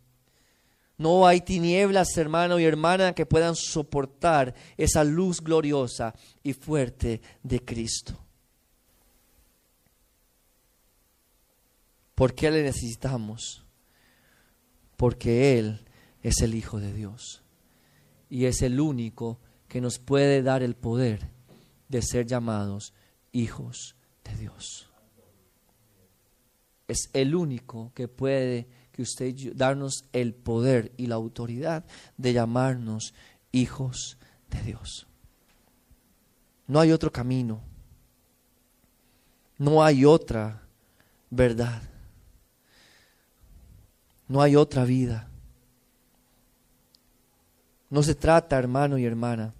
No 0.98 1.26
hay 1.26 1.40
tinieblas, 1.40 2.18
hermano 2.18 2.60
y 2.60 2.66
hermana, 2.66 3.14
que 3.14 3.26
puedan 3.26 3.56
soportar 3.56 4.54
esa 4.76 5.06
luz 5.06 5.40
gloriosa 5.40 6.14
y 6.44 6.52
fuerte 6.52 7.22
de 7.42 7.64
Cristo. 7.64 8.20
¿Por 12.14 12.36
qué 12.36 12.52
le 12.52 12.62
necesitamos? 12.62 13.64
Porque 14.98 15.58
Él 15.58 15.86
es 16.24 16.42
el 16.42 16.56
Hijo 16.56 16.82
de 16.82 16.92
Dios 16.92 17.42
y 18.30 18.48
es 18.48 18.62
el 18.62 18.82
único 18.82 19.40
que 19.78 19.82
nos 19.82 20.00
puede 20.00 20.42
dar 20.42 20.64
el 20.64 20.74
poder 20.74 21.30
de 21.88 22.02
ser 22.02 22.26
llamados 22.26 22.96
hijos 23.32 23.96
de 24.24 24.36
Dios. 24.36 24.90
Es 26.88 27.12
el 27.14 27.36
único 27.36 27.92
que 27.94 28.08
puede 28.08 28.68
que 28.92 29.04
usted 29.04 29.36
darnos 29.54 30.06
el 30.14 30.34
poder 30.34 30.94
y 30.98 31.06
la 31.06 31.14
autoridad 31.14 31.86
de 32.18 32.34
llamarnos 32.34 33.14
hijos 33.52 34.18
de 34.50 34.64
Dios. 34.64 35.06
No 36.66 36.80
hay 36.80 36.92
otro 36.92 37.12
camino. 37.12 37.62
No 39.60 39.84
hay 39.84 40.06
otra 40.06 40.64
verdad. 41.30 41.84
No 44.28 44.42
hay 44.42 44.56
otra 44.56 44.86
vida. 44.86 45.30
No 47.92 48.02
se 48.02 48.16
trata, 48.16 48.58
hermano 48.58 48.98
y 48.98 49.06
hermana, 49.06 49.54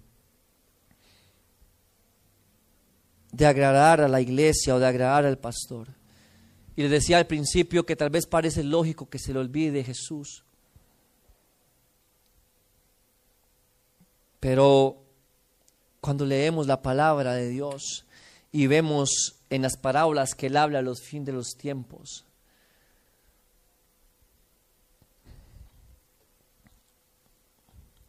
de 3.32 3.46
agradar 3.46 4.00
a 4.00 4.08
la 4.08 4.20
iglesia 4.20 4.74
o 4.74 4.78
de 4.78 4.86
agradar 4.86 5.26
al 5.26 5.38
pastor. 5.38 5.88
Y 6.76 6.82
le 6.82 6.88
decía 6.88 7.18
al 7.18 7.26
principio 7.26 7.84
que 7.84 7.96
tal 7.96 8.10
vez 8.10 8.26
parece 8.26 8.62
lógico 8.62 9.08
que 9.08 9.18
se 9.18 9.32
le 9.32 9.40
olvide 9.40 9.84
Jesús. 9.84 10.44
Pero 14.40 15.02
cuando 16.00 16.24
leemos 16.24 16.66
la 16.66 16.80
palabra 16.80 17.34
de 17.34 17.48
Dios 17.48 18.06
y 18.52 18.66
vemos 18.66 19.36
en 19.50 19.62
las 19.62 19.76
parábolas 19.76 20.34
que 20.34 20.46
Él 20.46 20.56
habla 20.56 20.78
a 20.78 20.82
los 20.82 21.02
fines 21.02 21.26
de 21.26 21.32
los 21.32 21.56
tiempos, 21.56 22.24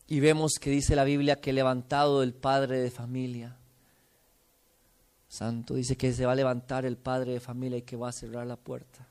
y 0.08 0.20
vemos 0.20 0.54
que 0.60 0.72
dice 0.72 0.96
la 0.96 1.04
Biblia 1.04 1.40
que 1.40 1.54
levantado 1.54 2.24
el 2.24 2.34
padre 2.34 2.80
de 2.80 2.90
familia, 2.90 3.58
Santo, 5.30 5.76
dice 5.76 5.96
que 5.96 6.12
se 6.12 6.26
va 6.26 6.32
a 6.32 6.36
levantar 6.36 6.86
el 6.86 6.98
padre 6.98 7.34
de 7.34 7.40
familia 7.40 7.78
y 7.78 7.84
que 7.84 7.96
va 7.96 8.10
a 8.10 8.12
cerrar 8.12 8.48
la 8.48 8.56
puerta. 8.56 9.08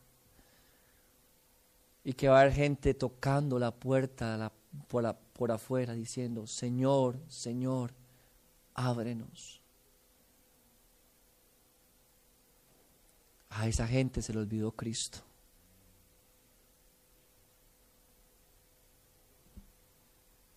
Y 2.05 2.13
que 2.13 2.29
va 2.29 2.39
a 2.39 2.41
haber 2.43 2.53
gente 2.53 2.93
tocando 2.93 3.59
la 3.59 3.71
puerta 3.71 4.51
por, 4.89 5.15
por 5.33 5.53
afuera 5.53 5.95
diciendo, 5.95 6.47
Señor, 6.49 7.17
Señor, 7.29 7.93
ábrenos. 8.75 9.61
A 13.51 13.69
esa 13.69 13.87
gente 13.87 14.21
se 14.21 14.33
le 14.33 14.41
olvidó 14.41 14.73
Cristo. 14.73 15.21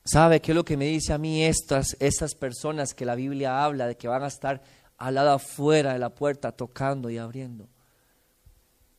¿Sabe 0.03 0.41
qué 0.41 0.51
es 0.51 0.55
lo 0.55 0.65
que 0.65 0.75
me 0.77 0.85
dice 0.85 1.13
a 1.13 1.19
mí 1.19 1.43
estas, 1.43 1.95
estas 1.99 2.33
personas 2.33 2.95
que 2.95 3.05
la 3.05 3.13
Biblia 3.13 3.63
habla 3.63 3.85
de 3.85 3.95
que 3.95 4.07
van 4.07 4.23
a 4.23 4.27
estar 4.27 4.61
al 5.01 5.15
lado 5.15 5.31
afuera 5.31 5.93
de 5.93 5.99
la 5.99 6.13
puerta 6.13 6.51
tocando 6.51 7.09
y 7.09 7.17
abriendo? 7.17 7.67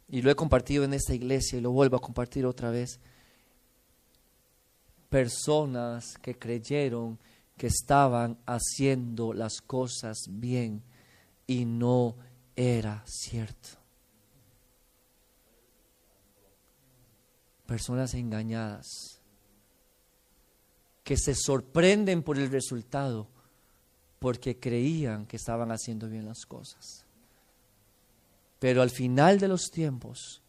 Y 0.09 0.21
lo 0.21 0.31
he 0.31 0.35
compartido 0.35 0.85
en 0.85 0.95
esta 0.95 1.15
iglesia 1.15 1.59
y 1.59 1.61
lo 1.61 1.71
vuelvo 1.71 1.97
a 1.97 2.01
compartir 2.01 2.45
otra 2.45 2.71
vez. 2.71 2.99
Personas 5.09 6.19
que 6.21 6.37
creyeron 6.37 7.19
que 7.57 7.69
estaban 7.69 8.37
haciendo 8.47 9.33
las 9.33 9.61
cosas 9.61 10.25
bien 10.29 10.83
y 11.47 11.65
no 11.65 12.17
era 12.57 13.05
cierto. 13.07 13.69
Personas 17.65 18.13
engañadas 18.15 19.21
que 21.05 21.17
se 21.17 21.35
sorprenden 21.35 22.23
por 22.23 22.39
el 22.39 22.51
resultado 22.51 23.29
porque 24.23 24.61
creían 24.61 25.27
que 25.27 25.37
estaban 25.37 25.73
haciendo 25.73 26.09
bien 26.09 26.25
las 26.25 26.47
cosas. 26.47 27.05
Pero 28.61 28.81
al 28.81 28.91
final 28.91 29.41
de 29.41 29.49
los 29.49 29.69
tiempos, 29.69 30.41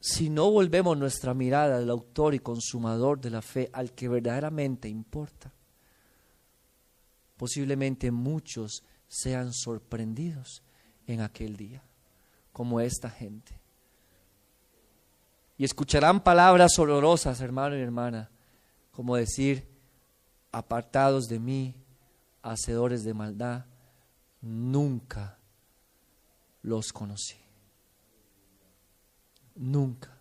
si 0.00 0.28
no 0.28 0.50
volvemos 0.50 0.98
nuestra 0.98 1.32
mirada 1.32 1.76
al 1.76 1.88
autor 1.88 2.34
y 2.34 2.40
consumador 2.40 3.20
de 3.20 3.30
la 3.30 3.40
fe, 3.40 3.70
al 3.72 3.92
que 3.92 4.08
verdaderamente 4.08 4.88
importa, 4.88 5.52
posiblemente 7.36 8.10
muchos 8.10 8.82
sean 9.06 9.52
sorprendidos 9.52 10.64
en 11.06 11.20
aquel 11.20 11.56
día, 11.56 11.84
como 12.52 12.80
esta 12.80 13.08
gente. 13.08 13.60
Y 15.56 15.62
escucharán 15.62 16.24
palabras 16.24 16.76
olorosas, 16.80 17.40
hermano 17.40 17.76
y 17.76 17.80
hermana, 17.80 18.28
como 18.90 19.14
decir, 19.14 19.77
apartados 20.52 21.28
de 21.28 21.38
mí, 21.38 21.74
hacedores 22.42 23.04
de 23.04 23.14
maldad, 23.14 23.66
nunca 24.40 25.38
los 26.62 26.92
conocí. 26.92 27.36
Nunca. 29.54 30.16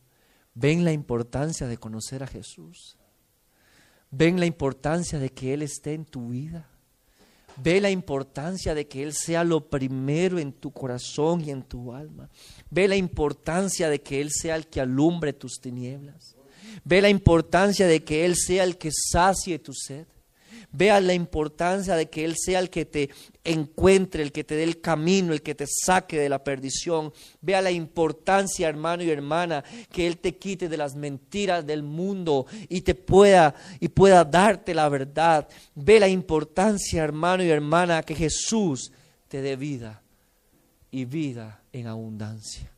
Ven 0.54 0.84
la 0.84 0.92
importancia 0.92 1.68
de 1.68 1.78
conocer 1.78 2.24
a 2.24 2.28
Jesús. 2.28 2.98
Ven 4.10 4.40
la 4.40 4.46
importancia 4.46 5.20
de 5.20 5.30
que 5.30 5.54
Él 5.54 5.62
esté 5.62 5.94
en 5.94 6.06
tu 6.06 6.30
vida. 6.30 6.68
Ve 7.58 7.82
la 7.82 7.90
importancia 7.90 8.74
de 8.74 8.88
que 8.88 9.04
Él 9.04 9.14
sea 9.14 9.44
lo 9.44 9.70
primero 9.70 10.40
en 10.40 10.54
tu 10.54 10.72
corazón 10.72 11.42
y 11.42 11.52
en 11.52 11.64
tu 11.64 11.94
alma. 11.94 12.30
Ve 12.70 12.88
la 12.88 12.96
importancia 12.96 13.90
de 13.90 14.02
que 14.02 14.22
Él 14.22 14.32
sea 14.32 14.56
el 14.56 14.68
que 14.68 14.82
alumbre 14.82 15.34
tus 15.34 15.60
tinieblas. 15.60 16.36
Ve 16.84 17.02
la 17.02 17.10
importancia 17.10 17.88
de 17.88 18.04
que 18.04 18.26
Él 18.26 18.36
sea 18.36 18.64
el 18.64 18.78
que 18.78 18.92
sacie 18.92 19.60
tu 19.60 19.74
sed. 19.74 20.08
Vea 20.72 21.00
la 21.00 21.14
importancia 21.14 21.96
de 21.96 22.10
que 22.10 22.26
Él 22.26 22.36
sea 22.38 22.60
el 22.60 22.70
que 22.70 22.86
te 22.86 23.10
encuentre, 23.44 24.22
el 24.22 24.32
que 24.32 24.44
te 24.44 24.56
dé 24.56 24.64
el 24.64 24.82
camino, 24.82 25.32
el 25.32 25.42
que 25.42 25.56
te 25.56 25.66
saque 25.66 26.20
de 26.20 26.30
la 26.30 26.44
perdición. 26.44 27.14
Vea 27.42 27.62
la 27.62 27.72
importancia, 27.72 28.68
hermano 28.68 29.04
y 29.04 29.10
hermana, 29.10 29.64
que 29.92 30.06
Él 30.06 30.18
te 30.18 30.38
quite 30.38 30.68
de 30.68 30.78
las 30.78 30.96
mentiras 30.96 31.66
del 31.66 31.84
mundo 31.84 32.46
y 32.68 32.82
te 32.82 32.96
pueda 32.96 33.56
y 33.80 33.88
pueda 33.88 34.26
darte 34.26 34.74
la 34.74 34.90
verdad. 34.90 35.48
Ve 35.74 36.00
la 36.00 36.10
importancia, 36.10 37.04
hermano 37.04 37.44
y 37.44 37.50
hermana, 37.50 38.04
que 38.04 38.16
Jesús 38.16 38.92
te 39.30 39.42
dé 39.42 39.56
vida 39.56 40.04
y 40.92 41.06
vida 41.06 41.62
en 41.72 41.88
abundancia. 41.88 42.70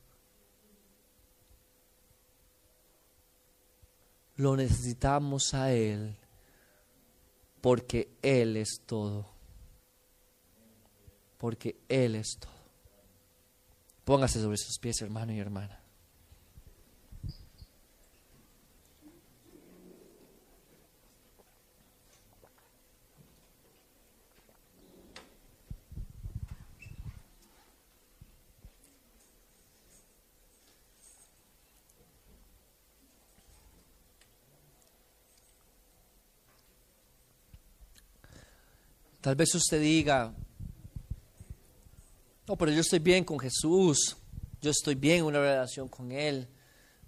Lo 4.35 4.55
necesitamos 4.55 5.53
a 5.53 5.73
Él 5.73 6.15
porque 7.61 8.11
Él 8.21 8.57
es 8.57 8.81
todo. 8.85 9.29
Porque 11.37 11.79
Él 11.87 12.15
es 12.15 12.37
todo. 12.39 12.51
Póngase 14.03 14.41
sobre 14.41 14.57
sus 14.57 14.79
pies, 14.79 15.01
hermano 15.01 15.33
y 15.33 15.39
hermana. 15.39 15.81
Tal 39.29 39.35
vez 39.35 39.53
usted 39.53 39.79
diga, 39.79 40.33
no, 42.47 42.55
pero 42.55 42.71
yo 42.71 42.81
estoy 42.81 42.97
bien 42.97 43.23
con 43.23 43.37
Jesús, 43.37 44.17
yo 44.59 44.71
estoy 44.71 44.95
bien 44.95 45.19
en 45.19 45.25
una 45.25 45.37
relación 45.37 45.87
con 45.87 46.11
Él, 46.11 46.47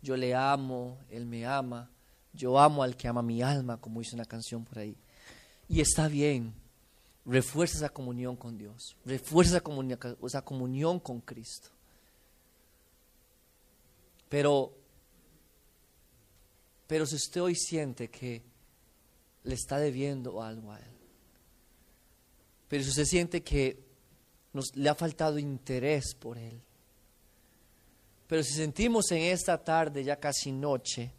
yo 0.04 0.16
le 0.16 0.36
amo, 0.36 1.00
Él 1.10 1.26
me 1.26 1.48
ama, 1.48 1.90
yo 2.32 2.60
amo 2.60 2.84
al 2.84 2.96
que 2.96 3.08
ama 3.08 3.24
mi 3.24 3.42
alma, 3.42 3.78
como 3.78 4.02
dice 4.02 4.14
una 4.14 4.26
canción 4.26 4.64
por 4.64 4.78
ahí. 4.78 4.96
Y 5.68 5.82
está 5.82 6.08
bien, 6.08 6.54
refuerza 7.26 7.78
esa 7.78 7.90
comunión 7.90 8.36
con 8.36 8.56
Dios, 8.56 8.96
refuerza 9.04 9.58
esa, 10.24 10.42
comunión, 10.44 11.00
con 11.00 11.22
Cristo. 11.22 11.70
Pero, 14.30 14.78
pero 16.86 17.08
si 17.08 17.16
usted 17.16 17.42
hoy 17.42 17.56
siente 17.56 18.12
que 18.12 18.44
le 19.44 19.56
está 19.56 19.80
debiendo 19.80 20.44
algo 20.44 20.72
a 20.72 20.78
Él, 20.78 21.01
pero 22.72 22.86
si 22.86 22.90
usted 22.92 23.04
siente 23.04 23.44
que 23.44 23.84
nos, 24.54 24.74
le 24.78 24.88
ha 24.88 24.96
faltado 24.96 25.38
interés 25.38 26.16
por 26.16 26.38
Él, 26.38 26.62
pero 28.28 28.42
si 28.44 28.54
sentimos 28.54 29.12
en 29.12 29.24
esta 29.24 29.62
tarde, 29.62 30.06
ya 30.06 30.18
casi 30.18 30.54
noche, 30.54 31.12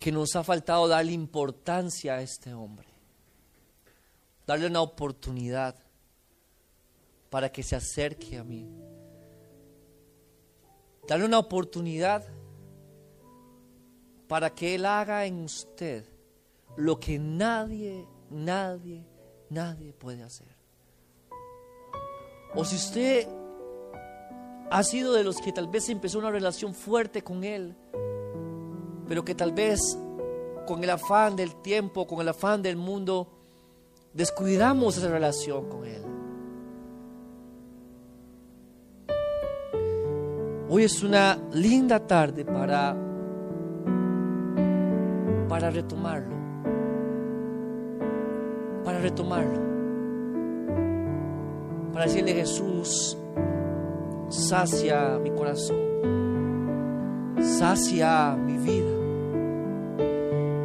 que 0.00 0.10
nos 0.10 0.34
ha 0.34 0.42
faltado 0.42 0.88
darle 0.88 1.12
importancia 1.12 2.14
a 2.14 2.22
este 2.22 2.52
hombre, 2.52 2.88
darle 4.44 4.66
una 4.66 4.82
oportunidad 4.82 5.76
para 7.30 7.52
que 7.52 7.62
se 7.62 7.76
acerque 7.76 8.36
a 8.36 8.42
mí, 8.42 8.68
darle 11.06 11.24
una 11.24 11.38
oportunidad 11.38 12.26
para 14.26 14.52
que 14.52 14.74
Él 14.74 14.86
haga 14.86 15.24
en 15.24 15.44
usted 15.44 16.04
lo 16.76 16.98
que 16.98 17.16
nadie 17.16 18.08
nadie, 18.30 19.04
nadie 19.48 19.92
puede 19.92 20.22
hacer. 20.22 20.48
O 22.54 22.64
si 22.64 22.76
usted 22.76 23.28
ha 24.70 24.82
sido 24.82 25.12
de 25.12 25.24
los 25.24 25.40
que 25.40 25.52
tal 25.52 25.68
vez 25.68 25.88
empezó 25.88 26.18
una 26.18 26.30
relación 26.30 26.74
fuerte 26.74 27.22
con 27.22 27.44
Él, 27.44 27.76
pero 29.08 29.24
que 29.24 29.34
tal 29.34 29.52
vez 29.52 29.98
con 30.66 30.82
el 30.82 30.90
afán 30.90 31.36
del 31.36 31.56
tiempo, 31.56 32.06
con 32.06 32.20
el 32.20 32.28
afán 32.28 32.62
del 32.62 32.76
mundo, 32.76 33.28
descuidamos 34.14 34.96
esa 34.96 35.08
relación 35.08 35.68
con 35.68 35.84
Él. 35.84 36.02
Hoy 40.68 40.84
es 40.84 41.02
una 41.02 41.36
linda 41.52 42.06
tarde 42.06 42.44
para, 42.44 42.96
para 45.48 45.70
retomarlo. 45.70 46.49
Para 48.84 48.98
retomarlo. 48.98 49.60
Para 51.92 52.04
decirle 52.06 52.32
Jesús, 52.34 53.16
sacia 54.28 55.18
mi 55.22 55.30
corazón. 55.30 55.76
Sacia 57.40 58.36
mi 58.36 58.58
vida. 58.58 58.90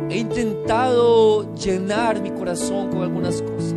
He 0.10 0.20
intentado 0.20 1.54
llenar 1.56 2.22
mi 2.22 2.32
corazón 2.32 2.90
con 2.90 3.02
algunas 3.02 3.42
cosas. 3.42 3.74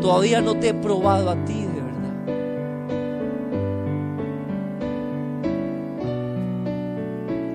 Todavía 0.00 0.40
no 0.40 0.54
te 0.58 0.68
he 0.68 0.74
probado 0.74 1.30
a 1.30 1.44
ti 1.44 1.66
de 1.66 1.82
verdad. 1.82 2.14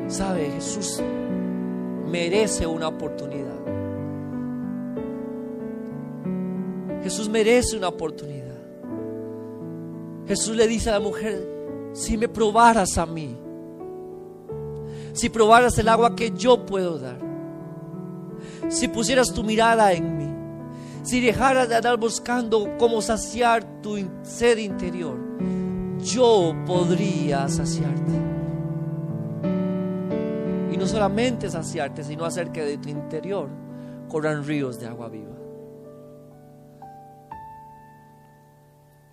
Sabe, 0.07 0.51
Jesús 0.51 1.01
merece 2.11 2.67
una 2.67 2.89
oportunidad. 2.89 3.72
Jesús 7.13 7.29
merece 7.29 7.77
una 7.77 7.89
oportunidad. 7.89 8.57
Jesús 10.27 10.55
le 10.55 10.67
dice 10.67 10.89
a 10.89 10.93
la 10.93 10.99
mujer, 10.99 11.47
si 11.93 12.17
me 12.17 12.27
probaras 12.27 12.97
a 12.97 13.05
mí, 13.05 13.37
si 15.13 15.29
probaras 15.29 15.77
el 15.77 15.89
agua 15.89 16.15
que 16.15 16.31
yo 16.31 16.65
puedo 16.65 16.97
dar, 16.97 17.19
si 18.67 18.87
pusieras 18.87 19.31
tu 19.31 19.43
mirada 19.43 19.93
en 19.93 20.17
mí, 20.17 21.03
si 21.03 21.21
dejaras 21.21 21.69
de 21.69 21.75
andar 21.75 21.97
buscando 21.97 22.67
cómo 22.79 22.99
saciar 22.99 23.63
tu 23.83 23.95
sed 24.23 24.57
interior, 24.57 25.15
yo 25.99 26.55
podría 26.65 27.47
saciarte. 27.47 28.13
Y 30.71 30.77
no 30.77 30.87
solamente 30.87 31.47
saciarte, 31.47 32.03
sino 32.03 32.25
hacer 32.25 32.51
que 32.51 32.63
de 32.63 32.79
tu 32.79 32.89
interior 32.89 33.49
corran 34.09 34.43
ríos 34.43 34.79
de 34.79 34.87
agua 34.87 35.09
viva. 35.09 35.42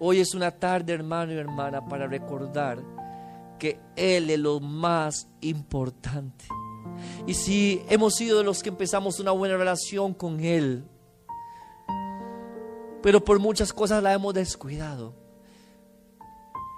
Hoy 0.02 0.18
es 0.18 0.34
una 0.34 0.50
tarde, 0.50 0.94
hermano 0.94 1.34
y 1.34 1.36
hermana, 1.36 1.86
para 1.86 2.06
recordar 2.06 2.82
que 3.58 3.78
Él 3.96 4.30
es 4.30 4.38
lo 4.38 4.58
más 4.58 5.28
importante. 5.42 6.46
Y 7.26 7.34
si 7.34 7.82
hemos 7.86 8.14
sido 8.14 8.38
de 8.38 8.44
los 8.44 8.62
que 8.62 8.70
empezamos 8.70 9.20
una 9.20 9.32
buena 9.32 9.58
relación 9.58 10.14
con 10.14 10.40
Él, 10.40 10.84
pero 13.02 13.22
por 13.22 13.38
muchas 13.40 13.74
cosas 13.74 14.02
la 14.02 14.14
hemos 14.14 14.32
descuidado, 14.32 15.14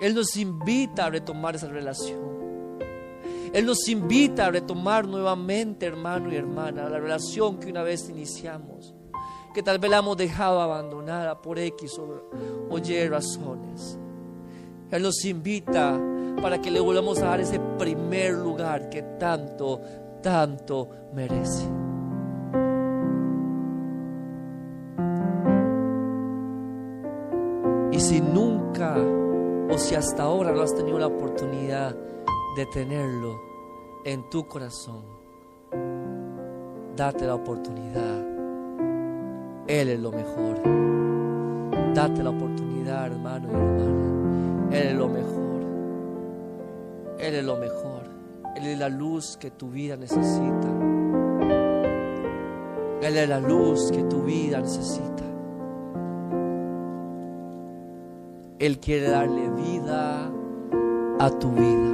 Él 0.00 0.16
nos 0.16 0.36
invita 0.36 1.06
a 1.06 1.10
retomar 1.10 1.54
esa 1.54 1.68
relación. 1.68 2.20
Él 3.52 3.66
nos 3.66 3.86
invita 3.86 4.46
a 4.46 4.50
retomar 4.50 5.06
nuevamente, 5.06 5.86
hermano 5.86 6.32
y 6.32 6.34
hermana, 6.34 6.88
la 6.88 6.98
relación 6.98 7.60
que 7.60 7.70
una 7.70 7.84
vez 7.84 8.08
iniciamos, 8.08 8.96
que 9.52 9.62
tal 9.62 9.78
vez 9.78 9.90
la 9.90 9.98
hemos 9.98 10.16
dejado 10.16 10.60
abandonada 10.60 11.40
por 11.40 11.58
X 11.58 11.98
o, 11.98 12.78
Y 12.78 13.08
razones. 13.08 13.98
Él 14.90 15.02
nos 15.02 15.24
invita 15.24 15.98
para 16.40 16.60
que 16.60 16.70
le 16.70 16.80
volvamos 16.80 17.20
a 17.20 17.26
dar 17.26 17.40
ese 17.40 17.58
primer 17.78 18.32
lugar 18.34 18.88
que 18.88 19.02
tanto 19.02 19.80
tanto 20.22 20.88
merece. 21.12 21.66
Y 27.90 28.00
si 28.00 28.20
nunca 28.20 28.96
o 28.96 29.76
si 29.76 29.94
hasta 29.94 30.22
ahora 30.22 30.52
no 30.52 30.62
has 30.62 30.74
tenido 30.74 30.98
la 30.98 31.08
oportunidad 31.08 31.94
de 32.56 32.66
tenerlo 32.66 33.40
en 34.04 34.28
tu 34.30 34.46
corazón, 34.46 35.04
date 36.96 37.26
la 37.26 37.34
oportunidad. 37.34 38.31
Él 39.66 39.88
es 39.88 40.00
lo 40.00 40.10
mejor. 40.10 40.60
Date 41.94 42.22
la 42.22 42.30
oportunidad, 42.30 43.06
hermano 43.06 43.48
y 43.48 43.54
hermana. 43.54 44.76
Él 44.76 44.88
es 44.88 44.94
lo 44.94 45.08
mejor. 45.08 45.62
Él 47.18 47.34
es 47.34 47.44
lo 47.44 47.56
mejor. 47.56 48.02
Él 48.56 48.66
es 48.66 48.78
la 48.78 48.88
luz 48.88 49.36
que 49.36 49.50
tu 49.50 49.70
vida 49.70 49.96
necesita. 49.96 50.68
Él 53.02 53.16
es 53.16 53.28
la 53.28 53.40
luz 53.40 53.90
que 53.92 54.02
tu 54.04 54.22
vida 54.22 54.60
necesita. 54.60 55.22
Él 58.58 58.78
quiere 58.78 59.08
darle 59.08 59.50
vida 59.50 60.30
a 61.18 61.30
tu 61.30 61.50
vida. 61.50 61.92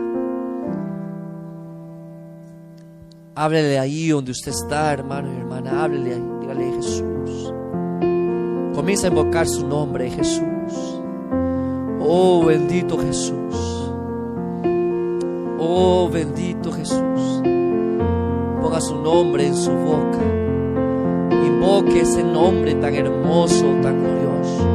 Háblele 3.34 3.78
ahí 3.78 4.08
donde 4.08 4.32
usted 4.32 4.52
está, 4.52 4.92
hermano 4.92 5.32
y 5.32 5.36
hermana. 5.36 5.84
Háblele 5.84 6.14
ahí. 6.14 6.24
Dígale 6.40 6.72
Jesús. 6.72 7.17
Comienza 8.88 9.08
a 9.08 9.10
invocar 9.10 9.46
su 9.46 9.68
nombre, 9.68 10.08
Jesús. 10.08 11.02
Oh, 12.00 12.42
bendito 12.46 12.96
Jesús. 12.96 13.92
Oh 15.58 16.08
bendito 16.10 16.72
Jesús. 16.72 17.42
Ponga 18.62 18.80
su 18.80 18.96
nombre 18.96 19.46
en 19.46 19.54
su 19.54 19.72
boca. 19.72 20.24
Invoque 21.46 22.00
ese 22.00 22.24
nombre 22.24 22.76
tan 22.76 22.94
hermoso, 22.94 23.66
tan 23.82 24.00
glorioso. 24.00 24.66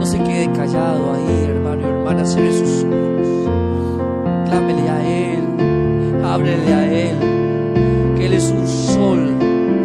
No 0.00 0.04
se 0.04 0.18
quede 0.18 0.50
callado 0.50 1.12
ahí, 1.12 1.44
hermano 1.44 1.82
y 1.82 1.84
hermana. 1.84 2.26
Cierre 2.26 2.52
sus 2.52 2.82
ojos. 2.82 4.48
Clámele 4.48 4.90
a 4.90 5.08
Él. 5.08 6.24
Háblele 6.24 6.74
a 6.74 6.92
Él. 6.92 8.14
Que 8.16 8.26
Él 8.26 8.32
es 8.32 8.50
un 8.50 8.66
sol. 8.66 9.28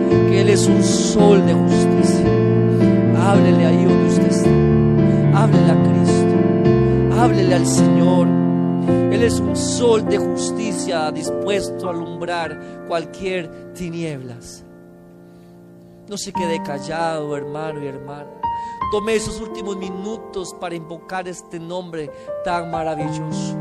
Que 0.10 0.42
Él 0.42 0.50
es 0.50 0.68
un 0.68 0.82
sol 0.82 1.46
de 1.46 1.54
justicia. 1.54 2.43
Háblele 3.24 3.66
ahí 3.66 3.86
donde 3.86 4.10
usted 4.10 4.28
está. 4.28 5.42
Háblele 5.42 5.72
a 5.72 5.84
Cristo. 5.84 7.22
Háblele 7.22 7.56
al 7.56 7.66
Señor. 7.66 8.28
Él 9.14 9.24
es 9.24 9.40
un 9.40 9.56
sol 9.56 10.06
de 10.10 10.18
justicia 10.18 11.10
dispuesto 11.10 11.88
a 11.88 11.92
alumbrar 11.92 12.86
cualquier 12.86 13.74
tinieblas. 13.74 14.66
No 16.10 16.18
se 16.18 16.34
quede 16.34 16.62
callado, 16.64 17.38
hermano 17.38 17.82
y 17.82 17.88
hermana. 17.88 18.30
Tome 18.92 19.16
esos 19.16 19.40
últimos 19.40 19.78
minutos 19.78 20.54
para 20.60 20.76
invocar 20.76 21.26
este 21.26 21.62
nombre 21.62 22.12
tan 22.44 22.70
maravilloso. 22.70 23.58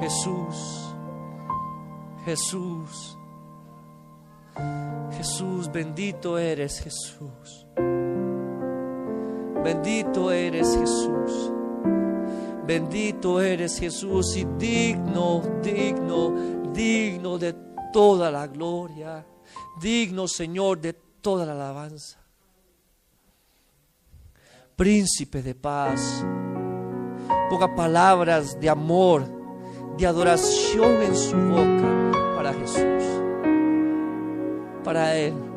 Jesús, 0.00 0.94
Jesús, 2.24 3.18
Jesús, 5.16 5.72
bendito 5.72 6.38
eres 6.38 6.78
Jesús. 6.78 7.66
Bendito 9.62 10.30
eres 10.30 10.76
Jesús. 10.76 11.52
Bendito 12.66 13.40
eres 13.40 13.78
Jesús 13.78 14.36
y 14.36 14.44
digno, 14.58 15.42
digno, 15.62 16.70
digno 16.72 17.38
de 17.38 17.54
toda 17.92 18.30
la 18.30 18.46
gloria. 18.46 19.26
Digno, 19.80 20.28
Señor, 20.28 20.80
de 20.80 20.92
toda 20.92 21.46
la 21.46 21.52
alabanza. 21.52 22.18
Príncipe 24.76 25.42
de 25.42 25.54
paz. 25.54 26.24
Ponga 27.48 27.74
palabras 27.74 28.60
de 28.60 28.68
amor, 28.68 29.24
de 29.96 30.06
adoración 30.06 31.02
en 31.02 31.16
su 31.16 31.36
boca 31.36 32.10
para 32.36 32.52
Jesús. 32.52 33.04
Para 34.84 35.16
Él. 35.16 35.47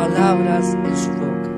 Palabras 0.00 0.74
en 0.82 0.96
su 0.96 1.10
boca. 1.10 1.50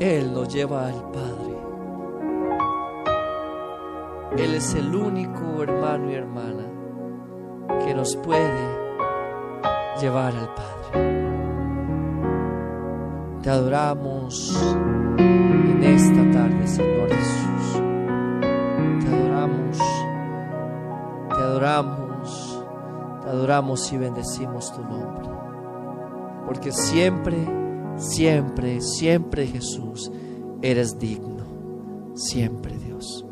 Él 0.00 0.34
nos 0.34 0.52
lleva 0.52 0.88
al 0.88 1.02
Padre. 1.12 1.54
Él 4.38 4.54
es 4.54 4.74
el 4.74 4.92
único 4.92 5.62
hermano 5.62 6.10
y 6.10 6.14
hermana 6.14 6.64
que 7.84 7.94
nos 7.94 8.16
puede 8.16 8.66
llevar 10.00 10.34
al 10.34 10.52
Padre. 10.56 11.06
Te 13.40 13.50
adoramos 13.50 14.74
en 15.16 15.84
esta 15.84 16.28
tarde, 16.32 16.66
Señor 16.66 17.08
Jesús. 17.08 17.82
Te 19.04 19.14
adoramos, 19.14 19.78
te 21.28 21.36
adoramos, 21.36 22.05
adoramos 23.36 23.92
y 23.92 23.98
bendecimos 23.98 24.72
tu 24.72 24.82
nombre. 24.82 25.28
Porque 26.46 26.72
siempre, 26.72 27.36
siempre, 27.96 28.80
siempre 28.80 29.46
Jesús, 29.46 30.10
eres 30.62 30.98
digno. 30.98 31.44
Siempre 32.14 32.74
Dios. 32.78 33.24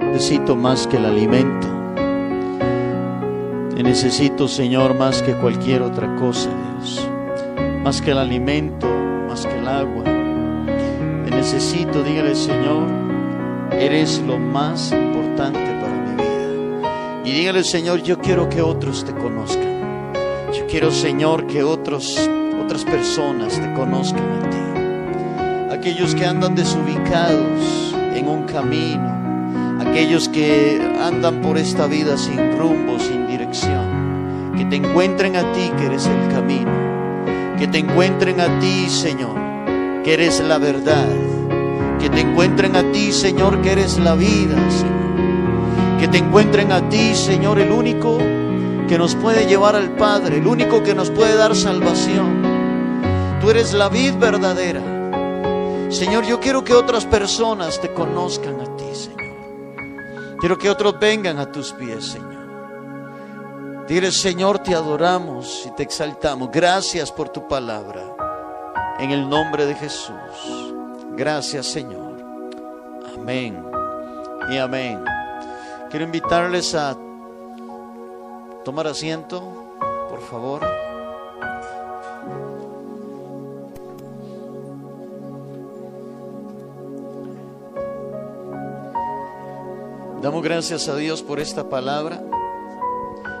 Necesito 0.00 0.56
más 0.56 0.86
que 0.86 0.96
el 0.96 1.04
alimento. 1.04 1.68
Necesito, 3.76 4.48
Señor, 4.48 4.98
más 4.98 5.22
que 5.22 5.34
cualquier 5.34 5.82
otra 5.82 6.16
cosa, 6.16 6.50
Dios. 6.80 7.08
Más 7.84 8.02
que 8.02 8.10
el 8.10 8.18
alimento, 8.18 8.88
más 9.28 9.46
que 9.46 9.56
el 9.56 9.68
agua 9.68 10.15
Necesito, 11.46 12.02
dígale, 12.02 12.34
Señor, 12.34 12.88
eres 13.70 14.20
lo 14.26 14.36
más 14.36 14.90
importante 14.90 15.60
para 15.80 15.94
mi 15.94 16.16
vida. 16.16 17.22
Y 17.24 17.30
dígale, 17.30 17.62
Señor, 17.62 18.02
yo 18.02 18.18
quiero 18.18 18.48
que 18.48 18.60
otros 18.60 19.04
te 19.04 19.12
conozcan. 19.12 20.12
Yo 20.52 20.66
quiero, 20.66 20.90
Señor, 20.90 21.46
que 21.46 21.62
otros, 21.62 22.18
otras 22.60 22.84
personas 22.84 23.60
te 23.60 23.72
conozcan 23.74 24.24
a 24.28 24.50
ti. 24.50 25.76
Aquellos 25.76 26.16
que 26.16 26.26
andan 26.26 26.56
desubicados 26.56 27.94
en 28.16 28.26
un 28.26 28.42
camino, 28.42 29.78
aquellos 29.88 30.28
que 30.28 30.82
andan 31.00 31.42
por 31.42 31.58
esta 31.58 31.86
vida 31.86 32.18
sin 32.18 32.58
rumbo, 32.58 32.98
sin 32.98 33.28
dirección, 33.28 34.52
que 34.56 34.64
te 34.64 34.74
encuentren 34.74 35.36
a 35.36 35.52
ti 35.52 35.70
que 35.78 35.86
eres 35.86 36.06
el 36.06 36.28
camino, 36.34 36.72
que 37.56 37.68
te 37.68 37.78
encuentren 37.78 38.40
a 38.40 38.58
ti, 38.58 38.88
Señor, 38.88 39.36
que 40.02 40.14
eres 40.14 40.40
la 40.40 40.58
verdad, 40.58 41.06
que 41.98 42.10
te 42.10 42.20
encuentren 42.20 42.76
a 42.76 42.90
ti, 42.92 43.12
Señor, 43.12 43.62
que 43.62 43.72
eres 43.72 43.98
la 43.98 44.14
vida, 44.14 44.56
Señor, 44.70 45.98
que 46.00 46.08
te 46.08 46.18
encuentren 46.18 46.72
a 46.72 46.88
ti, 46.88 47.14
Señor, 47.14 47.58
el 47.58 47.70
único 47.70 48.18
que 48.88 48.98
nos 48.98 49.14
puede 49.14 49.46
llevar 49.46 49.74
al 49.74 49.90
Padre, 49.96 50.38
el 50.38 50.46
único 50.46 50.82
que 50.82 50.94
nos 50.94 51.10
puede 51.10 51.36
dar 51.36 51.54
salvación. 51.56 52.42
Tú 53.40 53.50
eres 53.50 53.72
la 53.72 53.88
vid 53.88 54.14
verdadera. 54.14 54.80
Señor, 55.88 56.24
yo 56.24 56.40
quiero 56.40 56.64
que 56.64 56.74
otras 56.74 57.04
personas 57.04 57.80
te 57.80 57.92
conozcan 57.92 58.60
a 58.60 58.76
ti, 58.76 58.84
Señor. 58.92 60.36
Quiero 60.38 60.58
que 60.58 60.70
otros 60.70 60.98
vengan 60.98 61.38
a 61.38 61.50
tus 61.50 61.72
pies, 61.72 62.04
Señor. 62.04 62.36
Dile, 63.88 64.10
Señor, 64.10 64.58
te 64.58 64.74
adoramos 64.74 65.64
y 65.66 65.70
te 65.70 65.84
exaltamos. 65.84 66.50
Gracias 66.50 67.12
por 67.12 67.28
tu 67.28 67.46
palabra. 67.46 68.16
En 68.98 69.12
el 69.12 69.28
nombre 69.28 69.64
de 69.64 69.74
Jesús. 69.76 70.65
Gracias, 71.16 71.66
Señor. 71.66 72.22
Amén 73.14 73.64
y 74.50 74.58
amén. 74.58 75.02
Quiero 75.90 76.04
invitarles 76.04 76.74
a 76.74 76.96
tomar 78.64 78.86
asiento, 78.86 79.40
por 80.10 80.20
favor. 80.20 80.60
Damos 90.20 90.42
gracias 90.42 90.88
a 90.88 90.96
Dios 90.96 91.22
por 91.22 91.40
esta 91.40 91.68
palabra. 91.68 92.20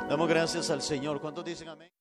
Damos 0.08 0.28
gracias 0.28 0.70
al 0.70 0.82
Señor. 0.82 1.20
¿Cuántos 1.20 1.44
dicen 1.44 1.68
amén? 1.68 1.95